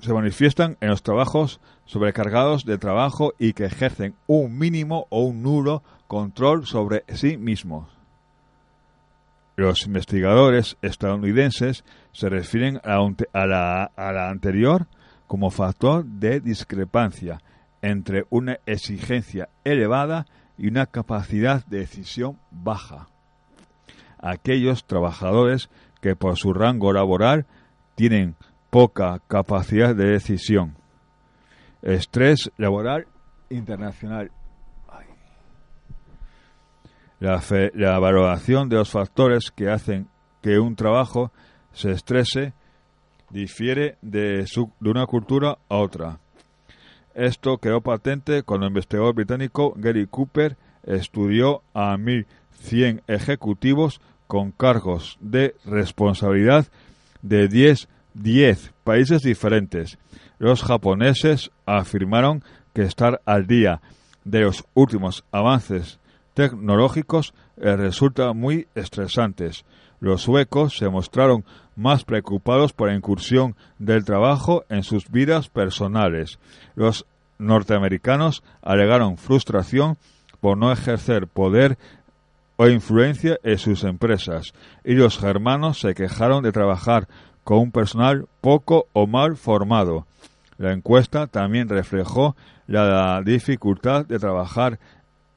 se 0.00 0.12
manifiestan 0.12 0.76
en 0.80 0.90
los 0.90 1.02
trabajos 1.02 1.60
sobrecargados 1.84 2.64
de 2.64 2.78
trabajo 2.78 3.32
y 3.38 3.52
que 3.52 3.64
ejercen 3.64 4.14
un 4.26 4.58
mínimo 4.58 5.06
o 5.10 5.22
un 5.22 5.42
nulo 5.42 5.82
control 6.06 6.66
sobre 6.66 7.04
sí 7.08 7.36
mismos. 7.36 7.88
Los 9.56 9.86
investigadores 9.86 10.76
estadounidenses 10.82 11.82
se 12.12 12.28
refieren 12.28 12.78
a 12.84 13.46
la, 13.46 14.28
anterior 14.28 14.86
como 15.26 15.50
factor 15.50 16.04
de 16.04 16.40
discrepancia 16.40 17.40
entre 17.80 18.26
una 18.28 18.58
exigencia 18.66 19.48
elevada 19.64 20.26
y 20.58 20.68
una 20.68 20.84
capacidad 20.86 21.64
de 21.64 21.78
decisión 21.78 22.38
baja. 22.50 23.08
Aquellos 24.18 24.84
trabajadores 24.84 25.70
que 26.02 26.16
por 26.16 26.36
su 26.36 26.52
rango 26.52 26.92
laboral 26.92 27.46
tienen 27.94 28.34
poca 28.70 29.20
capacidad 29.28 29.94
de 29.94 30.12
decisión. 30.12 30.76
Estrés 31.82 32.50
laboral 32.56 33.06
internacional. 33.50 34.30
La, 37.18 37.98
valoración 37.98 38.68
de 38.68 38.76
los 38.76 38.90
factores 38.90 39.50
que 39.50 39.70
hacen 39.70 40.08
que 40.42 40.58
un 40.58 40.76
trabajo 40.76 41.32
se 41.72 41.92
estrese 41.92 42.52
difiere 43.30 43.96
de 44.02 44.44
una 44.80 45.06
cultura 45.06 45.58
a 45.68 45.76
otra. 45.76 46.18
Esto 47.14 47.56
quedó 47.56 47.80
patente 47.80 48.42
cuando 48.42 48.66
el 48.66 48.72
investigador 48.72 49.14
británico 49.14 49.72
Gary 49.76 50.06
Cooper 50.06 50.56
estudió 50.82 51.62
a 51.72 51.96
1.100 51.96 53.02
ejecutivos 53.06 54.00
con 54.26 54.52
cargos 54.52 55.16
de 55.20 55.54
responsabilidad 55.64 56.66
de 57.22 57.48
10 57.48 57.88
10 58.16 58.72
países 58.84 59.22
diferentes. 59.22 59.98
Los 60.38 60.62
japoneses 60.62 61.50
afirmaron 61.64 62.42
que 62.74 62.82
estar 62.82 63.20
al 63.24 63.46
día 63.46 63.80
de 64.24 64.40
los 64.40 64.64
últimos 64.74 65.24
avances 65.32 65.98
tecnológicos 66.34 67.32
les 67.56 67.78
resulta 67.78 68.32
muy 68.32 68.68
estresantes. 68.74 69.64
Los 70.00 70.22
suecos 70.22 70.76
se 70.76 70.88
mostraron 70.88 71.44
más 71.74 72.04
preocupados 72.04 72.72
por 72.72 72.88
la 72.88 72.94
incursión 72.94 73.56
del 73.78 74.04
trabajo 74.04 74.64
en 74.68 74.82
sus 74.82 75.10
vidas 75.10 75.48
personales. 75.48 76.38
Los 76.74 77.06
norteamericanos 77.38 78.42
alegaron 78.62 79.16
frustración 79.16 79.96
por 80.40 80.58
no 80.58 80.72
ejercer 80.72 81.26
poder 81.26 81.78
o 82.56 82.68
influencia 82.68 83.38
en 83.42 83.58
sus 83.58 83.84
empresas, 83.84 84.54
y 84.84 84.94
los 84.94 85.18
germanos 85.18 85.80
se 85.80 85.94
quejaron 85.94 86.42
de 86.42 86.52
trabajar 86.52 87.06
con 87.46 87.58
un 87.58 87.70
personal 87.70 88.26
poco 88.40 88.88
o 88.92 89.06
mal 89.06 89.36
formado. 89.36 90.04
La 90.58 90.72
encuesta 90.72 91.28
también 91.28 91.68
reflejó 91.68 92.34
la 92.66 93.22
dificultad 93.24 94.04
de 94.04 94.18
trabajar 94.18 94.80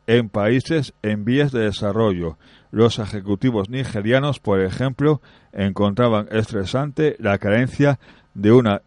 en 0.08 0.28
países 0.28 0.96
en 1.04 1.24
vías 1.24 1.52
de 1.52 1.60
desarrollo. 1.60 2.40
Los 2.72 2.98
ejecutivos 2.98 3.70
nigerianos, 3.70 4.40
por 4.40 4.60
ejemplo, 4.60 5.22
encontraban 5.54 6.28
estresante 6.32 7.16
la 7.20 7.38
carencia 7.38 8.00
de 8.34 8.54
una 8.54 8.82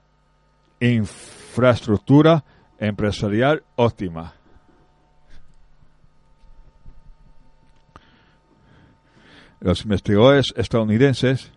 infraestructura 0.80 2.42
empresarial 2.80 3.62
óptima. 3.76 4.34
Los 9.60 9.84
investigadores 9.84 10.52
estadounidenses 10.56 11.51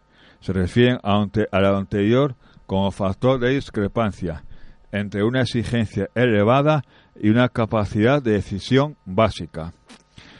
se 0.45 0.53
refieren 0.53 0.99
a, 1.01 1.59
lo 1.59 1.77
anterior 1.77 2.35
como 2.67 2.91
factor 2.91 3.39
de 3.39 3.55
discrepancia 3.55 4.43
entre 4.91 5.23
una 5.23 5.41
exigencia 5.41 6.07
elevada 6.13 6.83
y 7.19 7.29
una 7.29 7.49
capacidad 7.49 8.21
de 8.21 8.33
decisión 8.33 8.95
básica. 9.05 9.73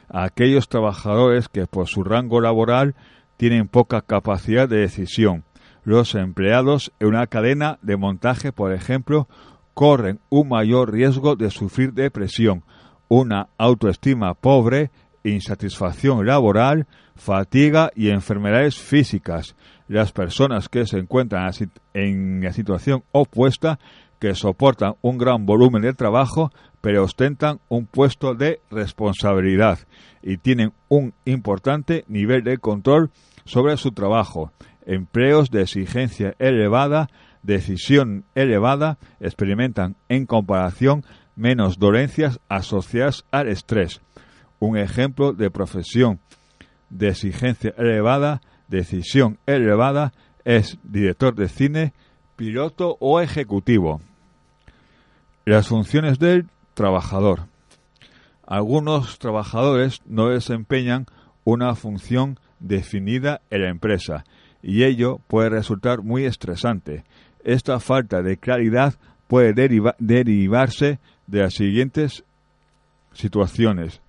aquellos 0.07 0.69
trabajadores 0.69 1.49
que 1.49 1.65
por 1.65 1.87
su 1.87 2.03
rango 2.03 2.39
laboral 2.39 2.93
tienen 3.37 3.67
poca 3.67 4.01
capacidad 4.01 4.69
de 4.69 4.77
decisión. 4.77 5.43
Los 5.83 6.13
empleados 6.13 6.91
en 6.99 7.07
una 7.07 7.25
cadena 7.25 7.79
de 7.81 7.97
montaje, 7.97 8.51
por 8.51 8.73
ejemplo, 8.73 9.27
corren 9.73 10.19
un 10.29 10.49
mayor 10.49 10.91
riesgo 10.91 11.35
de 11.35 11.49
sufrir 11.49 11.93
depresión, 11.93 12.63
una 13.07 13.47
autoestima 13.57 14.35
pobre, 14.35 14.91
insatisfacción 15.23 16.27
laboral, 16.27 16.85
fatiga 17.15 17.89
y 17.95 18.09
enfermedades 18.09 18.77
físicas, 18.77 19.55
las 19.87 20.11
personas 20.11 20.69
que 20.69 20.85
se 20.85 20.97
encuentran 20.97 21.51
en 21.93 22.43
la 22.43 22.53
situación 22.53 23.03
opuesta, 23.11 23.79
que 24.19 24.33
soportan 24.33 24.95
un 25.01 25.17
gran 25.17 25.45
volumen 25.45 25.81
de 25.81 25.93
trabajo, 25.93 26.51
pero 26.81 27.03
ostentan 27.03 27.59
un 27.69 27.85
puesto 27.85 28.33
de 28.33 28.61
responsabilidad 28.71 29.79
y 30.21 30.37
tienen 30.37 30.73
un 30.87 31.13
importante 31.25 32.05
nivel 32.07 32.43
de 32.43 32.57
control 32.57 33.11
sobre 33.45 33.77
su 33.77 33.91
trabajo, 33.91 34.51
empleos 34.85 35.49
de 35.51 35.61
exigencia 35.63 36.35
elevada, 36.39 37.09
decisión 37.43 38.25
elevada, 38.33 38.97
experimentan 39.19 39.95
en 40.09 40.25
comparación 40.25 41.03
menos 41.35 41.77
dolencias 41.77 42.39
asociadas 42.49 43.25
al 43.31 43.49
estrés. 43.49 44.01
Un 44.59 44.77
ejemplo 44.77 45.33
de 45.33 45.51
profesión 45.51 46.19
de 46.89 47.09
exigencia 47.09 47.73
elevada 47.77 48.41
decisión 48.67 49.37
elevada 49.45 50.13
es 50.43 50.77
director 50.83 51.35
de 51.35 51.49
cine, 51.49 51.93
piloto 52.35 52.97
o 52.99 53.19
ejecutivo. 53.21 54.01
Las 55.45 55.67
funciones 55.67 56.19
del 56.19 56.47
trabajador. 56.73 57.47
Algunos 58.45 59.17
trabajadores 59.19 60.01
no 60.05 60.29
desempeñan 60.29 61.05
una 61.43 61.75
función 61.75 62.39
definida 62.59 63.41
en 63.49 63.61
la 63.63 63.69
empresa 63.69 64.25
y 64.61 64.83
ello 64.83 65.19
puede 65.27 65.49
resultar 65.49 66.01
muy 66.01 66.25
estresante. 66.25 67.03
Esta 67.43 67.79
falta 67.79 68.21
de 68.21 68.37
claridad 68.37 68.95
puede 69.27 69.53
derivarse 69.99 70.99
de 71.27 71.39
las 71.39 71.53
siguientes 71.53 72.23
situaciones. 73.13 74.01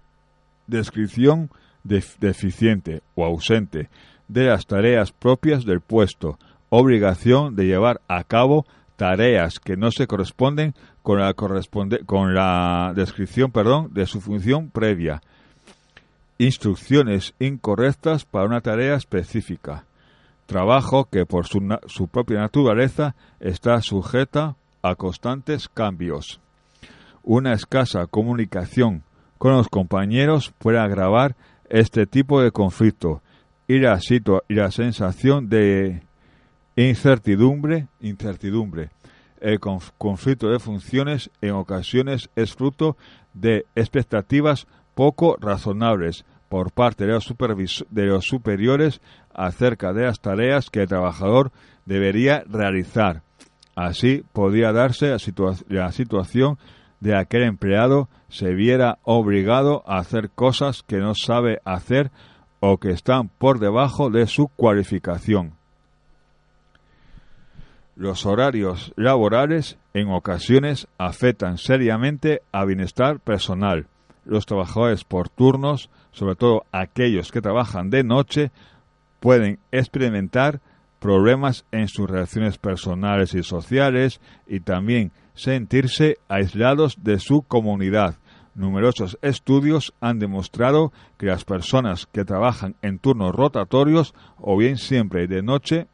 Descripción 0.67 1.51
deficiente 1.85 3.03
o 3.15 3.25
ausente 3.25 3.89
de 4.29 4.47
las 4.47 4.67
tareas 4.67 5.13
propias 5.13 5.65
del 5.65 5.81
puesto, 5.81 6.39
obligación 6.69 7.57
de 7.57 7.67
llevar 7.67 8.01
a 8.09 8.25
cabo 8.25 8.67
tareas 8.97 9.61
que 9.61 9.77
no 9.77 9.91
se 9.91 10.07
corresponden 10.07 10.75
con 11.03 11.21
la, 11.21 11.35
con 11.35 12.35
la 12.35 12.93
descripción 12.95 13.53
perdón, 13.53 13.91
de 13.93 14.07
su 14.07 14.21
función 14.21 14.71
previa, 14.71 15.23
instrucciones 16.39 17.35
incorrectas 17.39 18.25
para 18.25 18.47
una 18.47 18.61
tarea 18.61 18.97
específica, 18.97 19.85
trabajo 20.47 21.07
que 21.11 21.27
por 21.27 21.47
su, 21.47 21.79
su 21.87 22.09
propia 22.09 22.41
naturaleza 22.41 23.15
está 23.41 23.81
sujeta 23.81 24.57
a 24.83 24.95
constantes 24.95 25.69
cambios. 25.69 26.41
una 27.23 27.53
escasa 27.53 28.07
comunicación 28.07 29.03
con 29.39 29.53
los 29.53 29.69
compañeros 29.69 30.53
puede 30.59 30.79
agravar 30.79 31.35
este 31.69 32.07
tipo 32.07 32.41
de 32.41 32.53
conflicto 32.53 33.21
y 33.69 33.79
la, 33.79 33.99
y 34.49 34.55
la 34.55 34.71
sensación 34.71 35.49
de 35.49 36.03
incertidumbre, 36.77 37.89
incertidumbre. 38.01 38.91
El 39.41 39.61
conflicto 39.61 40.49
de 40.49 40.59
funciones 40.59 41.31
en 41.41 41.53
ocasiones 41.53 42.31
es 42.37 42.55
fruto 42.55 42.97
de 43.35 43.67
expectativas 43.75 44.67
poco 44.95 45.37
razonables 45.39 46.25
por 46.49 46.73
parte 46.73 47.07
de 47.07 47.13
los, 47.13 47.35
de 47.91 48.07
los 48.07 48.25
superiores 48.25 49.01
acerca 49.35 49.93
de 49.93 50.05
las 50.05 50.21
tareas 50.21 50.71
que 50.71 50.83
el 50.83 50.89
trabajador 50.89 51.53
debería 51.85 52.45
realizar. 52.49 53.23
Así 53.75 54.25
podría 54.33 54.73
darse 54.73 55.15
la 55.69 55.93
situación 55.93 56.59
de 57.01 57.15
aquel 57.15 57.43
empleado 57.43 58.09
se 58.29 58.55
viera 58.55 58.99
obligado 59.03 59.83
a 59.87 59.99
hacer 59.99 60.31
cosas 60.31 60.83
que 60.83 60.97
no 60.97 61.15
sabe 61.15 61.61
hacer 61.65 62.11
o 62.61 62.79
que 62.79 62.91
están 62.91 63.29
por 63.29 63.59
debajo 63.59 64.11
de 64.11 64.27
su 64.27 64.49
cualificación. 64.49 65.55
Los 67.97 68.27
horarios 68.27 68.93
laborales 68.97 69.79
en 69.95 70.11
ocasiones 70.11 70.87
afectan 70.99 71.57
seriamente 71.57 72.43
a 72.53 72.67
bienestar 72.67 73.21
personal. 73.21 73.87
Los 74.27 74.45
trabajadores 74.45 75.05
por 75.05 75.31
turnos, 75.31 75.89
sobre 76.13 76.35
todo 76.35 76.65
aquellos 76.73 77.33
que 77.33 77.41
trabajan 77.41 77.89
de 77.89 78.05
noche, 78.05 78.51
pueden 79.21 79.59
experimentar 79.73 80.61
problemas 80.99 81.65
en 81.73 81.89
sus 81.89 82.11
relaciones 82.11 82.59
personales 82.59 83.35
y 83.35 83.43
sociales 83.43 84.21
y 84.47 84.61
también 84.61 85.13
sentirse 85.35 86.19
aislados 86.29 87.03
de 87.03 87.19
su 87.19 87.43
comunidad. 87.43 88.17
Numerosos 88.57 89.19
estudios 89.21 89.93
han 90.01 90.19
demostrado 90.19 90.91
que 91.19 91.27
las 91.27 91.45
personas 91.45 92.07
que 92.07 92.25
trabajan 92.25 92.75
en 92.81 92.99
turnos 92.99 93.35
rotatorios 93.35 94.15
o 94.39 94.57
bien 94.57 94.79
siempre 94.79 95.27
de 95.27 95.43
noche 95.43 95.89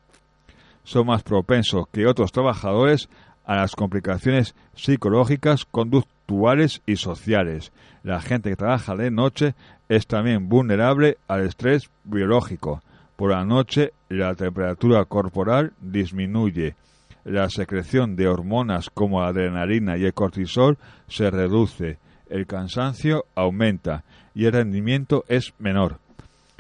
son 0.85 1.09
más 1.09 1.25
propensos 1.25 1.87
que 1.91 2.07
otros 2.07 2.31
trabajadores 2.31 3.09
a 3.45 3.57
las 3.57 3.75
complicaciones 3.75 4.55
psicológicas, 4.77 5.65
conductuales 5.65 6.83
y 6.87 6.97
sociales. 6.97 7.73
La 8.05 8.21
gente 8.21 8.51
que 8.51 8.57
trabaja 8.57 8.95
de 8.95 9.11
noche 9.11 9.55
es 9.89 10.07
también 10.07 10.49
vulnerable 10.49 11.19
al 11.27 11.45
estrés 11.45 11.91
biológico. 12.05 12.81
Por 13.17 13.33
la 13.33 13.45
noche 13.45 13.93
la 14.09 14.37
temperatura 14.37 15.05
corporal 15.05 15.73
disminuye, 15.81 16.77
la 17.25 17.49
secreción 17.51 18.15
de 18.15 18.29
hormonas 18.29 18.89
como 18.89 19.21
la 19.21 19.29
adrenalina 19.29 19.97
y 19.97 20.05
el 20.05 20.15
cortisol 20.15 20.79
se 21.09 21.29
reduce, 21.29 21.99
el 22.33 22.47
cansancio 22.47 23.27
aumenta 23.35 24.05
y 24.35 24.47
el 24.47 24.53
rendimiento 24.53 25.25
es 25.29 25.53
menor. 25.59 25.99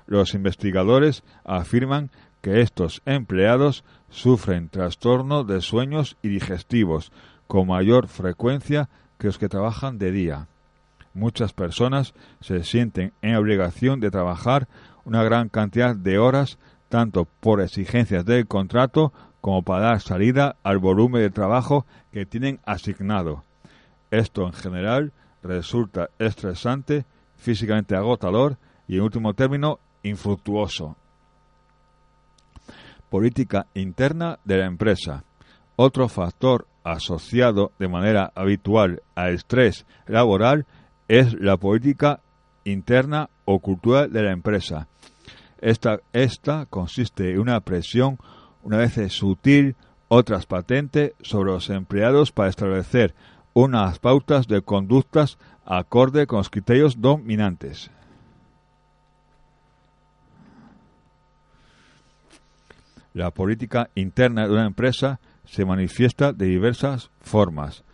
Los 0.07 0.35
investigadores 0.35 1.25
afirman 1.45 2.11
que 2.43 2.61
estos 2.61 3.01
empleados 3.07 3.83
sufren 4.11 4.69
trastorno 4.69 5.45
de 5.45 5.63
sueños 5.63 6.19
y 6.23 6.29
digestivos 6.29 7.11
con 7.47 7.69
mayor 7.69 8.09
frecuencia 8.09 8.91
que 9.19 9.29
los 9.29 9.39
que 9.39 9.49
trabajan 9.49 9.99
de 9.99 10.13
día. 10.13 10.47
Muchas 11.15 11.55
personas 11.55 12.13
se 12.41 12.65
sienten 12.65 13.13
en 13.23 13.37
obligación 13.37 14.01
de 14.01 14.11
trabajar 14.11 14.69
una 15.05 15.23
gran 15.23 15.49
cantidad 15.49 15.97
de 15.97 16.19
horas 16.19 16.59
tanto 16.91 17.27
por 17.41 17.63
exigencias 17.63 18.27
del 18.27 18.47
contrato 18.47 19.13
como 19.41 19.63
para 19.63 19.87
dar 19.87 20.01
salida 20.01 20.57
al 20.63 20.79
volumen 20.79 21.23
de 21.23 21.31
trabajo 21.31 21.87
que 22.13 22.27
tienen 22.27 22.61
asignado. 22.67 23.45
Esto 24.11 24.47
en 24.47 24.53
general 24.53 25.13
resulta 25.43 26.11
estresante, 26.19 27.05
físicamente 27.37 27.97
agotador 27.97 28.59
y 28.87 28.97
en 28.97 29.03
último 29.03 29.35
término 29.35 29.81
infructuoso 30.03 30.97
política 33.13 33.67
interna 33.75 34.39
de 34.43 34.57
la 34.57 34.65
empresa. 34.65 35.25
Otro 35.77 36.09
factor 36.09 36.67
asociado 36.83 37.73
de 37.79 37.87
manera 37.87 38.33
habitual 38.35 39.03
al 39.15 39.35
estrés 39.35 39.85
laboral 40.07 40.65
es 41.09 41.35
la 41.39 41.59
política 41.59 42.21
interna 42.65 43.29
o 43.45 43.59
cultural 43.59 44.11
de 44.11 44.23
la 44.23 44.33
empresa. 44.33 44.89
Esta, 45.61 46.01
esta 46.15 46.65
consiste 46.65 47.33
en 47.33 47.41
una 47.41 47.61
presión, 47.61 48.17
una 48.63 48.79
vez 48.79 48.95
sutil, 49.13 49.77
otras 50.09 50.47
patente, 50.47 51.15
sobre 51.21 51.53
los 51.53 51.69
empleados 51.69 52.33
para 52.33 52.49
establecer 52.49 53.15
unas 53.55 53.99
pautas 53.99 54.47
de 54.47 54.63
conductas 54.63 55.39
acorde 55.65 56.27
con 56.27 56.39
los 56.39 56.51
criterios 56.51 57.01
dominantes. 57.01 57.91
La 63.15 63.31
política 63.31 63.91
interna 63.95 64.47
de 64.47 64.55
una 64.55 64.67
empresa 64.67 65.21
se 65.45 65.65
manifiesta 65.67 66.33
de 66.33 66.47
diversas 66.47 67.11
formas. 67.21 67.85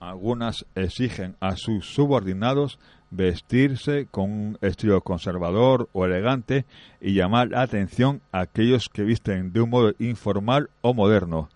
Algunas 0.00 0.66
exigen 0.74 1.36
a 1.40 1.56
sus 1.56 1.86
subordinados 1.86 2.78
vestirse 3.10 4.06
con 4.10 4.30
un 4.30 4.58
estilo 4.62 5.02
conservador 5.02 5.90
o 5.92 6.06
elegante 6.06 6.64
y 7.00 7.12
llamar 7.14 7.50
la 7.50 7.60
atención 7.60 8.22
a 8.32 8.40
aquellos 8.40 8.88
que 8.88 9.02
visten 9.02 9.52
de 9.52 9.60
un 9.60 9.70
modo 9.70 9.92
informal 9.98 10.70
o 10.80 10.94
moderno. 10.94 11.50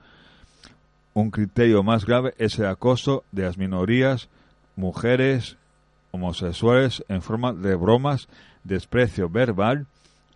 Un 1.17 1.31
criterio 1.31 1.83
más 1.83 2.05
grave 2.05 2.35
es 2.37 2.59
el 2.59 2.67
acoso 2.67 3.25
de 3.33 3.45
las 3.45 3.57
minorías, 3.57 4.29
mujeres, 4.77 5.57
homosexuales 6.11 7.07
en 7.09 7.23
forma 7.23 7.55
de 7.55 7.75
bromas, 7.75 8.29
desprecio 8.65 9.31
verbal, 9.31 9.87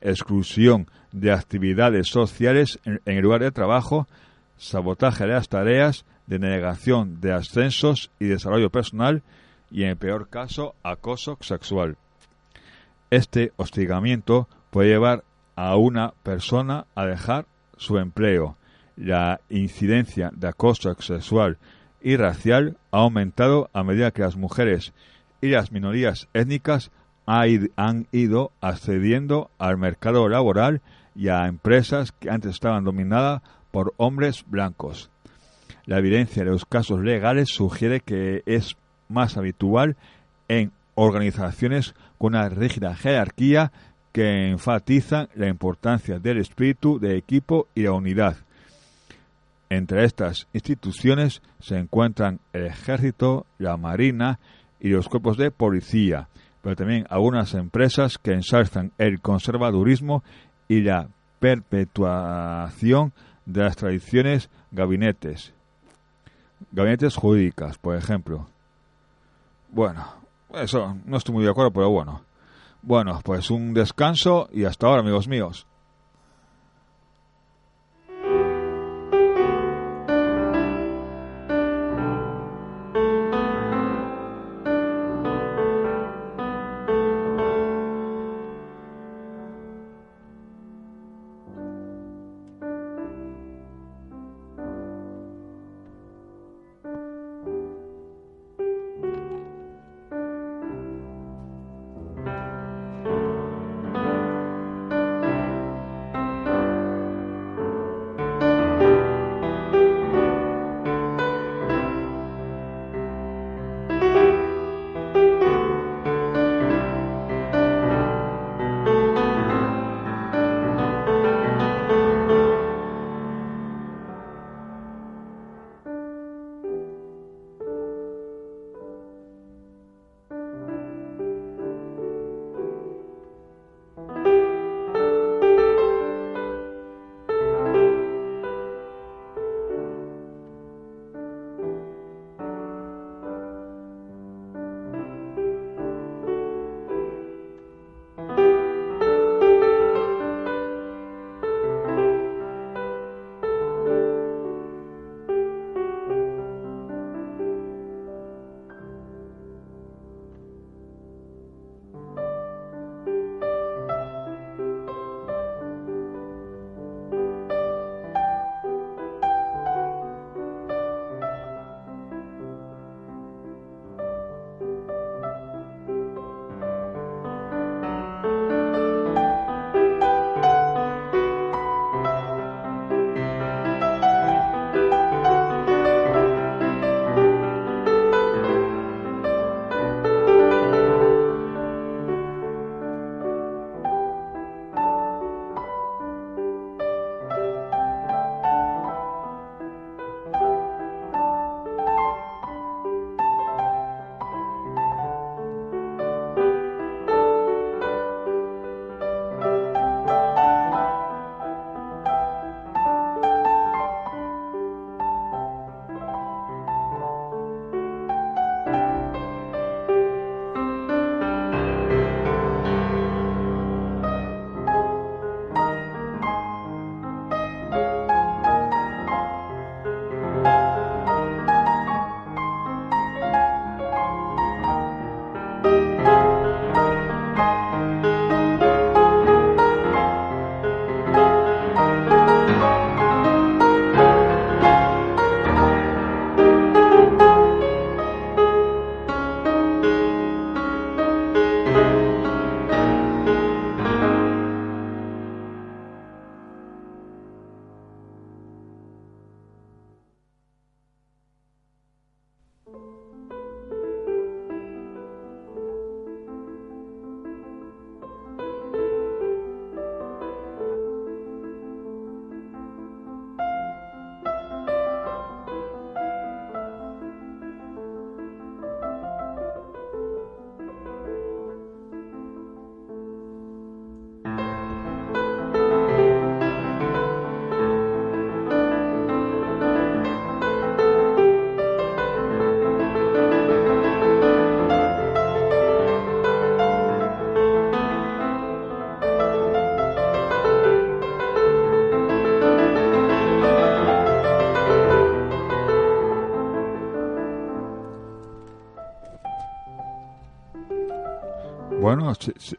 exclusión 0.01 0.87
de 1.13 1.33
actividades 1.33 2.09
sociales 2.09 2.81
en, 2.87 3.03
el 3.05 3.21
lugar 3.21 3.43
de 3.43 3.51
trabajo, 3.51 4.09
sabotaje 4.57 5.25
de 5.25 5.35
las 5.35 5.51
tareas, 5.51 6.07
denegación 6.27 7.21
de 7.21 7.35
ascensos 7.35 8.11
y 8.19 8.29
desarrollo 8.29 8.71
personal 8.71 9.23
y, 9.71 9.83
en 9.83 9.91
el 9.91 9.97
peor 9.99 10.31
caso, 10.31 10.75
acoso 10.83 11.37
sexual. 11.43 11.99
Este 13.11 13.53
hostigamiento 13.57 14.49
puede 14.71 14.89
llevar 14.89 15.25
a 15.57 15.77
una 15.77 16.15
persona 16.23 16.87
a 16.95 17.05
dejar 17.05 17.45
su 17.77 17.99
empleo. 17.99 18.57
La 19.01 19.41
incidencia 19.49 20.31
de 20.37 20.47
acoso 20.47 20.95
sexual 21.01 21.57
y 22.03 22.17
racial 22.17 22.77
ha 22.91 22.99
aumentado 22.99 23.71
a 23.73 23.83
medida 23.83 24.11
que 24.11 24.21
las 24.21 24.37
mujeres 24.37 24.93
y 25.41 25.49
las 25.49 25.73
minorías 25.73 26.29
étnicas 26.35 26.91
han 27.25 28.09
ido 28.13 28.53
accediendo 28.61 29.51
al 29.59 29.79
mercado 29.79 30.29
laboral 30.29 30.83
y 31.15 31.29
a 31.29 31.47
empresas 31.47 32.13
que 32.13 32.29
antes 32.29 32.51
estaban 32.51 32.85
dominadas 32.85 33.41
por 33.71 33.95
hombres 33.97 34.45
blancos. 34.47 35.09
La 35.87 35.97
evidencia 35.97 36.45
de 36.45 36.51
los 36.51 36.67
casos 36.67 37.01
legales 37.01 37.49
sugiere 37.49 38.01
que 38.01 38.43
es 38.45 38.77
más 39.09 39.39
habitual 39.39 39.97
en 40.49 40.73
organizaciones 40.95 41.95
con 42.19 42.35
una 42.35 42.51
rígida 42.51 42.95
jerarquía 42.95 43.73
que 44.13 44.51
enfatizan 44.51 45.31
la 45.35 45.49
importancia 45.49 46.19
del 46.19 46.37
espíritu 46.37 46.99
de 46.99 47.17
equipo 47.17 47.67
y 47.75 47.85
la 47.85 47.93
unidad. 47.93 48.37
Entre 49.71 50.05
estas 50.05 50.49
instituciones 50.53 51.43
se 51.61 51.79
encuentran 51.79 52.41
el 52.53 52.67
ejército, 52.67 53.47
la 53.59 53.77
marina 53.77 54.41
y 54.81 54.89
los 54.89 55.09
cuerpos 55.09 55.37
de 55.37 55.53
policía, 55.53 56.29
pero 56.61 56.75
también 56.75 57.07
algunas 57.09 57.55
empresas 57.55 58.19
que 58.19 58.33
ensalzan 58.33 58.91
el 58.99 59.21
conservadurismo 59.21 60.25
y 60.67 60.81
la 60.81 61.09
perpetuación 61.39 63.13
de 63.47 63.63
las 63.63 63.77
tradiciones 63.77 64.51
gabinetes. 64.73 65.55
Gabinetes 66.73 67.15
jurídicas, 67.15 67.79
por 67.79 67.97
ejemplo. 67.97 68.49
Bueno, 69.71 70.05
eso 70.53 70.97
no 71.05 71.17
estoy 71.17 71.37
muy 71.37 71.45
de 71.45 71.51
acuerdo, 71.51 71.71
pero 71.71 71.91
bueno. 71.91 72.23
Bueno, 72.83 73.21
pues 73.23 73.51
un 73.51 73.73
descanso 73.73 74.49
y 74.53 74.65
hasta 74.65 74.89
ahora, 74.89 75.03
amigos 75.03 75.29
míos. 75.29 75.67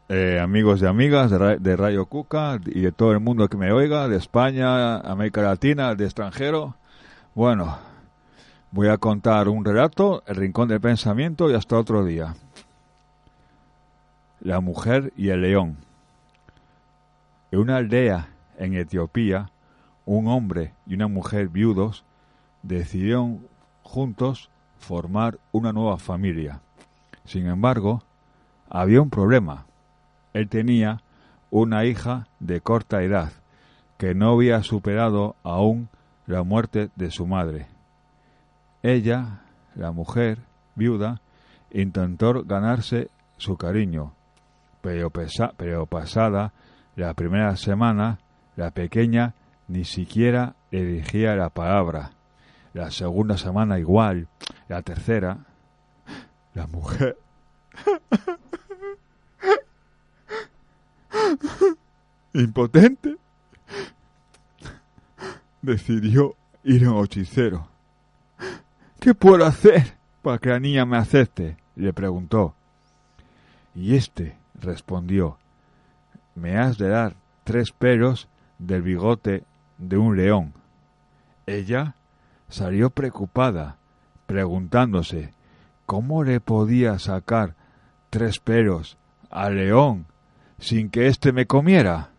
Eh, 0.09 0.39
amigos 0.41 0.81
y 0.81 0.85
amigas 0.85 1.31
de, 1.31 1.57
de, 1.57 1.75
Rayo 1.75 2.05
Cuca 2.05 2.59
y 2.65 2.81
de 2.81 2.91
todo 2.91 3.11
el 3.11 3.19
mundo 3.19 3.47
que 3.47 3.57
me 3.57 3.71
oiga, 3.71 4.07
de 4.07 4.17
España, 4.17 4.97
América 4.99 5.41
Latina, 5.41 5.95
de 5.95 6.05
extranjero. 6.05 6.75
Bueno, 7.35 7.77
voy 8.71 8.87
a 8.87 8.97
contar 8.97 9.47
un 9.49 9.63
relato, 9.63 10.23
El 10.25 10.35
Rincón 10.35 10.67
del 10.69 10.81
Pensamiento 10.81 11.49
y 11.49 11.55
hasta 11.55 11.77
otro 11.77 12.03
día. 12.03 12.35
La 14.39 14.59
mujer 14.59 15.13
y 15.15 15.29
el 15.29 15.41
león. 15.41 15.77
En 17.51 17.59
una 17.59 17.77
aldea 17.77 18.29
en 18.57 18.75
Etiopía, 18.75 19.51
un 20.05 20.27
hombre 20.27 20.73
y 20.87 20.95
una 20.95 21.07
mujer 21.07 21.49
viudos 21.49 22.03
decidieron 22.63 23.45
juntos 23.83 24.49
formar 24.79 25.39
una 25.51 25.73
nueva 25.73 25.97
familia. 25.97 26.61
Sin 27.25 27.47
embargo, 27.47 28.03
había 28.71 29.01
un 29.01 29.09
problema. 29.09 29.65
Él 30.33 30.47
tenía 30.47 31.01
una 31.51 31.85
hija 31.85 32.27
de 32.39 32.61
corta 32.61 33.03
edad 33.03 33.33
que 33.97 34.15
no 34.15 34.31
había 34.31 34.63
superado 34.63 35.35
aún 35.43 35.89
la 36.25 36.43
muerte 36.43 36.89
de 36.95 37.11
su 37.11 37.27
madre. 37.27 37.67
Ella, 38.81 39.41
la 39.75 39.91
mujer, 39.91 40.39
viuda, 40.75 41.21
intentó 41.71 42.43
ganarse 42.43 43.09
su 43.37 43.57
cariño, 43.57 44.13
pero, 44.81 45.11
pero 45.57 45.85
pasada 45.85 46.53
la 46.95 47.13
primera 47.13 47.55
semana, 47.57 48.19
la 48.55 48.71
pequeña 48.71 49.35
ni 49.67 49.83
siquiera 49.83 50.55
le 50.71 51.03
la 51.35 51.49
palabra. 51.49 52.11
La 52.73 52.89
segunda 52.89 53.37
semana 53.37 53.79
igual, 53.79 54.29
la 54.69 54.81
tercera, 54.81 55.39
la 56.53 56.67
mujer 56.67 57.17
impotente, 62.33 63.17
decidió 65.61 66.35
ir 66.63 66.85
a 66.85 66.91
un 66.91 67.05
hechicero. 67.05 67.67
¿Qué 68.99 69.13
puedo 69.13 69.45
hacer 69.45 69.95
para 70.21 70.37
que 70.37 70.49
la 70.49 70.59
niña 70.59 70.85
me 70.85 70.97
acepte? 70.97 71.57
le 71.75 71.93
preguntó. 71.93 72.53
Y 73.73 73.95
éste 73.95 74.37
respondió, 74.59 75.37
me 76.35 76.57
has 76.57 76.77
de 76.77 76.89
dar 76.89 77.15
tres 77.43 77.71
pelos 77.71 78.27
del 78.59 78.81
bigote 78.81 79.43
de 79.77 79.97
un 79.97 80.17
león. 80.17 80.53
Ella 81.47 81.95
salió 82.49 82.89
preocupada, 82.89 83.77
preguntándose 84.27 85.33
cómo 85.85 86.23
le 86.23 86.39
podía 86.39 86.99
sacar 86.99 87.55
tres 88.09 88.39
pelos 88.39 88.97
al 89.29 89.55
león 89.55 90.05
sin 90.59 90.89
que 90.89 91.07
éste 91.07 91.31
me 91.31 91.47
comiera. 91.47 92.11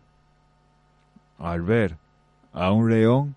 Al 1.43 1.61
ver 1.61 1.97
a 2.53 2.71
un 2.71 2.89
león, 2.89 3.35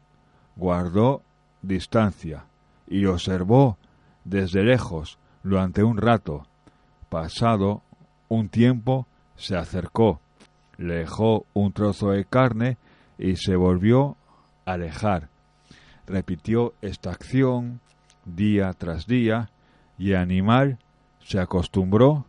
guardó 0.54 1.22
distancia 1.60 2.44
y 2.86 3.04
observó 3.06 3.78
desde 4.24 4.62
lejos 4.62 5.18
durante 5.42 5.82
un 5.82 5.96
rato. 5.96 6.46
Pasado 7.08 7.82
un 8.28 8.48
tiempo, 8.48 9.08
se 9.34 9.56
acercó, 9.56 10.20
le 10.78 10.98
dejó 10.98 11.46
un 11.52 11.72
trozo 11.72 12.10
de 12.10 12.24
carne 12.24 12.78
y 13.18 13.34
se 13.34 13.56
volvió 13.56 14.16
a 14.66 14.74
alejar. 14.74 15.28
Repitió 16.06 16.74
esta 16.82 17.10
acción 17.10 17.80
día 18.24 18.72
tras 18.74 19.08
día 19.08 19.50
y 19.98 20.10
el 20.10 20.18
animal 20.18 20.78
se 21.24 21.40
acostumbró 21.40 22.24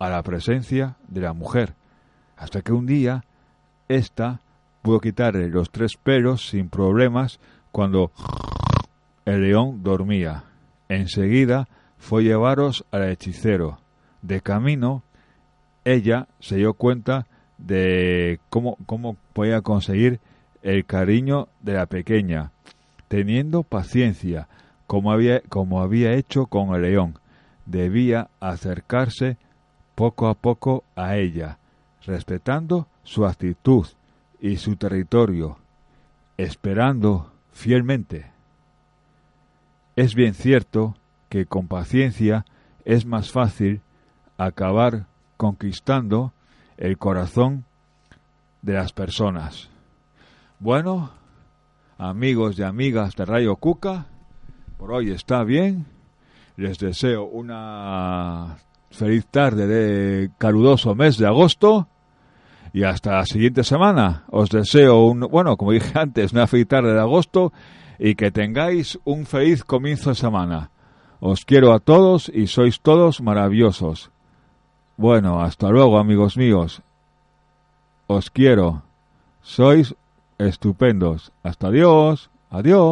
a 0.00 0.08
la 0.08 0.20
presencia 0.24 0.96
de 1.06 1.20
la 1.20 1.32
mujer, 1.32 1.76
hasta 2.36 2.60
que 2.60 2.72
un 2.72 2.86
día 2.86 3.22
ésta 3.86 4.40
pudo 4.82 5.00
quitarle 5.00 5.48
los 5.48 5.70
tres 5.70 5.96
pelos 5.96 6.48
sin 6.48 6.68
problemas 6.68 7.38
cuando 7.70 8.10
el 9.24 9.42
león 9.42 9.82
dormía. 9.82 10.44
Enseguida 10.88 11.68
fue 11.96 12.24
llevaros 12.24 12.84
al 12.90 13.08
hechicero. 13.08 13.78
De 14.20 14.40
camino, 14.40 15.02
ella 15.84 16.28
se 16.40 16.56
dio 16.56 16.74
cuenta 16.74 17.26
de 17.58 18.40
cómo, 18.50 18.76
cómo 18.86 19.16
podía 19.32 19.62
conseguir 19.62 20.20
el 20.62 20.84
cariño 20.84 21.48
de 21.60 21.74
la 21.74 21.86
pequeña, 21.86 22.52
teniendo 23.08 23.62
paciencia, 23.62 24.48
como 24.86 25.12
había, 25.12 25.40
como 25.48 25.80
había 25.80 26.12
hecho 26.14 26.46
con 26.46 26.74
el 26.74 26.82
león. 26.82 27.18
Debía 27.66 28.28
acercarse 28.40 29.38
poco 29.94 30.28
a 30.28 30.34
poco 30.34 30.84
a 30.96 31.16
ella, 31.16 31.58
respetando 32.04 32.88
su 33.04 33.24
actitud 33.24 33.86
y 34.42 34.56
su 34.56 34.74
territorio, 34.74 35.56
esperando 36.36 37.32
fielmente. 37.52 38.32
Es 39.94 40.16
bien 40.16 40.34
cierto 40.34 40.96
que 41.28 41.46
con 41.46 41.68
paciencia 41.68 42.44
es 42.84 43.06
más 43.06 43.30
fácil 43.30 43.82
acabar 44.36 45.06
conquistando 45.36 46.32
el 46.76 46.98
corazón 46.98 47.66
de 48.62 48.72
las 48.72 48.92
personas. 48.92 49.70
Bueno, 50.58 51.12
amigos 51.96 52.58
y 52.58 52.64
amigas 52.64 53.14
de 53.14 53.24
Rayo 53.24 53.54
Cuca, 53.54 54.06
por 54.76 54.90
hoy 54.90 55.12
está 55.12 55.44
bien. 55.44 55.86
Les 56.56 56.80
deseo 56.80 57.26
una 57.26 58.58
feliz 58.90 59.24
tarde 59.26 59.68
de 59.68 60.32
caluroso 60.36 60.96
mes 60.96 61.16
de 61.16 61.28
agosto 61.28 61.86
y 62.72 62.84
hasta 62.84 63.12
la 63.12 63.26
siguiente 63.26 63.64
semana. 63.64 64.24
Os 64.28 64.50
deseo 64.50 65.04
un, 65.04 65.20
bueno, 65.20 65.56
como 65.56 65.72
dije 65.72 65.92
antes, 65.98 66.32
una 66.32 66.46
feliz 66.46 66.68
tarde 66.68 66.94
de 66.94 67.00
agosto 67.00 67.52
y 67.98 68.14
que 68.14 68.30
tengáis 68.30 68.98
un 69.04 69.26
feliz 69.26 69.64
comienzo 69.64 70.10
de 70.10 70.16
semana. 70.16 70.70
Os 71.20 71.44
quiero 71.44 71.72
a 71.72 71.78
todos 71.78 72.30
y 72.34 72.48
sois 72.48 72.80
todos 72.80 73.20
maravillosos. 73.20 74.10
Bueno, 74.96 75.40
hasta 75.40 75.68
luego 75.70 75.98
amigos 75.98 76.36
míos. 76.36 76.82
Os 78.08 78.30
quiero. 78.30 78.82
Sois 79.40 79.94
estupendos. 80.38 81.32
Hasta 81.42 81.70
Dios. 81.70 82.30
Adiós. 82.50 82.90